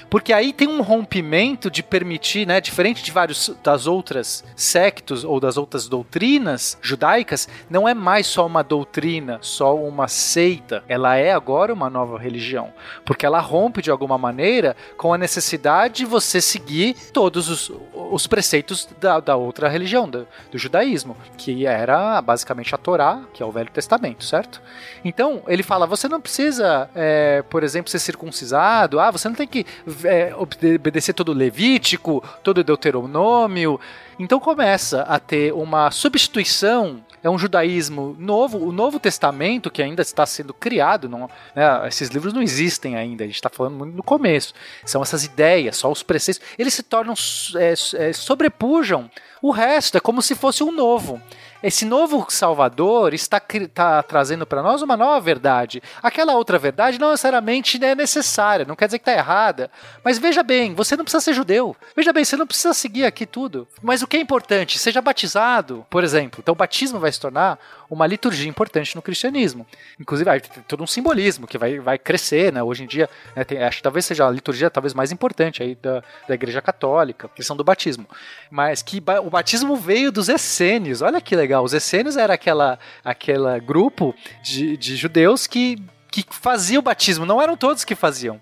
[0.10, 5.40] Porque aí tem um rompimento de permitir, né, diferente de vários das outras sectos ou
[5.40, 10.84] das outras doutrinas judaicas, não é mais só uma doutrina, só uma seita.
[10.88, 12.74] Ela é agora uma nova religião,
[13.06, 18.28] porque ela rompe de alguma maneira com a necessidade de você seguir todos os, os
[18.28, 23.46] preceitos da, da outra religião, do, do judaísmo, que era basicamente a Torá, que é
[23.46, 24.62] o Velho Testamento, certo?
[25.04, 29.48] Então ele fala: você não precisa, é, por exemplo, ser circuncisado, ah, você não tem
[29.48, 29.66] que
[30.04, 33.80] é, obedecer todo o Levítico, todo o Deuteronômio.
[34.20, 40.02] Então começa a ter uma substituição é um judaísmo novo, o Novo Testamento, que ainda
[40.02, 43.96] está sendo criado, não, né, esses livros não existem ainda, a gente está falando muito
[43.96, 44.54] no começo.
[44.86, 47.14] São essas ideias, só os preceitos, eles se tornam,
[47.56, 49.10] é, é, sobrepujam
[49.42, 51.22] o resto, é como se fosse um novo.
[51.64, 55.82] Esse novo Salvador está, está trazendo para nós uma nova verdade.
[56.02, 59.70] Aquela outra verdade não necessariamente é necessária, não quer dizer que está errada.
[60.04, 61.76] Mas veja bem, você não precisa ser judeu.
[61.96, 63.68] Veja bem, você não precisa seguir aqui tudo.
[63.82, 64.80] Mas o que é importante?
[64.80, 66.40] Seja batizado, por exemplo.
[66.42, 67.60] Então o batismo vai se tornar
[67.90, 69.68] uma liturgia importante no cristianismo.
[70.00, 72.64] Inclusive, ter todo um simbolismo que vai, vai crescer, né?
[72.64, 75.76] Hoje em dia, né, tem, acho que talvez seja a liturgia talvez mais importante aí
[75.76, 78.08] da, da Igreja Católica, questão do batismo.
[78.50, 81.02] Mas que o batismo veio dos essênios.
[81.02, 81.51] Olha que legal.
[81.60, 87.26] Os essênios era aquela, aquela grupo de, de judeus que, que fazia o batismo.
[87.26, 88.40] Não eram todos que faziam.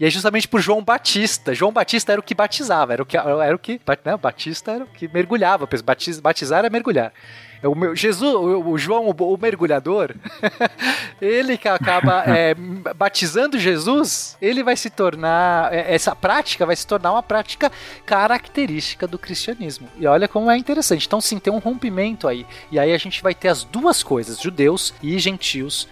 [0.00, 1.54] E é justamente por João Batista.
[1.54, 4.84] João Batista era o que batizava, era o que, era o que né, Batista era
[4.84, 5.68] o que mergulhava.
[6.22, 7.12] Batizar era mergulhar.
[7.62, 10.14] É o meu, Jesus, o, João, o, mergulhador,
[11.20, 12.54] ele que acaba é,
[12.96, 17.70] batizando Jesus, ele vai se tornar, é, essa prática vai se tornar uma prática
[18.06, 19.88] característica do cristianismo.
[19.98, 21.06] E olha como é interessante.
[21.06, 22.46] Então, sim, tem um rompimento aí.
[22.70, 25.86] E aí a gente vai ter as duas coisas, judeus e gentios,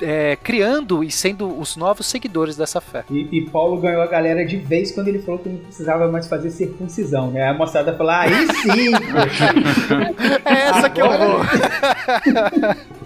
[0.00, 3.04] é, criando e sendo os novos seguidores dessa fé.
[3.10, 6.28] E, e, Paulo ganhou a galera de vez quando ele falou que não precisava mais
[6.28, 7.48] fazer circuncisão, né?
[7.48, 8.92] A moçada falou, ah, aí sim!
[10.44, 11.40] é essa que eu vou.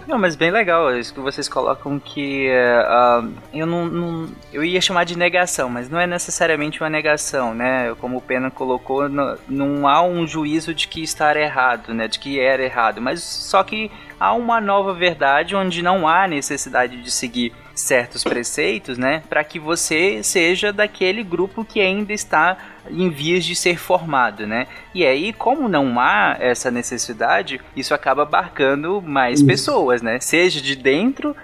[0.09, 4.81] Não, mas bem legal isso que vocês colocam que uh, eu não, não, eu ia
[4.81, 7.93] chamar de negação, mas não é necessariamente uma negação, né?
[7.99, 12.07] Como o Pena colocou, não, não há um juízo de que estar errado, né?
[12.07, 17.01] De que era errado, mas só que há uma nova verdade onde não há necessidade
[17.01, 22.57] de seguir certos preceitos, né, para que você seja daquele grupo que ainda está
[22.89, 24.67] em vias de ser formado, né?
[24.93, 29.47] E aí, como não há essa necessidade, isso acaba abarcando mais isso.
[29.47, 30.19] pessoas, né?
[30.19, 31.35] Seja de dentro,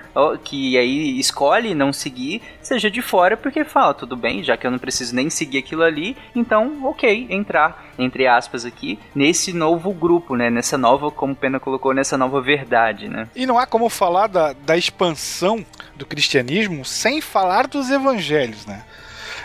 [0.43, 4.71] que aí escolhe não seguir, seja de fora porque fala, tudo bem, já que eu
[4.71, 10.35] não preciso nem seguir aquilo ali, então, ok, entrar, entre aspas aqui, nesse novo grupo,
[10.35, 10.49] né?
[10.49, 13.27] Nessa nova, como o Pena colocou, nessa nova verdade, né?
[13.35, 15.65] E não há como falar da, da expansão
[15.95, 18.83] do cristianismo sem falar dos evangelhos, né?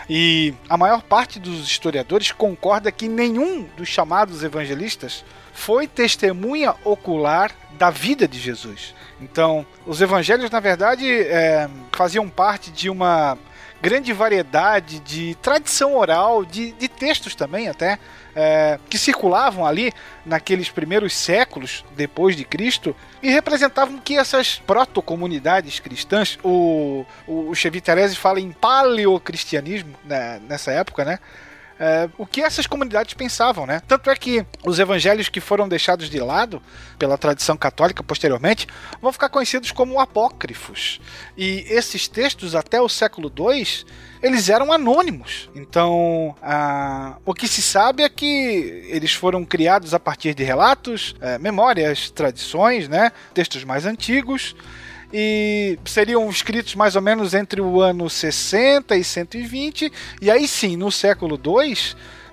[0.09, 5.23] E a maior parte dos historiadores concorda que nenhum dos chamados evangelistas
[5.53, 8.93] foi testemunha ocular da vida de Jesus.
[9.21, 13.37] Então, os evangelhos, na verdade, é, faziam parte de uma
[13.81, 17.97] grande variedade de tradição oral, de, de textos também até,
[18.35, 19.91] é, que circulavam ali
[20.25, 27.81] naqueles primeiros séculos depois de Cristo e representavam que essas proto-comunidades cristãs, o, o, Chevy
[27.81, 31.19] Teresi fala em paleocristianismo né, nessa época, né?
[31.81, 33.81] É, o que essas comunidades pensavam, né?
[33.87, 36.61] Tanto é que os evangelhos que foram deixados de lado
[36.99, 38.67] pela tradição católica posteriormente
[39.01, 41.01] vão ficar conhecidos como apócrifos.
[41.35, 43.83] E esses textos, até o século II,
[44.21, 45.49] eles eram anônimos.
[45.55, 51.15] Então, a, o que se sabe é que eles foram criados a partir de relatos,
[51.19, 53.11] é, memórias, tradições, né?
[53.33, 54.55] Textos mais antigos
[55.13, 60.75] e seriam escritos mais ou menos entre o ano 60 e 120, e aí sim,
[60.75, 61.77] no século II,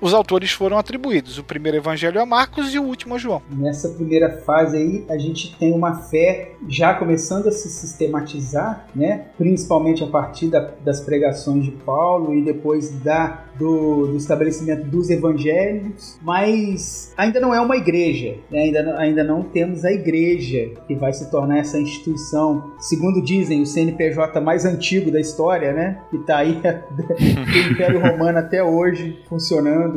[0.01, 1.39] os autores foram atribuídos.
[1.39, 3.43] O primeiro evangelho a Marcos e o último a João.
[3.51, 9.27] Nessa primeira fase aí, a gente tem uma fé já começando a se sistematizar, né?
[9.37, 15.11] principalmente a partir da, das pregações de Paulo e depois da, do, do, estabelecimento dos
[15.11, 18.61] evangelhos, mas ainda não é uma igreja, né?
[18.61, 23.67] ainda, ainda não temos a igreja que vai se tornar essa instituição, segundo dizem, o
[23.67, 26.01] CNPJ mais antigo da história, né?
[26.11, 26.61] que está aí
[26.91, 29.88] do Império Romano até hoje funcionando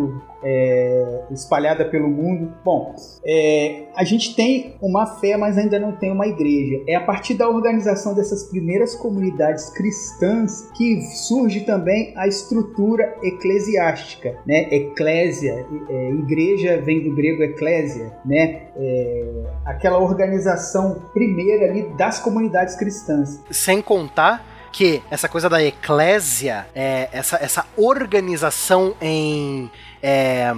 [0.44, 2.54] é, espalhada pelo mundo.
[2.64, 2.96] Bom,
[3.26, 6.84] é, a gente tem uma fé, mas ainda não tem uma igreja.
[6.88, 14.38] É a partir da organização dessas primeiras comunidades cristãs que surge também a estrutura eclesiástica,
[14.46, 14.68] né?
[14.72, 18.64] Eclésia, é, igreja vem do grego eclésia, né?
[18.76, 23.42] É, aquela organização primeira ali das comunidades cristãs.
[23.52, 29.70] Sem contar que essa coisa da eclésia, é, essa, essa organização em.
[30.02, 30.52] É,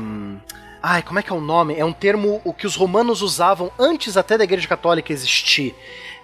[0.83, 1.79] ai, como é que é o nome?
[1.79, 5.73] É um termo o que os romanos usavam antes até da Igreja Católica existir.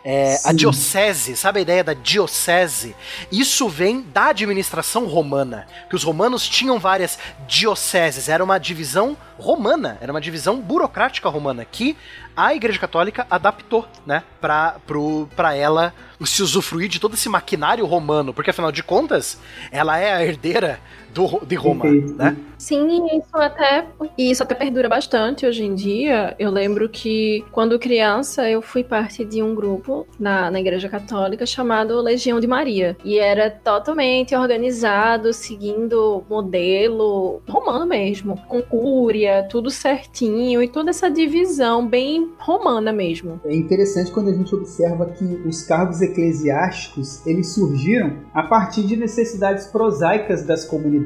[0.03, 2.95] É, a diocese, sabe a ideia da diocese?
[3.31, 9.97] Isso vem da administração romana, que os romanos tinham várias dioceses, era uma divisão romana,
[9.99, 11.97] era uma divisão burocrática romana que
[12.35, 17.85] a Igreja Católica adaptou, né, pra, pro, pra ela se usufruir de todo esse maquinário
[17.85, 19.37] romano, porque afinal de contas,
[19.69, 20.79] ela é a herdeira
[21.13, 22.13] do, de Roma, Perfeito.
[22.15, 22.37] né?
[22.59, 23.87] Sim, isso até,
[24.17, 26.35] e isso até perdura bastante hoje em dia.
[26.37, 31.45] Eu lembro que quando criança eu fui parte de um grupo na, na Igreja Católica
[31.45, 32.97] chamado Legião de Maria.
[33.03, 41.09] E era totalmente organizado, seguindo modelo romano mesmo, com cúria, tudo certinho, e toda essa
[41.09, 43.39] divisão bem romana mesmo.
[43.45, 48.97] É interessante quando a gente observa que os cargos eclesiásticos eles surgiram a partir de
[48.97, 50.98] necessidades prosaicas das comunidades,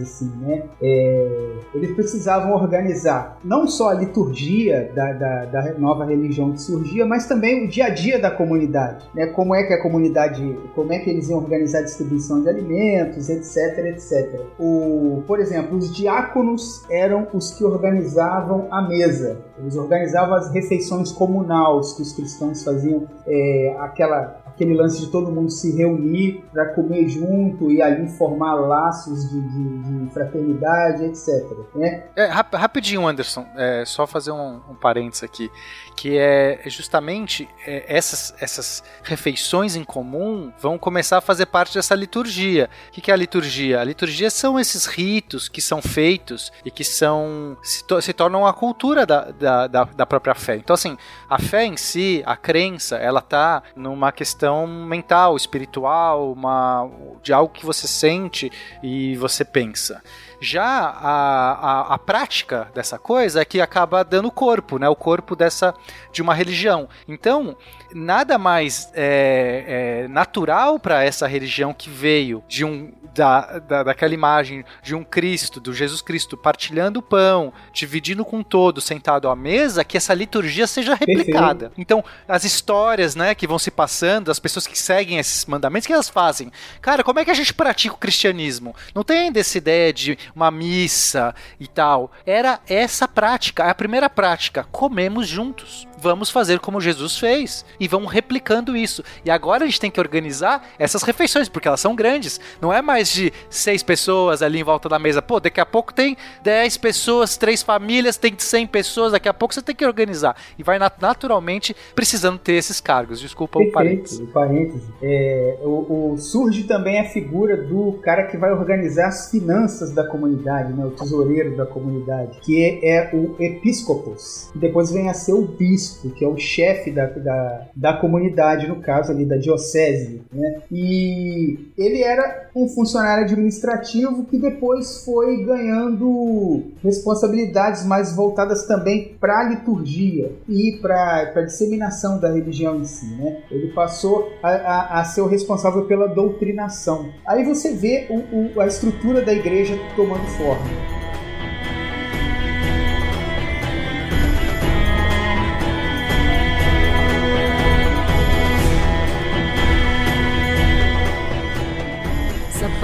[0.00, 0.64] assim, né?
[0.82, 7.06] É, eles precisavam organizar não só a liturgia da, da, da nova religião que surgia,
[7.06, 9.26] mas também o dia a dia da comunidade, né?
[9.26, 13.28] Como é que a comunidade, como é que eles iam organizar a distribuição de alimentos,
[13.28, 14.40] etc, etc.
[14.58, 19.38] O, por exemplo, os diáconos eram os que organizavam a mesa.
[19.58, 25.30] Eles organizavam as refeições comunais que os cristãos faziam, é, aquela aquele lance de todo
[25.30, 31.28] mundo se reunir para comer junto e ali formar laços de, de, de fraternidade, etc.
[31.74, 32.04] Né?
[32.16, 35.50] É, rap- rapidinho, Anderson, é, só fazer um, um parênteses aqui,
[35.96, 41.94] que é justamente é, essas, essas refeições em comum vão começar a fazer parte dessa
[41.94, 42.68] liturgia.
[42.88, 43.80] O que, que é a liturgia?
[43.80, 48.46] A liturgia são esses ritos que são feitos e que são se, to- se tornam
[48.46, 50.56] a cultura da, da, da, da própria fé.
[50.56, 50.98] Então, assim,
[51.28, 56.90] a fé em si, a crença, ela tá numa questão mental, espiritual, uma,
[57.22, 58.52] de algo que você sente
[58.82, 60.02] e você pensa.
[60.40, 64.88] Já a, a, a prática dessa coisa é que acaba dando corpo, né?
[64.88, 65.74] O corpo dessa
[66.12, 66.88] de uma religião.
[67.08, 67.56] Então,
[67.94, 74.12] nada mais é, é, natural para essa religião que veio de um da, da, daquela
[74.12, 79.34] imagem de um Cristo, do Jesus Cristo partilhando o pão, dividindo com todos, sentado à
[79.34, 81.72] mesa, que essa liturgia seja replicada.
[81.78, 85.88] Então, as histórias, né, que vão se passando, as pessoas que seguem esses mandamentos, o
[85.88, 86.52] que elas fazem?
[86.80, 88.74] Cara, como é que a gente pratica o cristianismo?
[88.94, 92.10] Não tem ainda essa ideia de uma missa e tal.
[92.24, 94.64] Era essa prática, a primeira prática.
[94.70, 95.86] Comemos juntos.
[95.98, 97.64] Vamos fazer como Jesus fez.
[97.80, 99.02] E vamos replicando isso.
[99.24, 102.38] E agora a gente tem que organizar essas refeições, porque elas são grandes.
[102.60, 105.22] Não é mais de seis pessoas ali em volta da mesa.
[105.22, 109.12] Pô, daqui a pouco tem dez pessoas, três famílias, tem cem pessoas.
[109.12, 110.36] Daqui a pouco você tem que organizar.
[110.58, 113.20] E vai nat- naturalmente precisando ter esses cargos.
[113.20, 114.18] Desculpa o parênteses.
[114.18, 114.86] Perfeito, o parêntese.
[115.02, 120.06] É, o, o- surge também a figura do cara que vai organizar as finanças da
[120.06, 124.50] comunidade, né, o tesoureiro da comunidade, que é, é o episcopos.
[124.54, 125.85] Depois vem a ser o bispo,
[126.16, 130.22] que é o chefe da, da, da comunidade, no caso ali da diocese.
[130.32, 130.60] Né?
[130.70, 139.40] E ele era um funcionário administrativo que depois foi ganhando responsabilidades mais voltadas também para
[139.40, 143.06] a liturgia e para a disseminação da religião em si.
[143.16, 143.38] Né?
[143.50, 147.10] Ele passou a, a- a ser o responsável pela doutrinação.
[147.26, 150.95] Aí você vê o- o- a estrutura da igreja tomando forma.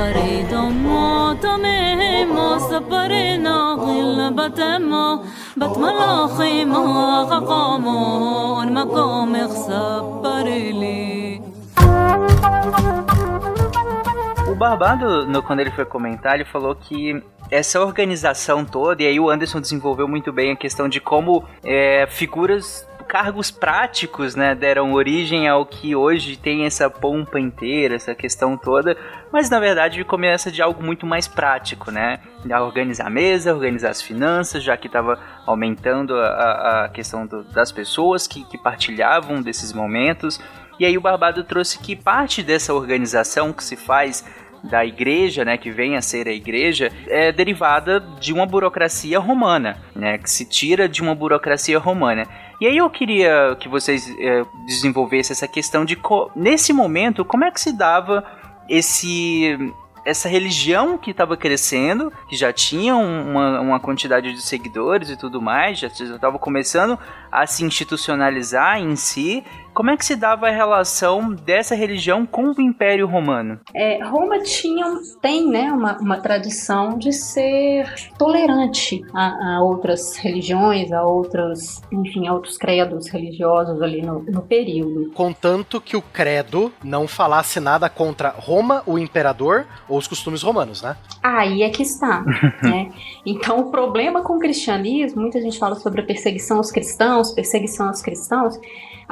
[0.01, 5.19] سفری دمو تمیم سفری ناغل بتمو
[5.57, 11.41] بت ملاخي ما قامو مقام سفری لي
[14.51, 17.21] O Barbado, no- quando ele foi comentar, ele falou que
[17.51, 22.07] essa organização toda, e aí o Anderson desenvolveu muito bem a questão de como é,
[22.09, 22.65] figuras,
[23.12, 28.96] cargos práticos, né, deram origem ao que hoje tem essa pompa inteira, essa questão toda,
[29.30, 32.20] mas na verdade começa de algo muito mais prático, né?
[32.62, 37.44] Organizar a mesa, organizar as finanças, já que estava aumentando a, a- a questão do-
[37.44, 40.40] das pessoas que, que partilhavam desses momentos.
[40.80, 44.24] E aí o Barbado trouxe que parte dessa organização que se faz
[44.64, 49.76] da igreja, né, que vem a ser a igreja, é derivada de uma burocracia romana,
[49.94, 52.26] né, que se tira de uma burocracia romana.
[52.62, 55.98] E aí eu queria que vocês eh, desenvolvessem essa questão de
[56.36, 58.24] nesse momento como é que se dava
[58.68, 59.58] esse
[60.04, 65.16] essa religião que estava crescendo, que já tinha um- uma, uma quantidade de seguidores e
[65.16, 66.96] tudo mais, já estava começando
[67.32, 69.42] a se institucionalizar em si,
[69.74, 73.60] como é que se dava a relação dessa religião com o Império Romano?
[73.74, 74.84] É, Roma tinha,
[75.20, 82.26] tem né, uma, uma tradição de ser tolerante a, a outras religiões, a outros, enfim,
[82.26, 85.10] a outros credos religiosos ali no, no período.
[85.12, 90.82] Contanto que o credo não falasse nada contra Roma, o imperador ou os costumes romanos,
[90.82, 90.96] né?
[91.22, 92.22] Aí é que está.
[92.62, 92.90] né?
[93.24, 97.88] Então, o problema com o cristianismo, muita gente fala sobre a perseguição aos cristãos, perseguição
[97.88, 98.58] aos cristãos.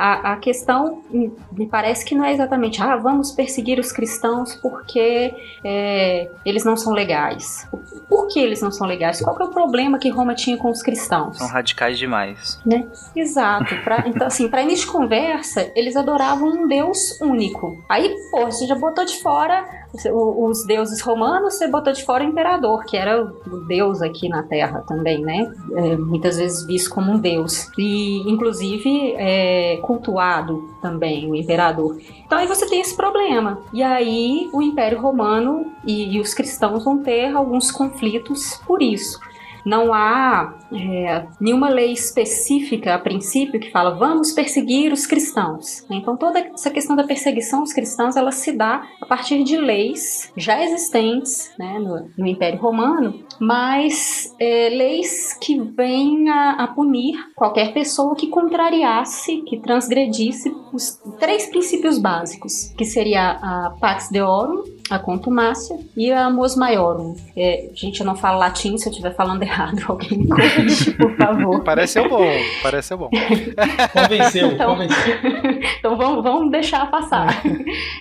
[0.00, 1.30] A, a questão me,
[1.70, 6.94] parece que não é exatamente, ah, vamos perseguir os cristãos porque é, eles não são
[6.94, 7.68] legais.
[8.08, 9.20] Por que eles não são legais?
[9.20, 11.36] Qual que é o problema que Roma tinha com os cristãos?
[11.36, 12.58] São radicais demais.
[12.64, 12.86] né?
[13.14, 13.76] Exato.
[13.84, 17.84] Pra, então, assim, para início de conversa, eles adoravam um deus único.
[17.88, 19.79] Aí, pô, você já botou de fora
[20.12, 24.42] os, deuses romanos, você botou de fora o imperador, que era o deus aqui na
[24.42, 25.52] Terra também, né?
[25.74, 27.68] É, muitas vezes visto como um deus.
[27.76, 31.98] E, inclusive, é, cultuado também, o imperador.
[32.24, 33.58] Então aí você tem esse problema.
[33.72, 39.18] E aí o Império Romano e, e os cristãos vão ter alguns conflitos por isso.
[39.64, 45.84] Não há é, nenhuma lei específica a princípio que fala vamos perseguir os cristãos.
[45.90, 50.32] Então toda essa questão da perseguição aos cristãos ela se dá a partir de leis
[50.36, 57.16] já existentes né, no, no Império Romano, mas é, leis que vêm a, a punir
[57.34, 64.62] qualquer pessoa que contrariasse, que transgredisse os três princípios básicos, que seria a Pax Deorum,
[64.90, 67.14] a contumácia e a mos maiorum.
[67.36, 70.26] É, gente, eu não falo latim, se eu estiver falando errado, alguém me
[70.62, 71.62] corrige, por favor.
[71.64, 72.24] Pareceu bom,
[72.62, 73.10] pareceu bom.
[73.92, 75.14] Convenceu, Então- convenceu.
[75.78, 77.42] então vamos, vamos deixar passar.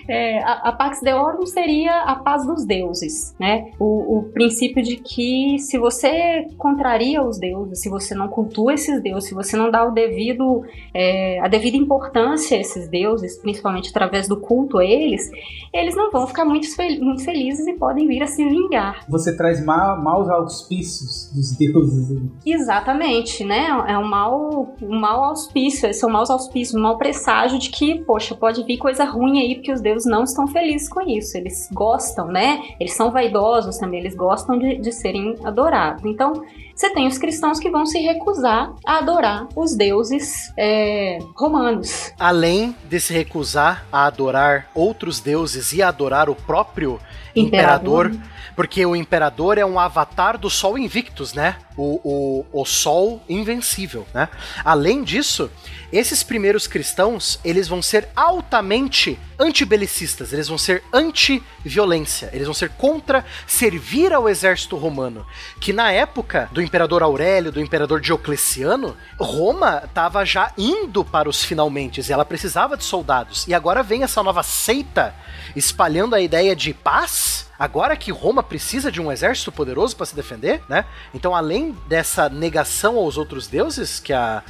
[0.08, 3.70] É, a, a Pax Deorum seria a paz dos deuses, né?
[3.78, 9.02] O, o princípio de que se você contraria os deuses, se você não cultua esses
[9.02, 10.62] deuses, se você não dá o devido,
[10.94, 15.30] é, a devida importância a esses deuses, principalmente através do culto a eles,
[15.72, 19.04] eles não vão ficar muito, fel- muito felizes e podem vir a se vingar.
[19.08, 22.18] Você traz ma maus auspícios dos deuses.
[22.52, 23.68] Exatamente, né?
[23.86, 28.00] É um mau, um mau auspício, esses são maus auspícios, um mau presságio de que,
[28.04, 31.36] poxa, pode vir coisa ruim aí, porque os deuses não estão felizes com isso.
[31.36, 32.62] Eles gostam, né?
[32.78, 36.04] Eles são vaidosos também, eles gostam de, de serem adorados.
[36.04, 36.44] Então,
[36.74, 42.12] você tem os cristãos que vão se recusar a adorar os deuses é, romanos.
[42.18, 46.98] Além de se recusar a adorar outros deuses e adorar o próprio
[47.36, 48.39] imperador, Imperador.
[48.60, 51.56] Porque o imperador é um avatar do Sol Invictus, né?
[51.78, 54.28] O, o, o Sol Invencível, né?
[54.62, 55.50] Além disso,
[55.90, 62.68] esses primeiros cristãos, eles vão ser altamente antibelicistas, eles vão ser anti-violência, eles vão ser
[62.72, 65.26] contra servir ao exército romano,
[65.58, 71.42] que na época do imperador Aurélio, do imperador Diocleciano, Roma estava já indo para os
[71.42, 73.48] finalmente e ela precisava de soldados.
[73.48, 75.14] E agora vem essa nova seita
[75.56, 77.48] espalhando a ideia de paz.
[77.60, 80.86] Agora que Roma precisa de um exército poderoso para se defender, né?
[81.12, 84.42] Então, além dessa negação aos outros deuses que a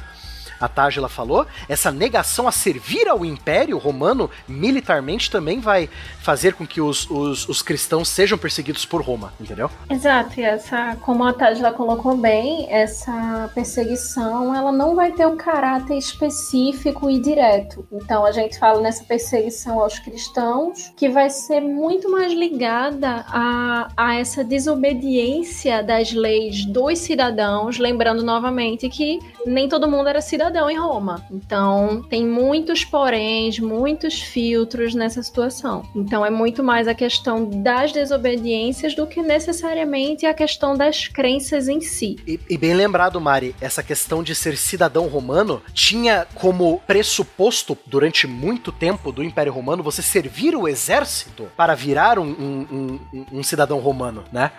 [0.61, 5.89] a Tágila falou, essa negação a servir ao Império Romano militarmente também vai
[6.21, 9.69] fazer com que os, os, os cristãos sejam perseguidos por Roma, entendeu?
[9.89, 15.35] Exato, e essa, como a Tadla colocou bem, essa perseguição ela não vai ter um
[15.35, 17.87] caráter específico e direto.
[17.91, 23.87] Então a gente fala nessa perseguição aos cristãos, que vai ser muito mais ligada a,
[23.97, 30.21] a essa desobediência das leis dos cidadãos, lembrando novamente que nem todo mundo era
[30.51, 31.25] cidadão em Roma.
[31.31, 35.83] Então tem muitos poréns, muitos filtros nessa situação.
[35.95, 41.69] Então é muito mais a questão das desobediências do que necessariamente a questão das crenças
[41.69, 42.17] em si.
[42.27, 48.27] E, e bem lembrado, Mari, essa questão de ser cidadão romano tinha como pressuposto, durante
[48.27, 53.43] muito tempo do Império Romano, você servir o exército para virar um, um- um- um
[53.43, 54.51] cidadão romano, né?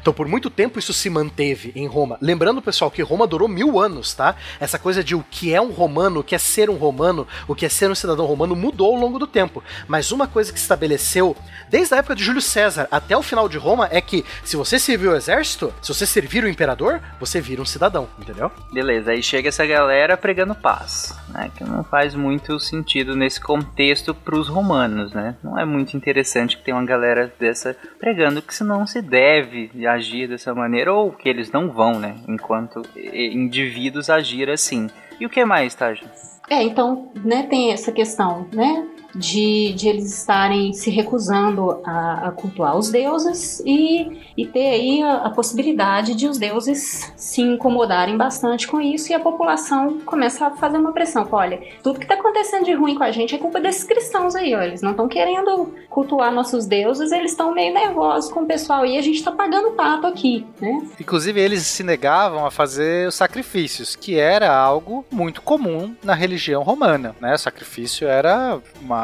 [0.00, 2.18] Então, por muito tempo isso se manteve em Roma.
[2.20, 4.34] Lembrando, pessoal, que Roma durou mil anos, tá?
[4.58, 7.54] Essa coisa de o que é um romano, o que é ser um romano, o
[7.54, 9.62] que é ser um cidadão romano mudou ao longo do tempo.
[9.86, 11.36] Mas uma coisa que se estabeleceu
[11.68, 14.78] desde a época de Júlio César até o final de Roma é que se você
[14.78, 18.50] servir o exército, se você servir o imperador, você vira um cidadão, entendeu?
[18.72, 21.50] Beleza, aí chega essa galera pregando paz, né?
[21.56, 25.36] Que não faz muito sentido nesse contexto pros romanos, né?
[25.42, 29.70] Não é muito interessante que tem uma galera dessa pregando que se não se deve
[29.92, 32.16] agir dessa maneira ou que eles não vão, né?
[32.28, 34.88] Enquanto indivíduos agir assim.
[35.18, 36.02] E o que mais, Taj?
[36.48, 38.86] É, então, né, tem essa questão, né?
[39.14, 45.02] De, de eles estarem se recusando a, a cultuar os deuses e, e ter aí
[45.02, 50.46] a, a possibilidade de os deuses se incomodarem bastante com isso e a população começa
[50.46, 51.26] a fazer uma pressão.
[51.30, 54.54] Olha, tudo que está acontecendo de ruim com a gente é culpa desses cristãos aí,
[54.54, 54.62] ó.
[54.62, 58.96] Eles não estão querendo cultuar nossos deuses, eles estão meio nervosos com o pessoal e
[58.96, 60.82] a gente está pagando pato aqui, né?
[61.00, 66.62] Inclusive, eles se negavam a fazer os sacrifícios, que era algo muito comum na religião
[66.62, 67.34] romana, né?
[67.34, 68.99] O sacrifício era uma,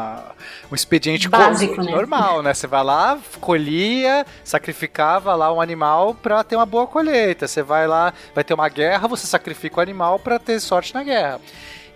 [0.71, 1.91] um expediente Básico, co- né?
[1.91, 2.53] normal, né?
[2.53, 7.47] Você vai lá, colhia, sacrificava lá um animal para ter uma boa colheita.
[7.47, 11.03] Você vai lá, vai ter uma guerra, você sacrifica o animal para ter sorte na
[11.03, 11.39] guerra.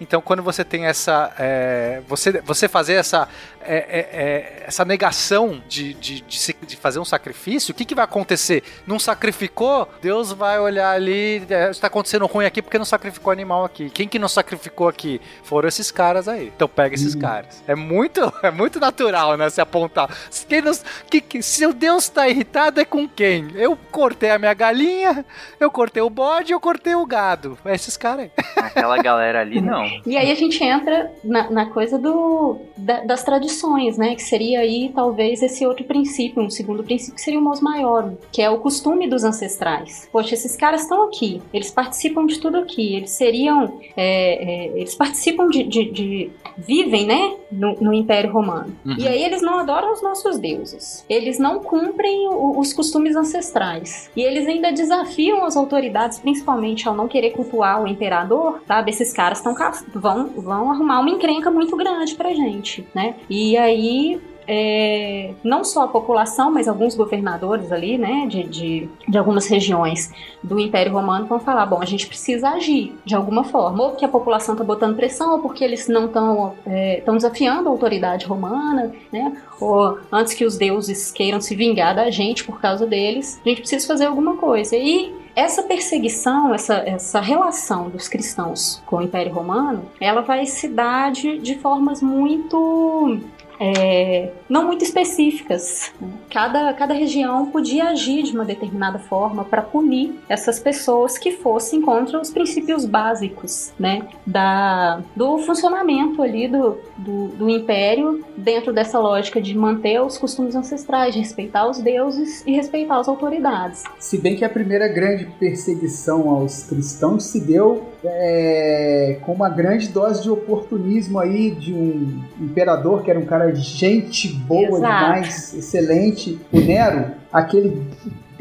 [0.01, 1.31] Então, quando você tem essa.
[1.37, 3.29] é, você, você fazer essa,
[3.61, 7.85] é, é, é, essa negação de, de, de, se- de fazer um sacrifício, o que,
[7.85, 8.63] que vai acontecer?
[8.87, 9.87] Não sacrificou?
[10.01, 11.45] Deus vai olhar ali.
[11.47, 13.91] É, está acontecendo ruim aqui porque não sacrificou animal aqui.
[13.91, 15.21] Quem que não sacrificou aqui?
[15.43, 16.51] Foram esses caras aí.
[16.55, 17.63] Então, pega esses caras.
[17.67, 19.51] É muito, é muito natural, né?
[19.51, 20.09] Se apontar.
[20.31, 20.71] Se Quem não,
[21.11, 23.49] que, que, se o Deus está irritado, é com quem?
[23.53, 25.23] Eu cortei a minha galinha,
[25.59, 27.55] eu cortei o bode, eu cortei o gado.
[27.63, 28.31] É esses caras aí.
[28.57, 29.90] Aquela galera ali, não.
[30.05, 34.15] E aí a gente entra na, na coisa do, da- das tradições, né?
[34.15, 38.13] Que seria aí talvez esse outro princípio, um segundo princípio que seria o mos maior,
[38.31, 40.07] que é o costume dos ancestrais.
[40.11, 44.95] Poxa, esses caras estão aqui, eles participam de tudo aqui, eles seriam, é, é, eles
[44.95, 47.35] participam de, de- de- vivem, né?
[47.51, 48.75] No, no Império Romano.
[48.85, 48.95] Uhum.
[48.97, 54.09] E aí eles não adoram os nossos deuses, eles não cumprem o- os costumes ancestrais
[54.15, 58.91] e eles ainda desafiam as autoridades, principalmente ao não querer cultuar o imperador, sabe?
[58.91, 59.53] Esses caras estão
[59.93, 63.15] vão, vão arrumar uma encrenca muito grande pra gente, né?
[63.29, 69.17] E aí é, não só a população, mas alguns governadores ali, né, de, de, de
[69.17, 70.11] algumas regiões
[70.43, 74.05] do Império Romano vão falar, bom, a gente precisa agir de alguma forma, ou porque
[74.05, 76.53] a população está botando pressão, ou porque eles não estão
[76.97, 82.09] estão desafiando a autoridade romana, né, ou antes que os deuses queiram se vingar da
[82.09, 84.75] gente por causa deles, a gente precisa fazer alguma coisa.
[84.75, 90.67] E essa perseguição, essa, essa relação dos cristãos com o Império Romano, ela vai se
[90.67, 93.19] dar de, de formas muito
[93.61, 95.93] é, não muito específicas.
[96.31, 101.79] Cada, cada região podia agir de uma determinada forma para punir essas pessoas que fossem
[101.79, 108.97] contra os princípios básicos né, da, do funcionamento ali do, do, do império dentro dessa
[108.97, 113.83] lógica de manter os costumes ancestrais, de respeitar os deuses e respeitar as autoridades.
[113.99, 119.89] Se bem que a primeira grande perseguição aos cristãos se deu é, com uma grande
[119.89, 124.81] dose de oportunismo aí de um imperador que era um cara de gente boa Exato.
[124.81, 127.81] demais, excelente, o Nero, aquele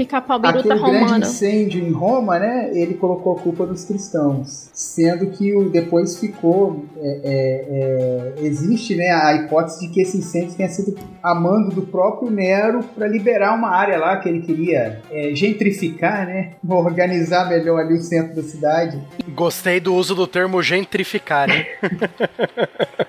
[0.00, 1.24] Pica-pau biruta aquele grande romano.
[1.26, 2.70] incêndio em Roma, né?
[2.72, 8.94] Ele colocou a culpa nos cristãos, sendo que o depois ficou é, é, é, existe,
[8.96, 13.06] né, a hipótese de que esse incêndio tenha sido a mando do próprio Nero para
[13.06, 16.52] liberar uma área lá que ele queria é, gentrificar, né?
[16.66, 18.98] Organizar melhor ali o centro da cidade.
[19.34, 21.48] Gostei do uso do termo gentrificar?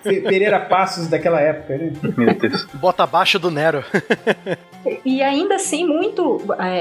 [0.02, 1.94] Fe- Pereira Passos daquela época, né?
[2.18, 2.66] Meu Deus.
[2.74, 3.84] Bota abaixo do Nero.
[5.06, 6.81] E ainda assim, muito, é,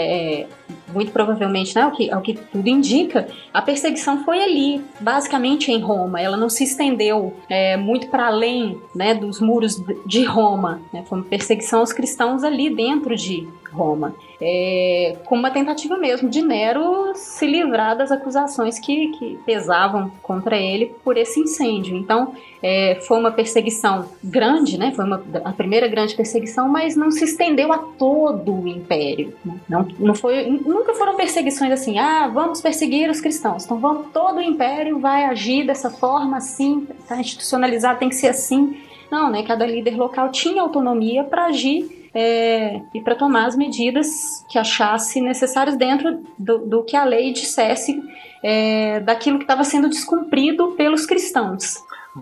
[0.92, 5.80] muito provavelmente, né, o que, ao que tudo indica, a perseguição foi ali, basicamente em
[5.80, 6.20] Roma.
[6.20, 10.80] Ela não se estendeu é, muito para além né, dos muros de Roma.
[10.92, 11.04] Né?
[11.08, 14.14] Foi uma perseguição aos cristãos ali dentro de Roma.
[14.40, 20.56] É, com uma tentativa mesmo de Nero se livrar das acusações que, que pesavam contra
[20.56, 21.96] ele por esse incêndio.
[21.96, 24.92] Então, é, foi uma perseguição grande, né?
[24.92, 29.34] Foi uma, a primeira grande perseguição, mas não se estendeu a todo o império.
[29.44, 29.60] né?
[29.68, 33.64] Não, não foi, nunca foram perseguições assim, ah, vamos perseguir os cristãos.
[33.64, 38.28] Então, vamos, todo o império vai agir dessa forma, assim, tá institucionalizado, tem que ser
[38.28, 38.76] assim.
[39.10, 39.42] Não, né?
[39.42, 44.08] Cada líder local tinha autonomia para agir é, e para tomar as medidas
[44.50, 48.02] que achasse necessárias dentro do, do que a lei dissesse
[48.42, 51.76] é, daquilo que estava sendo descumprido pelos cristãos.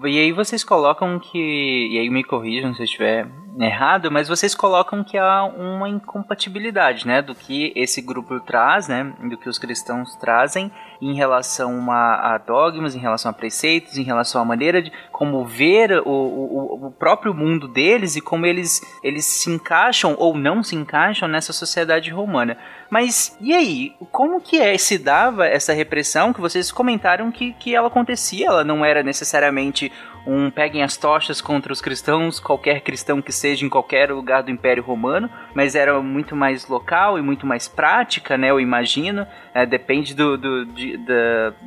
[0.04, 1.88] E aí vocês colocam que.
[1.90, 3.26] E aí me corrijam se eu estiver
[3.60, 7.20] errado, mas vocês colocam que há uma incompatibilidade, né?
[7.20, 9.12] Do que esse grupo traz, né?
[9.22, 10.70] Do que os cristãos trazem
[11.00, 15.44] em relação a, a dogmas, em relação a preceitos, em relação à maneira de como
[15.44, 20.62] ver o, o, o próprio mundo deles e como eles, eles se encaixam ou não
[20.62, 22.56] se encaixam nessa sociedade romana.
[22.90, 23.94] Mas e aí?
[24.10, 28.46] Como que é, se dava essa repressão que vocês comentaram que, que ela acontecia?
[28.46, 29.92] Ela não era necessariamente
[30.30, 34.50] um peguem as tochas contra os cristãos, qualquer cristão que seja em qualquer lugar do
[34.50, 38.50] Império Romano, mas era muito mais local e muito mais prática, né?
[38.50, 39.26] Eu imagino.
[39.54, 40.98] É, depende do, do de,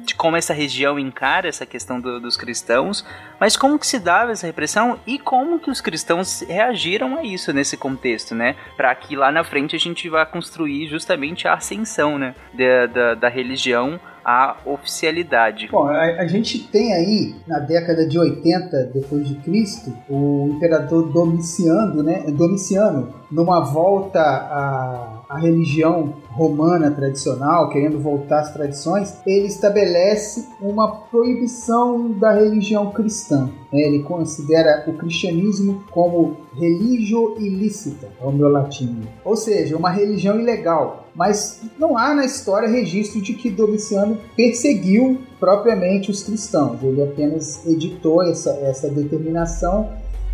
[0.05, 3.05] de como essa região encara essa questão do- dos cristãos,
[3.39, 7.51] mas como que se dava essa repressão e como que os cristãos reagiram a isso
[7.51, 8.55] nesse contexto, né?
[8.77, 12.35] Para que lá na frente a gente vá construir justamente a ascensão, né?
[12.53, 15.67] Da, da, da religião à oficialidade.
[15.71, 21.11] Bom, a, a gente tem aí, na década de 80 depois de Cristo, o imperador
[21.11, 29.47] Domiciano, né, Domiciano, numa volta à, à religião romana tradicional, querendo voltar às tradições, ele
[29.47, 33.49] estabelece uma proibição da religião cristã.
[33.71, 33.79] né?
[33.79, 39.03] Ele considera o cristianismo como religio ilícita, é o meu latim.
[39.23, 41.07] Ou seja, uma religião ilegal.
[41.15, 46.83] Mas não há na história registro de que Domiciano perseguiu propriamente os cristãos.
[46.83, 49.89] Ele apenas editou essa, essa determinação.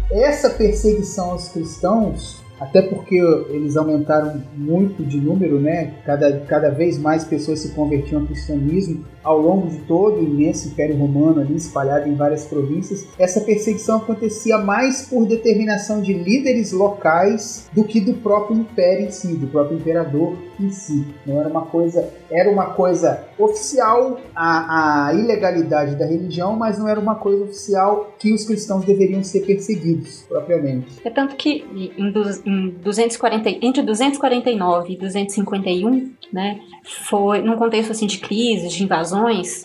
[0.10, 3.15] Essa perseguição aos cristãos, até porque
[3.49, 5.93] eles aumentaram muito de número, né?
[6.05, 10.69] Cada, cada vez mais pessoas se convertiam ao cristianismo ao longo de todo o imenso
[10.69, 13.05] Império Romano ali espalhado em várias províncias.
[13.19, 19.11] Essa perseguição acontecia mais por determinação de líderes locais do que do próprio império em
[19.11, 21.05] si, do próprio imperador em si.
[21.25, 26.87] Não era uma coisa, era uma coisa oficial a, a ilegalidade da religião, mas não
[26.87, 30.87] era uma coisa oficial que os cristãos deveriam ser perseguidos propriamente.
[31.03, 38.07] É tanto que em, em 240, entre 249 e 251, né, foi num contexto assim
[38.07, 39.16] de crises, de invasões,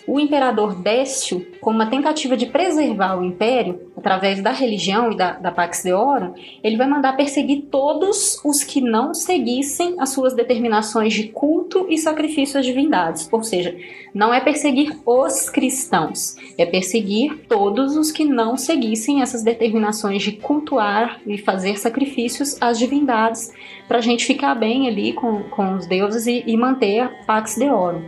[0.06, 5.32] o imperador Décio, como uma tentativa de preservar o império através da religião e da,
[5.32, 11.12] da Pax Deorum, ele vai mandar perseguir todos os que não seguissem as suas determinações
[11.12, 13.28] de culto e sacrifício às divindades.
[13.30, 13.76] Ou seja,
[14.14, 20.32] não é perseguir os cristãos, é perseguir todos os que não seguissem essas determinações de
[20.32, 23.52] cultuar e fazer sacrifícios às divindades,
[23.88, 27.56] para a gente ficar bem ali com, com os deuses e, e manter a Pax
[27.56, 28.02] Deorum.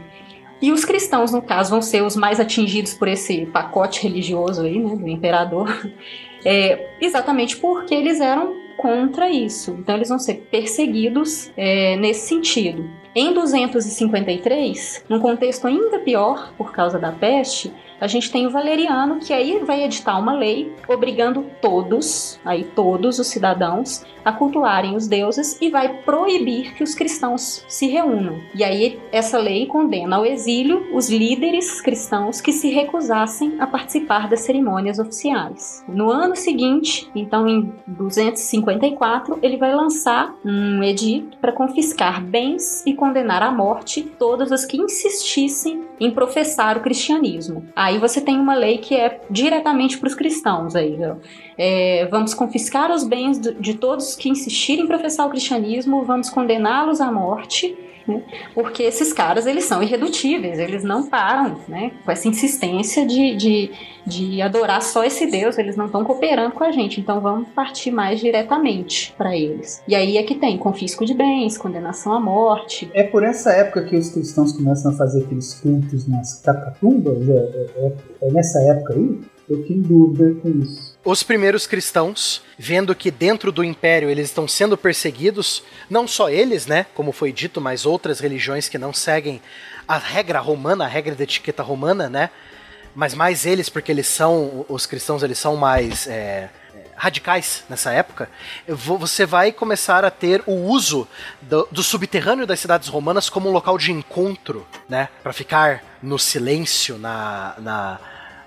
[0.60, 4.78] E os cristãos, no caso, vão ser os mais atingidos por esse pacote religioso aí,
[4.78, 5.68] né, do imperador,
[6.44, 9.76] é, exatamente porque eles eram contra isso.
[9.78, 12.89] Então, eles vão ser perseguidos é, nesse sentido.
[13.14, 17.72] Em 253, num contexto ainda pior por causa da peste,
[18.05, 23.18] a gente tem o Valeriano que aí vai editar uma lei obrigando todos, aí todos
[23.18, 28.40] os cidadãos, a cultuarem os deuses e vai proibir que os cristãos se reúnam.
[28.55, 34.28] E aí essa lei condena ao exílio os líderes cristãos que se recusassem a participar
[34.28, 35.85] das cerimônias oficiais.
[35.89, 42.94] No ano seguinte, então em 254, ele vai lançar um edito para confiscar bens e
[42.94, 47.66] condenar à morte todos os que insistissem em professar o cristianismo.
[47.74, 50.99] Aí você tem uma lei que é diretamente para os cristãos aí?
[51.57, 57.01] É, vamos confiscar os bens de todos que insistirem em professar o cristianismo, vamos condená-los
[57.01, 58.22] à morte, né?
[58.55, 61.93] porque esses caras eles são irredutíveis, eles não param né?
[62.05, 63.70] com essa insistência de, de,
[64.06, 67.90] de adorar só esse Deus, eles não estão cooperando com a gente, então vamos partir
[67.90, 69.82] mais diretamente para eles.
[69.89, 72.90] E aí é que tem confisco de bens, condenação à morte.
[72.94, 77.28] É por essa época que os cristãos começam a fazer aqueles cultos nas catatumbas?
[77.28, 77.93] É, é- é-
[78.28, 79.20] é nessa época aí?
[79.48, 80.94] Eu tenho dúvida com isso.
[81.05, 86.66] Os primeiros cristãos, vendo que dentro do império eles estão sendo perseguidos, não só eles,
[86.66, 89.43] né, como foi dito, mas outras religiões que não seguem
[89.86, 92.31] a regra romana, a regra da etiqueta romana, né,
[92.94, 96.48] mas mais eles porque eles são, os cristãos eles são mais é,
[96.97, 98.31] radicais nessa época,
[98.66, 101.06] vo- você vai começar a ter o uso
[101.43, 106.18] do, do subterrâneo das cidades romanas como um local de encontro, né, para ficar no
[106.18, 108.01] silêncio, na, na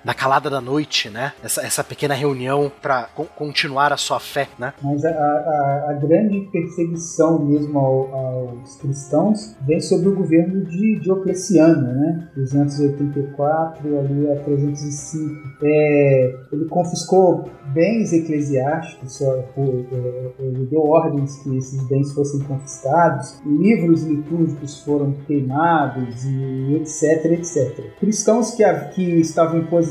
[0.03, 1.33] na calada da noite, né?
[1.43, 4.73] Essa, essa pequena reunião para continuar a sua fé, né?
[4.81, 10.99] Mas a, a- a grande perseguição mesmo ao- aos cristãos vem sob o governo de
[10.99, 12.27] Diocleciano, né?
[12.35, 15.35] 284 ali a 305.
[15.63, 23.39] É, ele confiscou bens eclesiásticos, só, é, ele deu ordens que esses bens fossem confiscados,
[23.45, 27.91] livros litúrgicos foram queimados e etc, etc.
[27.99, 28.63] Cristãos que,
[28.93, 29.86] que estavam em posição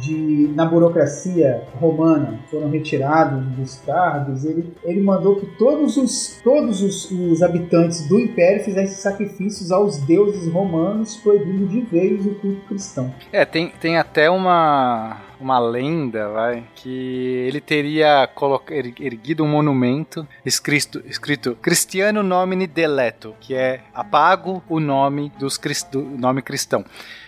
[0.00, 6.82] de na burocracia romana foram retirados dos cargos, ele, ele mandou que todos os todos
[6.82, 12.60] os, os habitantes do império fizessem sacrifícios aos deuses romanos, proibindo de vez o culto
[12.68, 13.14] cristão.
[13.32, 18.28] É, tem, tem até uma, uma lenda, vai, que ele teria
[18.70, 25.58] er- erguido um monumento escrito, escrito Cristiano nomine deleto, que é apago o nome dos
[25.90, 26.84] do nome cristão.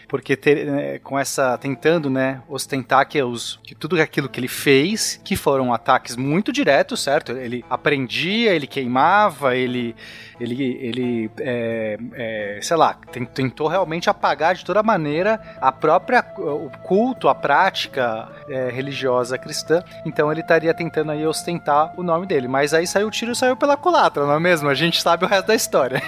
[0.09, 4.49] Porque ter- eh, com essa tentando, né, ostentar que, os, que tudo aquilo que ele
[4.49, 7.33] fez, que foram ataques muito diretos, certo?
[7.33, 9.97] Ele aprendia, ele queimava, ele
[10.39, 12.95] ele, ele é, é, sei lá,
[13.33, 19.83] tentou realmente apagar de toda maneira a própria o culto, a prática é, religiosa cristã.
[20.05, 22.49] Então ele estaria tentando aí ostentar o nome dele.
[22.49, 24.69] Mas aí saiu o tiro saiu pela culatra, não é mesmo?
[24.69, 26.03] A gente sabe o resto da história.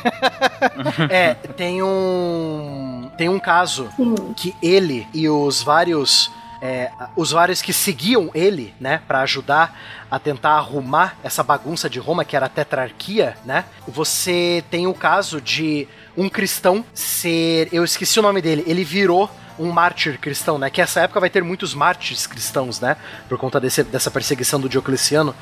[1.11, 3.88] é, tem um tem um caso
[4.37, 9.79] que ele e os vários é, usuários que seguiam ele, né, para ajudar
[10.11, 13.65] a tentar arrumar essa bagunça de Roma, que era a tetrarquia, né?
[13.87, 15.87] Você tem o caso de
[16.17, 17.69] um cristão ser.
[17.73, 20.71] Eu esqueci o nome dele, ele virou um mártir cristão, né?
[20.71, 22.97] Que essa época vai ter muitos mártires cristãos, né?
[23.29, 25.35] Por conta desse, dessa perseguição do Diocleciano.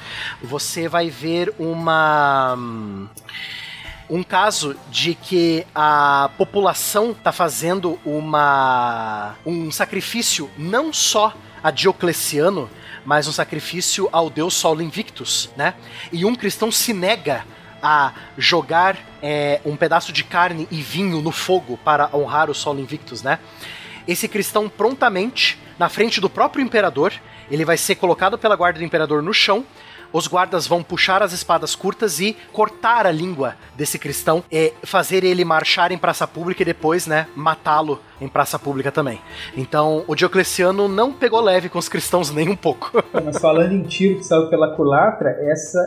[0.42, 2.56] Você vai ver uma
[4.08, 12.70] um caso de que a população está fazendo uma um sacrifício não só a Diocleciano,
[13.04, 15.74] mas um sacrifício ao deus Sol Invictus, né?
[16.12, 17.44] E um cristão se nega
[17.82, 22.78] a jogar é, um pedaço de carne e vinho no fogo para honrar o Sol
[22.78, 23.38] Invictus, né?
[24.06, 27.12] Esse cristão prontamente, na frente do próprio imperador,
[27.50, 29.64] ele vai ser colocado pela guarda do imperador no chão,
[30.12, 35.24] os guardas vão puxar as espadas curtas e cortar a língua desse cristão, e fazer
[35.24, 39.20] ele marchar em praça pública e depois, né, matá-lo em praça pública também.
[39.56, 42.92] Então, o Diocleciano não pegou leve com os cristãos nem um pouco.
[43.24, 45.78] Mas falando em tiro que saiu pela culatra, essa,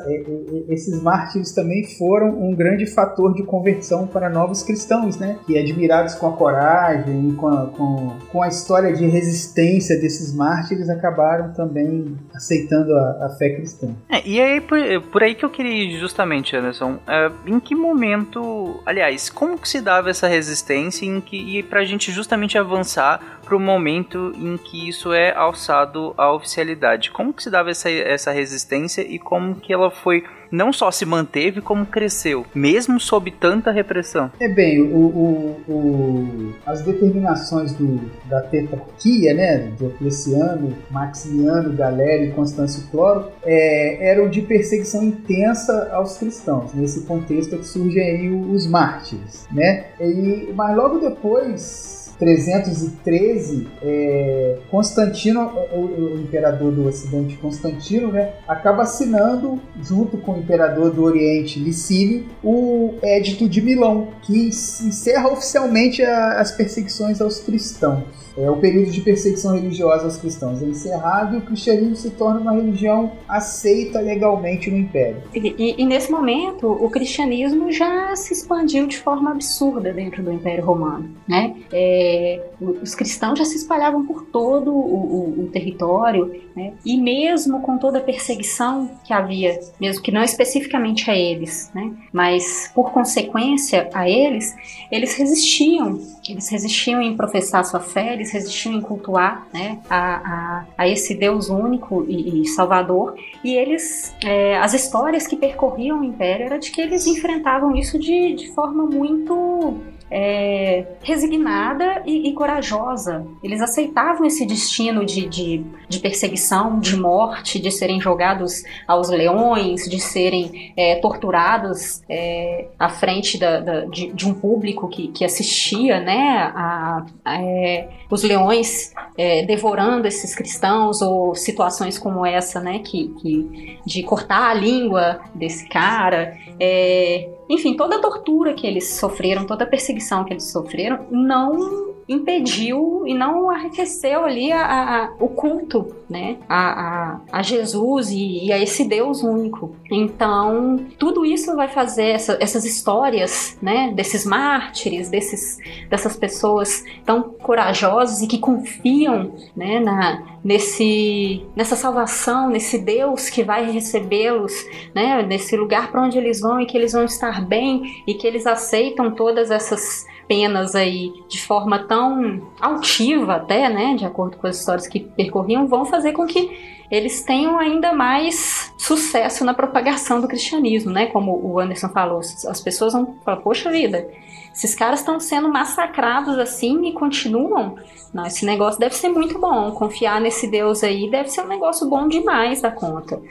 [0.67, 5.37] esses mártires também foram um grande fator de conversão para novos cristãos, né?
[5.45, 10.33] Que admirados com a coragem e com a, com, com a história de resistência desses
[10.33, 13.89] mártires acabaram também aceitando a, a fé cristã.
[14.09, 14.79] É, e aí, por,
[15.11, 19.67] por, aí que eu queria ir justamente, Anderson, é, em que momento, aliás, como que
[19.67, 24.57] se dava essa resistência em que, e pra gente justamente avançar para o momento em
[24.57, 27.11] que isso é alçado à oficialidade.
[27.11, 31.05] Como que se dava essa, essa resistência e como que ela foi não só se
[31.05, 34.31] manteve, como cresceu, mesmo sob tanta repressão.
[34.39, 42.31] É bem, o, o, o, as determinações do, da tetrarquia, né, Diocleciano, Maximiano, Galério e
[42.31, 46.73] Constâncio Cloro, é, eram de perseguição intensa aos cristãos.
[46.73, 49.85] Nesse contexto é que surgem aí os mártires, né?
[49.99, 55.41] E, mas logo depois 313, é, Constantino,
[55.71, 61.59] o, o, imperador do Ocidente, Constantino, né, acaba assinando, junto com o imperador do Oriente,
[61.59, 68.28] Licínio, o Édito de Milão, que encerra oficialmente a, as perseguições aos cristãos.
[68.39, 72.39] É, o período de perseguição religiosa aos cristãos é encerrado e o cristianismo se torna
[72.39, 75.21] uma religião aceita legalmente no Império.
[75.35, 80.63] E, e, nesse momento, o cristianismo já se expandiu de forma absurda dentro do Império
[80.63, 81.09] Romano.
[81.27, 81.55] Né?
[81.71, 86.73] É, os cristãos já se espalhavam por todo o, o, o território, né?
[86.85, 91.91] e mesmo com toda a perseguição que havia, mesmo que não especificamente a eles, né?
[92.13, 94.55] mas por consequência a eles,
[94.89, 95.99] eles resistiam
[96.31, 101.15] eles resistiam em professar sua fé, eles resistiam em cultuar né, a, a, a esse
[101.15, 103.15] Deus único e, e Salvador.
[103.43, 107.97] E eles, é, as histórias que percorriam o Império era de que eles enfrentavam isso
[107.97, 109.77] de, de forma muito
[110.11, 113.25] é, resignada e, e, corajosa.
[113.43, 119.87] Eles aceitavam esse destino de, de, de, perseguição, de morte, de serem jogados aos leões,
[119.89, 125.23] de serem é, torturados é, à frente da, da, de, de, um público que, que
[125.23, 132.59] assistia, né, a, a é, os leões é, devorando esses cristãos ou situações como essa,
[132.59, 136.35] né, que, que de cortar a língua desse cara.
[136.59, 141.89] É, enfim, toda a tortura que eles sofreram, toda a perseguição que eles sofreram, não
[142.09, 148.51] impediu e não arrefeceu ali a, a, o culto, né, a, a Jesus e, e,
[148.51, 149.75] a esse Deus único.
[149.91, 157.21] Então, tudo isso vai fazer essa, essas histórias, né, desses mártires, desses, dessas pessoas tão
[157.21, 164.53] corajosas e que confiam, né, na, nesse, nessa salvação, nesse Deus que vai recebê-los,
[164.93, 168.25] né, nesse lugar para onde eles vão e que eles vão estar bem e que
[168.25, 174.47] eles aceitam todas essas penas aí de forma tão altiva até, né, de acordo com
[174.47, 180.19] as histórias que percorriam, vão fazer com que eles tenham ainda mais sucesso na propagação
[180.19, 181.05] do cristianismo, né?
[181.05, 184.09] Como o Anderson falou, as pessoas vão falar, poxa vida,
[184.51, 187.75] esses caras estão sendo massacrados assim e continuam.
[188.11, 189.71] Não, esse negócio deve ser muito bom.
[189.71, 193.21] Confiar nesse Deus aí deve ser um negócio bom demais da conta.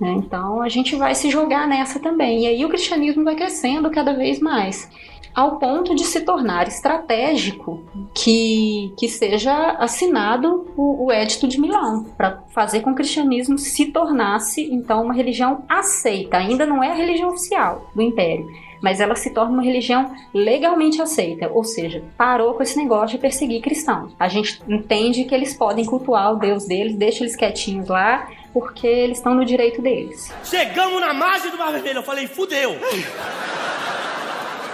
[0.00, 0.12] Né?
[0.12, 2.44] Então a gente vai se jogar nessa também.
[2.44, 4.88] E aí o cristianismo vai crescendo cada vez mais.
[5.34, 7.82] Ao ponto de se tornar estratégico
[8.14, 13.58] que, que seja assinado o, o Edito de Milão, para fazer com que o cristianismo
[13.58, 16.36] se tornasse, então, uma religião aceita.
[16.36, 18.46] Ainda não é a religião oficial do Império,
[18.80, 23.18] mas ela se torna uma religião legalmente aceita, ou seja, parou com esse negócio de
[23.18, 24.12] perseguir cristãos.
[24.20, 28.86] A gente entende que eles podem cultuar o Deus deles, deixa eles quietinhos lá, porque
[28.86, 30.32] eles estão no direito deles.
[30.44, 32.76] Chegamos na margem do Mar Vermelho, eu falei, fudeu.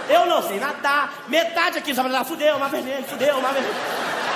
[0.09, 3.75] Eu não sei nadar, metade aqui sabe nadar, fudeu, Mar Vermelho, fudeu, Mar Vermelho.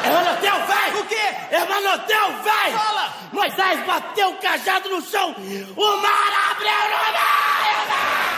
[0.03, 0.93] Hermanotel, vai!
[0.99, 1.35] O quê?
[1.51, 2.71] Hermanotel, vai!
[2.71, 3.13] Fala!
[3.31, 5.35] Moisés bateu o cajado no chão,
[5.75, 8.34] o mar abriu no meio!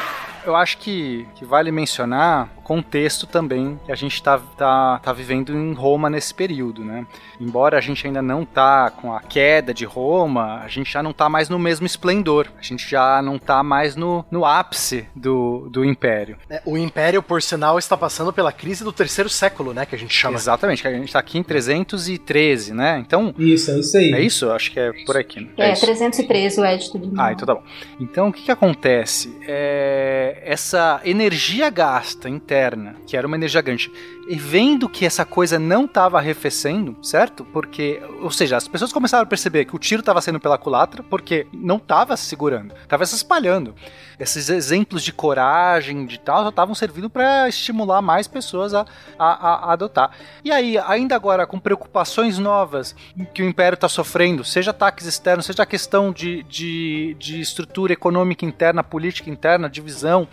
[0.47, 5.11] Eu acho que, que vale mencionar o contexto também que a gente tá, tá, tá
[5.11, 7.05] vivendo em Roma nesse período, né?
[7.37, 11.11] Embora a gente ainda não tá com a queda de Roma, a gente já não
[11.11, 12.47] tá mais no mesmo esplendor.
[12.57, 16.37] A gente já não tá mais no, no ápice do, do Império.
[16.49, 19.85] É, o Império, por sinal, está passando pela crise do terceiro século, né?
[19.85, 20.37] Que a gente chama.
[20.37, 23.03] Exatamente, que a gente tá aqui em 313, né?
[23.05, 23.35] Então.
[23.37, 24.13] Isso, é isso aí.
[24.13, 24.49] É isso?
[24.49, 25.41] Acho que é por aqui.
[25.41, 25.49] Né?
[25.57, 25.85] É, isso.
[25.85, 27.25] 313 o Edito de Milão.
[27.25, 27.63] Ah, então tá bom.
[27.99, 29.37] Então o que, que acontece?
[29.45, 33.91] É, essa energia gasta interna, que era uma energia grande,
[34.27, 37.45] e vendo que essa coisa não estava arrefecendo, certo?
[37.45, 41.01] Porque, ou seja, as pessoas começaram a perceber que o tiro estava sendo pela culatra,
[41.01, 43.73] porque não estava se segurando, estava se espalhando.
[44.19, 48.85] Esses exemplos de coragem, de tal, só estavam servindo para estimular mais pessoas a,
[49.17, 50.11] a, a adotar.
[50.43, 52.95] E aí, ainda agora, com preocupações novas
[53.33, 57.93] que o Império está sofrendo, seja ataques externos, seja a questão de, de, de estrutura
[57.93, 60.27] econômica interna, política interna, divisão.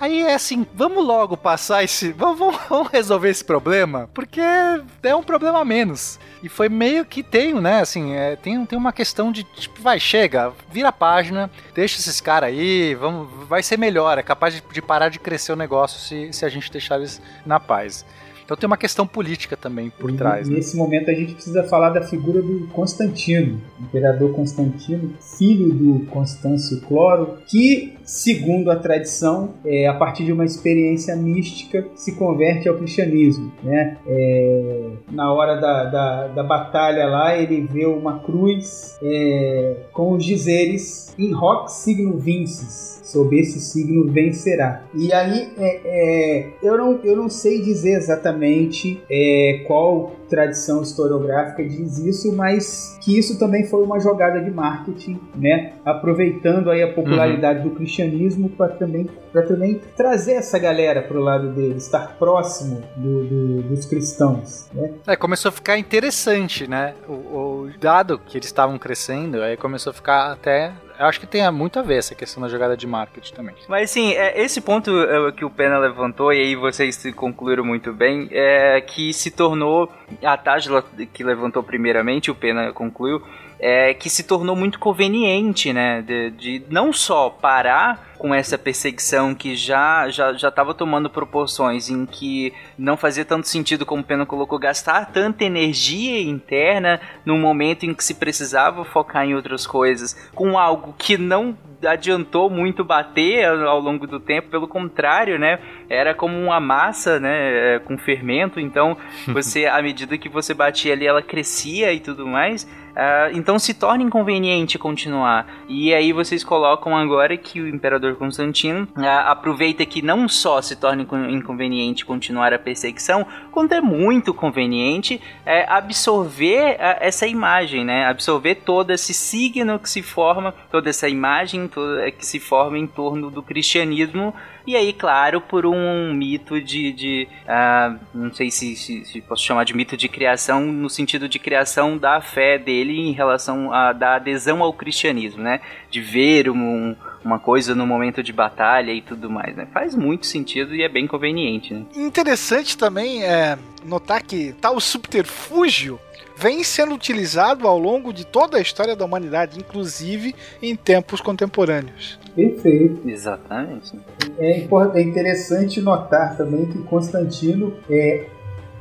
[0.00, 2.10] Aí é assim, vamos logo passar esse.
[2.12, 6.18] Vamos, vamos- resolver esse problema, porque é um problema a menos.
[6.42, 7.80] E foi meio que tem, né?
[7.80, 12.18] Assim, é, tem, tem uma questão de, tipo, vai, chega, vira a página, deixa esses
[12.20, 16.00] caras aí, vamos, vai ser melhor, é capaz de, de parar de crescer o negócio
[16.00, 18.06] se, se a gente deixar eles na paz.
[18.50, 20.48] Então tem uma questão política também por E trás.
[20.48, 20.56] né?
[20.56, 26.80] Nesse momento a gente precisa falar da figura do Constantino, imperador Constantino, filho do Constâncio
[26.80, 32.74] Cloro, que, segundo a tradição, é, a partir de uma experiência mística, se converte ao
[32.74, 33.52] cristianismo.
[33.62, 33.96] Né?
[34.04, 40.24] É, na hora da, da, da batalha lá, ele vê uma cruz é, com os
[40.24, 42.99] dizeres in hoc signo vinces.
[43.10, 44.82] Sob esse signo vencerá.
[44.94, 51.64] E aí, é, é, eu, não, eu não sei dizer exatamente é, qual tradição historiográfica
[51.64, 55.72] diz isso, mas que isso também foi uma jogada de marketing, né?
[55.84, 61.20] Aproveitando aí a popularidade do cristianismo para também, pra também trazer essa galera para o
[61.20, 64.92] lado dele, estar próximo do- do- dos cristãos, né?
[65.06, 66.94] É, começou a ficar interessante, né?
[67.08, 70.72] O, o dado que eles estavam crescendo, aí começou a ficar até.
[71.00, 73.54] Eu acho que tem muito a ver essa questão da jogada de marketing também.
[73.66, 77.90] Mas assim, é, esse ponto é, que o Pena levantou, e aí vocês concluíram muito
[77.90, 79.90] bem, é que se tornou,
[80.22, 83.22] a Tágila que levantou primeiramente, o Pena concluiu,
[83.60, 89.34] é que se tornou muito conveniente, né, de, de não só parar com essa perseguição
[89.34, 94.04] que já já já estava tomando proporções em que não fazia tanto sentido como o
[94.04, 99.66] Pena colocou gastar tanta energia interna no momento em que se precisava focar em outras
[99.66, 105.38] coisas com algo que não adiantou muito bater ao ao longo do tempo, pelo contrário,
[105.38, 105.58] né?
[105.88, 107.76] Era como uma massa, né?
[107.76, 108.96] é, Com fermento, então
[109.28, 112.66] você, à medida que você batia ali, ela crescia e tudo mais.
[112.94, 115.46] Ah, então se torna inconveniente continuar.
[115.68, 120.76] E aí vocês colocam agora que o Imperador Constantino ah, aproveita que não só se
[120.76, 127.84] torna incon- inconveniente continuar a perseguição, quanto é muito conveniente é, absorver ah, essa imagem,
[127.84, 128.06] né?
[128.06, 132.86] Absorver todo esse signo que se forma, toda essa imagem toda, que se forma em
[132.86, 134.34] torno do cristianismo.
[134.66, 136.92] E aí, claro, por um mito de.
[136.92, 141.28] de ah, não sei se, se- se posso chamar de mito de criação, no sentido
[141.28, 145.60] de criação da fé dele em relação a da adesão ao cristianismo, né?
[145.90, 149.66] De ver um- uma coisa no momento de batalha e tudo mais, né?
[149.72, 151.84] Faz muito sentido e é bem conveniente, né?
[151.96, 155.98] Interessante também é notar que tal subterfúgio
[156.40, 162.18] vem sendo utilizado ao longo de toda a história da humanidade, inclusive em tempos contemporâneos.
[162.34, 163.06] Perfeito.
[163.06, 163.98] Exatamente.
[164.38, 168.24] É, é interessante notar também que Constantino é,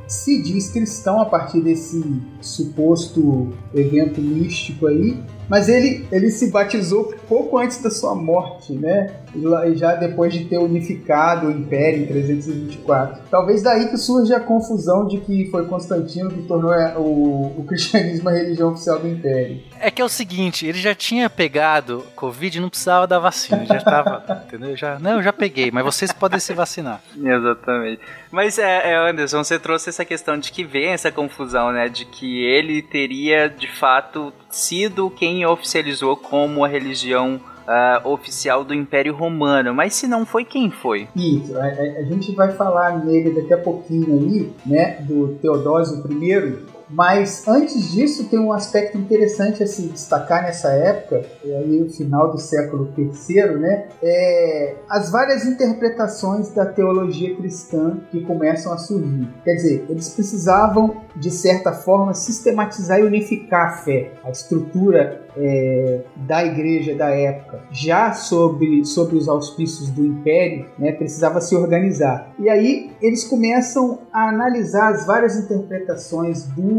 [0.07, 2.01] se diz cristão a partir desse
[2.39, 9.11] suposto evento místico aí, Mas ele, ele se batizou pouco antes da sua morte, né?
[9.33, 13.23] E já depois de ter unificado o Império em 324.
[13.29, 17.65] Talvez daí que surge a confusão de que foi Constantino que tornou é, o, o
[17.67, 19.61] cristianismo a religião oficial do Império.
[19.79, 23.65] É que é o seguinte, ele já tinha pegado Covid e não precisava da vacina,
[23.65, 24.75] já estava, entendeu?
[24.75, 27.01] Já, não, eu já peguei, mas vocês podem se vacinar.
[27.15, 28.01] Exatamente.
[28.31, 31.89] Mas, é, é, Anderson, você trouxe essa questão de que vem essa confusão, né?
[31.89, 37.39] De que ele teria, de fato, sido quem oficializou como a religião
[37.69, 39.73] uh, oficial do Império Romano.
[39.73, 41.07] Mas se não foi, quem foi?
[41.15, 45.01] Isso, a, a, gente vai falar nele daqui a pouquinho aí, né?
[45.01, 46.57] Do Teodósio I,
[46.89, 51.89] mas antes disso, tem um aspecto interessante a se destacar nessa época, é aí o
[51.89, 53.87] final do século III, né?
[54.01, 59.27] É as várias interpretações da teologia cristã que começam a surgir.
[59.43, 66.01] Quer dizer, eles precisavam, de certa forma, sistematizar e unificar a fé, a estrutura é,
[66.15, 72.33] da igreja da época, já sobre, sobre os auspícios do império, né, precisava se organizar.
[72.39, 76.78] E aí eles começam a analisar as várias interpretações do,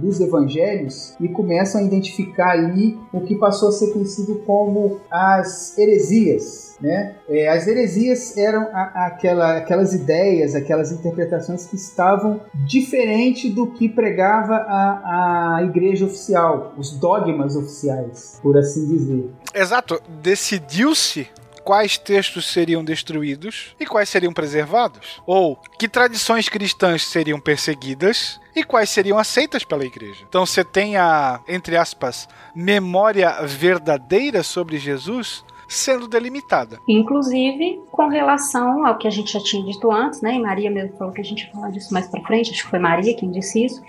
[0.00, 5.76] dos evangelhos e começam a identificar ali o que passou a ser conhecido como as
[5.78, 7.16] heresias né?
[7.28, 13.88] É, as heresias eram a, aquela, aquelas ideias, aquelas interpretações que estavam diferente do que
[13.88, 19.30] pregava a, a igreja oficial, os dogmas oficiais, por assim dizer.
[19.54, 20.00] Exato.
[20.22, 21.28] Decidiu-se
[21.66, 25.20] quais textos seriam destruídos e quais seriam preservados?
[25.26, 30.24] Ou que tradições cristãs seriam perseguidas e quais seriam aceitas pela igreja?
[30.28, 36.78] Então você tem a, entre aspas, memória verdadeira sobre Jesus sendo delimitada.
[36.86, 40.36] Inclusive, com relação ao que a gente já tinha dito antes, né?
[40.36, 42.70] E Maria mesmo falou que a gente ia falar disso mais para frente, acho que
[42.70, 43.82] foi Maria quem disse isso.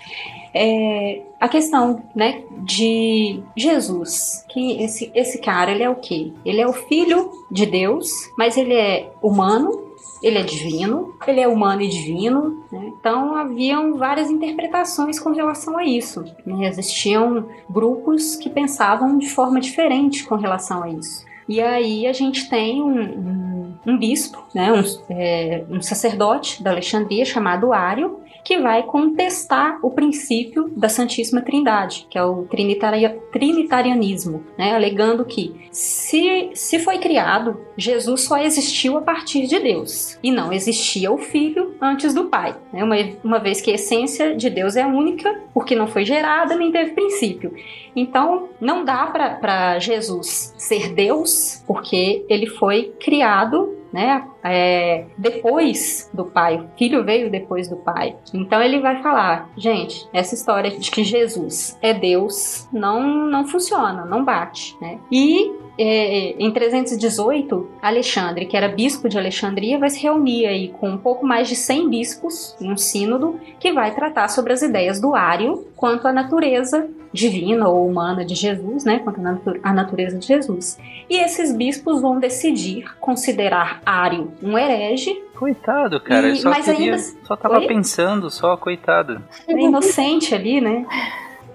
[0.54, 6.32] É, a questão, né, de Jesus, que esse, esse cara, ele é o quê?
[6.44, 9.88] Ele é o filho de Deus, mas ele é humano,
[10.22, 12.92] ele é divino, ele é humano e divino, né?
[12.98, 16.24] então haviam várias interpretações com relação a isso.
[16.44, 16.66] Né?
[16.66, 21.24] Existiam grupos que pensavam de forma diferente com relação a isso.
[21.48, 26.70] E aí a gente tem um, um, um bispo, né, um, é, um sacerdote da
[26.70, 33.10] Alexandria chamado Ário, que vai contestar o princípio da Santíssima Trindade, que é o trinitaria,
[33.32, 40.18] trinitarianismo, né, alegando que se, se foi criado, Jesus só existiu a partir de Deus
[40.22, 44.34] e não existia o Filho antes do Pai, né, uma, uma vez que a essência
[44.34, 47.54] de Deus é única, porque não foi gerada nem teve princípio.
[47.94, 54.26] Então, não dá para Jesus ser Deus, porque ele foi criado né?
[54.42, 58.16] É, depois do pai, o filho veio depois do pai.
[58.32, 64.04] Então ele vai falar, gente, essa história de que Jesus é Deus não não funciona,
[64.04, 64.98] não bate, né?
[65.10, 70.90] E é, em 318, Alexandre, que era bispo de Alexandria, vai se reunir aí com
[70.90, 75.00] um pouco mais de 100 bispos em um sínodo que vai tratar sobre as ideias
[75.00, 79.20] do Ário quanto à natureza divina ou humana de Jesus, né, quanto
[79.62, 80.78] à natureza de Jesus.
[81.08, 86.30] E esses bispos vão decidir considerar Ário um herege Coitado, cara.
[86.30, 86.98] E, só mas queria, ainda...
[87.22, 87.68] só tava Oi?
[87.68, 89.22] pensando, só coitado.
[89.46, 90.84] É inocente ali, né?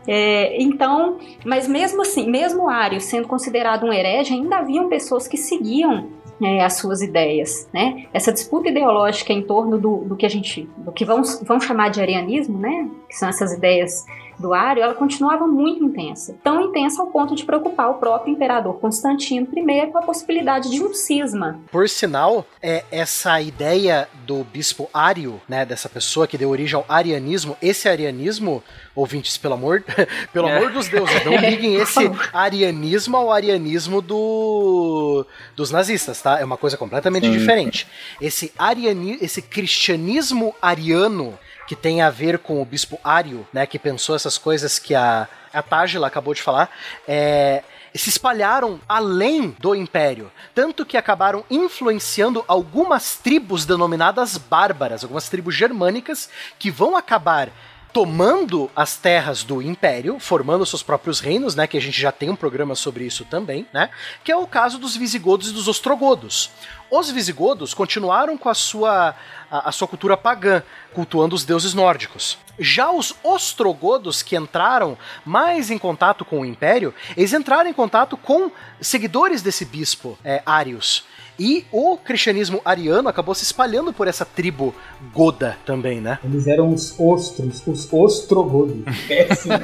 [0.07, 5.35] É, então, mas mesmo assim, mesmo Ário sendo considerado um herege, ainda haviam pessoas que
[5.35, 6.07] seguiam
[6.41, 8.05] é, as suas ideias, né?
[8.13, 11.89] Essa disputa ideológica em torno do, do que a gente, do que vamos, vamos chamar
[11.89, 12.89] de arianismo, né?
[13.09, 14.05] Que são essas ideias
[14.44, 16.38] do Ário, ela continuava muito intensa.
[16.44, 20.84] Tão intensa ao ponto de preocupar o próprio imperador Constantino I com a possibilidade de
[20.84, 21.61] um cisma.
[21.72, 26.86] Por sinal, é essa ideia do bispo Ário, né, dessa pessoa que deu origem ao
[26.90, 28.61] arianismo, esse arianismo,
[28.94, 29.82] ouvintes, pelo amor,
[30.34, 30.57] pelo é.
[30.57, 35.26] amor dos deuses, não liguem esse arianismo ao arianismo do,
[35.56, 36.38] dos nazistas, tá?
[36.40, 37.88] É uma coisa completamente diferente.
[38.20, 41.40] Esse ariani, esse cristianismo ariano
[41.74, 45.28] que tem a ver com o bispo Ário, né, que pensou essas coisas que a,
[45.52, 46.70] a Tágila acabou de falar,
[47.08, 47.64] é,
[47.95, 55.56] se espalharam além do império, tanto que acabaram influenciando algumas tribos denominadas bárbaras, algumas tribos
[55.56, 56.30] germânicas
[56.60, 57.50] que vão acabar
[57.91, 62.30] tomando as terras do império, formando seus próprios reinos, né, que a gente já tem
[62.30, 63.90] um programa sobre isso também, né,
[64.24, 66.52] que é o caso dos visigodos e dos ostrogodos.
[66.95, 69.15] Os visigodos continuaram com a sua,
[69.49, 70.61] a, a sua cultura pagã,
[70.94, 72.38] cultuando os deuses nórdicos.
[72.60, 74.95] Já os ostrogodos, que entraram
[75.26, 80.44] mais em contato com o império, eles entraram em contato com seguidores desse bispo, é,
[80.45, 81.03] Arius.
[81.40, 84.76] E o cristianismo ariano acabou se espalhando por essa tribo
[85.11, 86.20] goda também, né?
[86.24, 88.84] Eles eram os ostros, os ostrogodos.
[89.07, 89.57] Péssimo.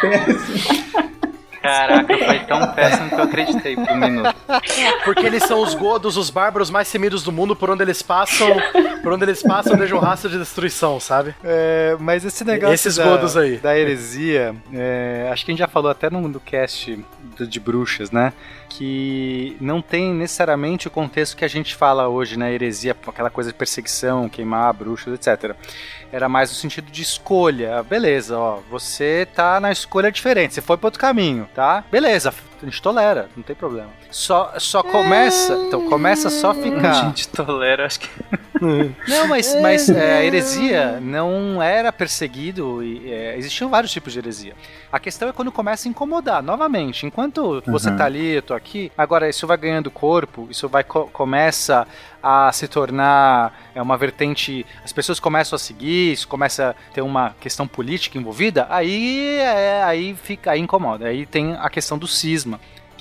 [0.00, 1.02] Péssimo.
[1.62, 4.34] Caraca, foi tão péssimo que eu acreditei por um minuto.
[5.04, 8.48] Porque eles são os godos, os bárbaros mais temidos do mundo, por onde eles passam,
[9.02, 11.34] por onde eles passam, deixam um rastro de destruição, sabe?
[11.44, 13.58] É, mas esse negócio Esses da, godos aí.
[13.58, 16.98] da heresia, é, acho que a gente já falou até no, no cast
[17.38, 18.32] do- de bruxas, né?
[18.68, 22.52] Que não tem necessariamente o contexto que a gente fala hoje, né?
[22.52, 25.54] Heresia, aquela coisa de perseguição, queimar bruxas, etc.
[26.12, 27.82] Era mais no sentido de escolha.
[27.82, 31.82] Beleza, ó, você tá na escolha diferente, você foi para outro caminho, tá?
[31.90, 32.32] Beleza,
[32.62, 33.88] a gente tolera, não tem problema.
[34.10, 36.94] Só, só começa, então começa só a A ficar.
[37.06, 38.08] gente tolera, acho que.
[39.08, 44.20] Não, mas, mas é, a heresia não era perseguido e é, existiam vários tipos de
[44.20, 44.54] heresia.
[44.92, 47.04] A questão é quando começa a incomodar, novamente.
[47.04, 47.96] Enquanto você Uhum.
[47.96, 51.88] tá ali, eu tô aqui, agora isso vai ganhando corpo, isso vai co- começa
[52.22, 57.02] a se tornar é, uma vertente, as pessoas começam a seguir, isso começa a ter
[57.02, 61.06] uma questão política envolvida, aí é, aí fica, aí incomoda.
[61.06, 62.51] Aí tem a questão do cisma,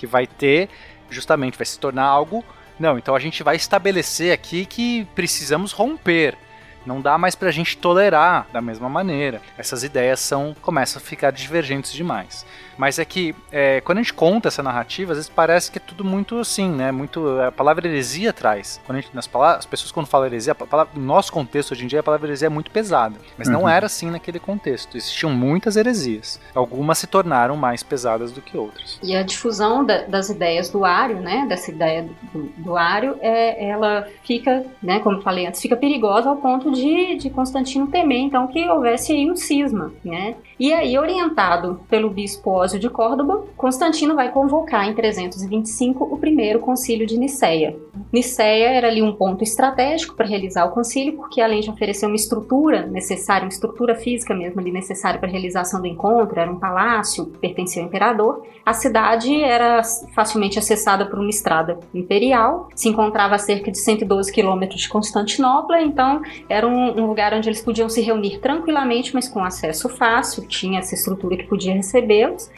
[0.01, 0.67] que vai ter
[1.09, 2.43] justamente vai se tornar algo
[2.81, 6.35] não, então a gente vai estabelecer aqui que precisamos romper.
[6.83, 9.39] Não dá mais pra gente tolerar da mesma maneira.
[9.55, 12.43] Essas ideias são começam a ficar divergentes demais.
[12.81, 15.81] Mas é que é, quando a gente conta essa narrativa, às vezes parece que é
[15.85, 16.91] tudo muito assim, né?
[16.91, 18.81] Muito a palavra heresia traz.
[18.87, 21.73] Quando a gente, nas palavras, as pessoas quando falam heresia, a palavra, no nosso contexto
[21.73, 23.17] hoje em dia a palavra heresia é muito pesada.
[23.37, 23.69] Mas não Uhum.
[23.69, 24.97] era assim naquele contexto.
[24.97, 26.39] Existiam muitas heresias.
[26.55, 28.99] Algumas se tornaram mais pesadas do que outras.
[29.03, 33.69] E a difusão da- das ideias do Ário, né, dessa ideia do, do Ário, é,
[33.69, 38.21] ela fica, né, como eu falei antes, fica perigosa ao ponto de, de Constantino temer,
[38.21, 40.33] então, que houvesse aí um cisma, né.
[40.59, 42.49] E aí, orientado pelo bispo
[42.79, 47.75] De Córdoba, Constantino vai convocar em 325 o primeiro concílio de Niceia.
[48.11, 52.15] Niceia era ali um ponto estratégico para realizar o concílio, porque além de oferecer uma
[52.15, 56.59] estrutura necessária, uma estrutura física mesmo ali necessária para a realização do encontro, era um
[56.59, 59.81] palácio, pertencia ao imperador, a cidade era
[60.13, 65.81] facilmente acessada por uma estrada imperial, se encontrava a cerca de 112 quilômetros de Constantinopla,
[65.81, 70.47] então era um, um lugar onde eles podiam se reunir tranquilamente, mas com acesso fácil,
[70.47, 72.49] tinha essa estrutura que podia recebê-los.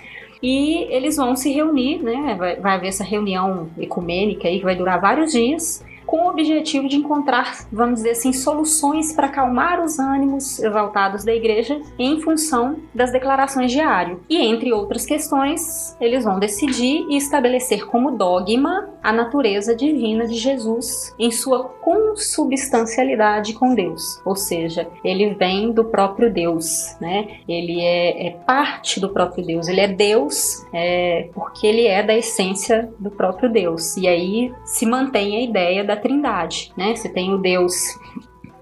[0.43, 2.35] E eles vão se reunir, né?
[2.37, 6.87] Vai, vai haver essa reunião ecumênica aí que vai durar vários dias, com o objetivo
[6.87, 12.77] de encontrar, vamos dizer assim, soluções para acalmar os ânimos exaltados da igreja em função
[12.93, 13.83] das declarações de.
[14.29, 20.35] E entre outras questões, eles vão decidir e estabelecer como dogma a natureza divina de
[20.35, 24.21] Jesus em sua consubstancialidade com Deus.
[24.25, 27.39] Ou seja, ele vem do próprio Deus, né?
[27.47, 29.67] Ele é, é parte do próprio Deus.
[29.67, 33.97] Ele é Deus é, porque ele é da essência do próprio Deus.
[33.97, 36.95] E aí se mantém a ideia da Trindade, né?
[36.95, 37.73] Você tem o Deus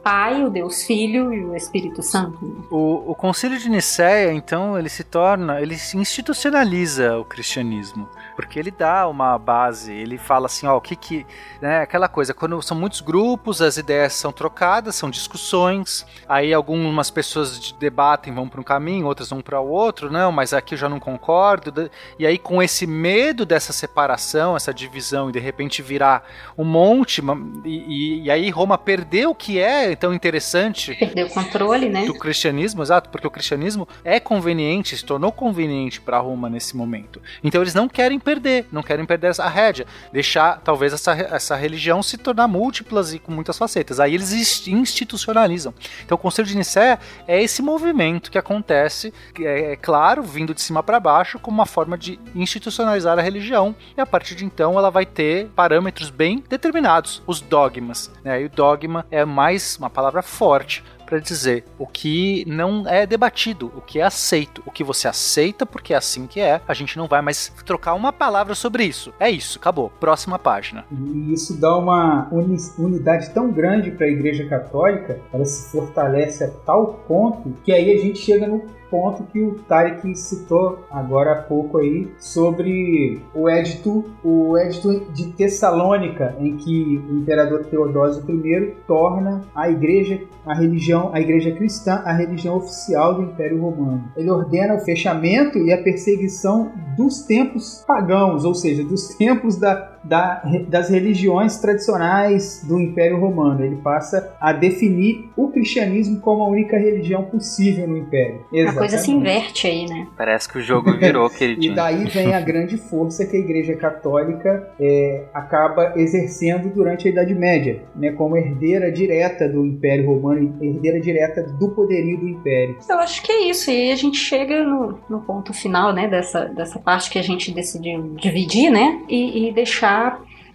[0.03, 2.65] Pai, o Deus Filho e o Espírito Santo.
[2.72, 8.57] O, o Concílio de Nicéia, então, ele se torna, ele se institucionaliza o cristianismo, porque
[8.57, 11.26] ele dá uma base, ele fala assim, ó, o que que,
[11.61, 17.11] né, aquela coisa, quando são muitos grupos, as ideias são trocadas, são discussões, aí algumas
[17.11, 20.73] pessoas de- debatem, vão para um caminho, outras vão para o outro, não, mas aqui
[20.73, 25.40] eu já não concordo, e aí com esse medo dessa separação, essa divisão, e de
[25.40, 26.23] repente virar
[26.57, 27.22] um monte,
[27.64, 32.05] e, e- e aí Roma perdeu o que é tão interessante Perdeu o controle, né?
[32.05, 37.22] do cristianismo, exato, porque o cristianismo é conveniente, se tornou conveniente para Roma nesse momento.
[37.43, 42.01] Então eles não querem perder, não querem perder essa rédea, deixar talvez essa, essa religião
[42.03, 43.99] se tornar múltiplas e com muitas facetas.
[43.99, 45.73] Aí eles ins- institucionalizam.
[46.05, 50.61] Então o Conselho de Nicéia é esse movimento que acontece, é, é claro, vindo de
[50.61, 54.77] cima para baixo, como uma forma de institucionalizar a religião, e a partir de então
[54.77, 58.11] ela vai ter parâmetros bem determinados, os dogmas.
[58.23, 58.41] Né?
[58.41, 63.69] E o dogma é mais uma palavra forte para dizer o que não é debatido,
[63.75, 66.61] o que é aceito, o que você aceita porque é assim que é.
[66.65, 69.13] A gente não vai mais trocar uma palavra sobre isso.
[69.19, 69.91] É isso, acabou.
[69.99, 70.85] Próxima página.
[70.89, 76.45] E isso dá uma uni- unidade tão grande para a Igreja Católica, ela se fortalece
[76.45, 81.31] a tal ponto que aí a gente chega no ponto que o Tarek citou agora
[81.31, 88.23] há pouco aí sobre o édito, o édito de Tessalônica, em que o imperador Teodósio
[88.30, 94.03] I torna a igreja, a religião, a igreja cristã, a religião oficial do Império Romano.
[94.18, 99.91] Ele ordena o fechamento e a perseguição dos templos pagãos, ou seja, dos templos da
[100.03, 103.64] da- das religiões tradicionais do Império Romano.
[103.64, 108.41] Ele passa a definir o cristianismo como a única religião possível no Império.
[108.68, 109.11] A coisa se Exatamente.
[109.11, 110.07] inverte aí, né?
[110.18, 111.76] Parece que o jogo virou, E queridinho.
[111.76, 117.34] daí vem a grande força que a Igreja Católica é, acaba exercendo durante a Idade
[117.36, 122.76] Média, né, como herdeira direta do Império Romano, e herdeira direta do poderio do Império.
[122.90, 123.69] Eu acho que é isso.
[123.69, 127.23] E aí a gente chega no, no ponto final, né, dessa, dessa parte que a
[127.23, 129.90] gente decidiu dividir, né, e, e deixar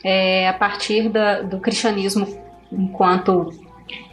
[0.05, 2.27] é, a partir da- do cristianismo
[2.73, 3.51] enquanto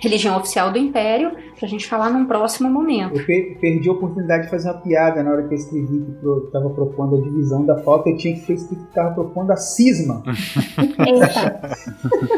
[0.04, 3.18] religião oficial do Império, pra gente falar num próximo momento.
[3.20, 6.26] Eu pe- perdi a oportunidade de fazer uma piada na hora que eu escrevi que
[6.26, 9.52] eu estava propondo a divisão da pauta, eu tinha que ter escrito que estava propondo
[9.52, 10.22] a cisma.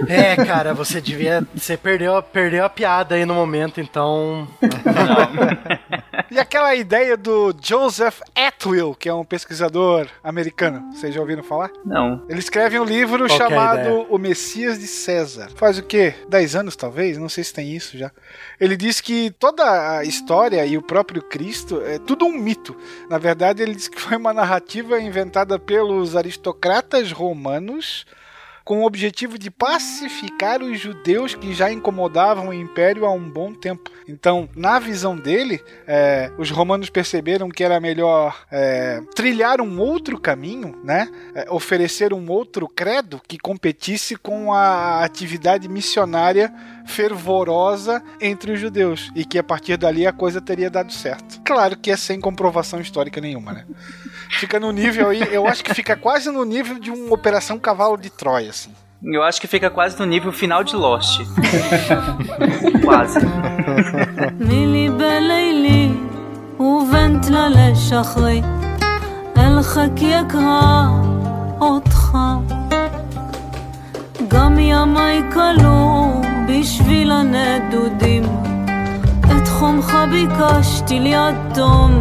[0.08, 1.46] É, cara, você devia.
[1.56, 4.48] Você perdeu, perdeu a piada aí no momento, então.
[6.32, 11.70] E aquela ideia do Joseph Atwill, que é um pesquisador americano, vocês já ouviram falar?
[11.86, 12.24] Não.
[12.28, 14.06] Ele escreve um livro Qual é chamado ideia?
[14.10, 15.50] O Messias de César.
[15.56, 16.14] Faz o quê?
[16.28, 17.18] 10 anos, talvez?
[17.18, 18.12] Não sei se tem isso já.
[18.60, 22.76] Ele diz que toda a história e o próprio Cristo é tudo um mito.
[23.10, 28.06] Na verdade, ele diz que foi uma narrativa inventada pelos aristocratas romanos
[28.66, 33.54] com o objetivo de pacificar os judeus que já incomodavam o império há um bom
[33.54, 33.92] tempo.
[34.10, 40.20] Então, na visão dele, é, os romanos perceberam que era melhor é, trilhar um outro
[40.20, 41.08] caminho, né?
[41.36, 46.52] É, oferecer um outro credo que competisse com a atividade missionária
[46.85, 51.41] fervorosa entre os judeus e que a partir dali a coisa teria dado certo.
[51.45, 53.65] Claro que é sem comprovação histórica nenhuma, né?
[54.39, 57.97] Fica no nível aí, eu acho que fica quase no nível de uma operação cavalo
[57.97, 58.73] de Troia, assim.
[59.03, 61.21] Eu acho que fica quase no nível final de Lost.
[62.85, 63.21] quase.
[64.39, 65.91] מילי בלילי
[66.61, 68.43] ובנת לה לשחרי
[69.37, 70.87] אלחק יקרא
[71.61, 72.19] אותך
[74.29, 76.21] גם ימיי כלו
[76.60, 78.24] בשביל הנדודים.
[79.24, 81.92] את חומך ביקשתי ליד תום.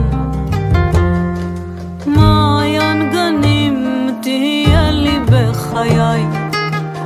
[2.07, 6.27] מעיין גנים תהיה לי בחיי.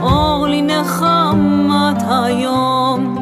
[0.01, 3.18] אור לי נחמת היום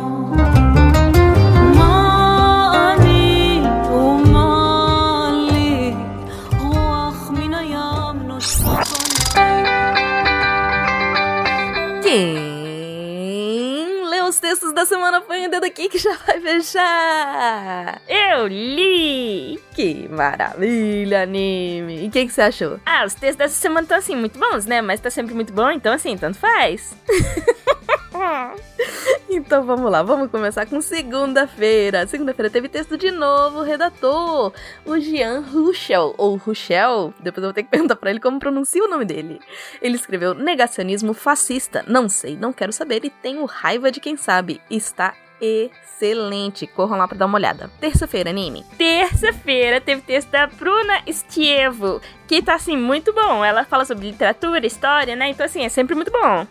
[14.76, 18.02] da semana põe o dedo aqui que já vai fechar.
[18.06, 19.58] Eu li!
[19.74, 22.04] Que maravilha, anime!
[22.04, 22.78] E o que, que você achou?
[22.84, 24.82] Ah, os textos dessa semana estão assim, muito bons, né?
[24.82, 26.94] Mas tá sempre muito bom, então assim, tanto faz.
[29.28, 32.06] Então vamos lá, vamos começar com segunda-feira.
[32.06, 34.52] Segunda-feira teve texto de novo, redator,
[34.84, 38.84] o Jean Ruchel, ou Ruchel, depois eu vou ter que perguntar pra ele como pronuncia
[38.84, 39.40] o nome dele.
[39.82, 44.60] Ele escreveu negacionismo fascista, não sei, não quero saber e tenho raiva de quem sabe.
[44.70, 47.70] Está excelente, corram lá pra dar uma olhada.
[47.80, 48.64] Terça-feira, anime.
[48.76, 53.44] Terça-feira teve texto da Bruna Estievo, que tá assim, muito bom.
[53.44, 55.28] Ela fala sobre literatura, história, né?
[55.28, 56.46] Então, assim, é sempre muito bom.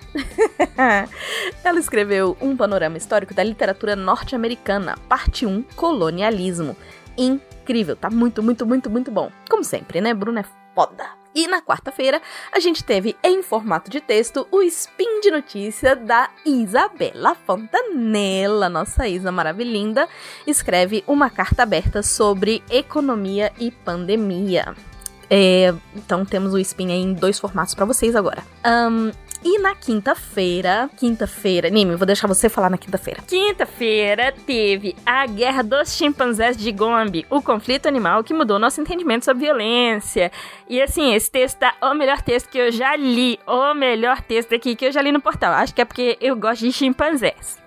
[1.64, 6.76] Ela escreveu um panorama histórico da literatura norte-americana, parte 1, colonialismo.
[7.18, 9.32] Incrível, tá muito, muito, muito, muito bom.
[9.50, 10.14] Como sempre, né?
[10.14, 11.25] Bruna é foda.
[11.36, 16.30] E na quarta-feira, a gente teve em formato de texto o spin de notícia da
[16.46, 20.08] Isabela Fontanella, nossa Isa maravilhinda,
[20.48, 24.74] escreve uma carta aberta sobre economia e pandemia.
[25.30, 28.44] É, então temos o spin aí em dois formatos pra vocês agora.
[28.64, 29.12] Ahn,
[29.46, 33.22] e na quinta-feira, quinta-feira, Nimi, vou deixar você falar na quinta-feira.
[33.28, 39.24] Quinta-feira teve a Guerra dos Chimpanzés de Gombe, o conflito animal que mudou nosso entendimento
[39.24, 40.32] sobre violência.
[40.68, 44.56] E assim, esse texto tá o melhor texto que eu já li, o melhor texto
[44.56, 45.54] aqui que eu já li no portal.
[45.54, 47.62] Acho que é porque eu gosto de chimpanzés.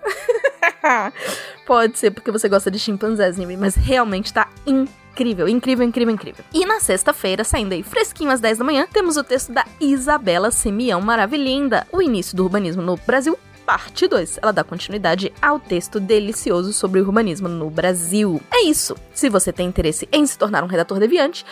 [1.65, 6.45] Pode ser porque você gosta de chimpanzés, Nimi, mas realmente tá incrível, incrível, incrível, incrível.
[6.53, 10.51] E na sexta-feira, saindo aí fresquinho às 10 da manhã, temos o texto da Isabela
[10.51, 13.37] Simeão Maravilhinda, o início do urbanismo no Brasil,
[13.69, 14.39] parte 2.
[14.41, 18.41] Ela dá continuidade ao texto delicioso sobre o urbanismo no Brasil.
[18.51, 18.95] É isso.
[19.13, 21.45] Se você tem interesse em se tornar um redator deviante,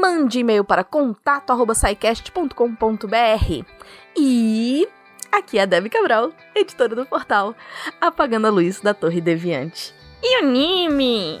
[0.00, 3.64] mande e-mail para contato@saicast.com.br.
[4.16, 4.88] E
[5.30, 7.54] aqui é a Debbie Cabral, editora do portal
[8.00, 9.94] Apagando a Luz da Torre Deviante.
[10.20, 11.40] E o Nime?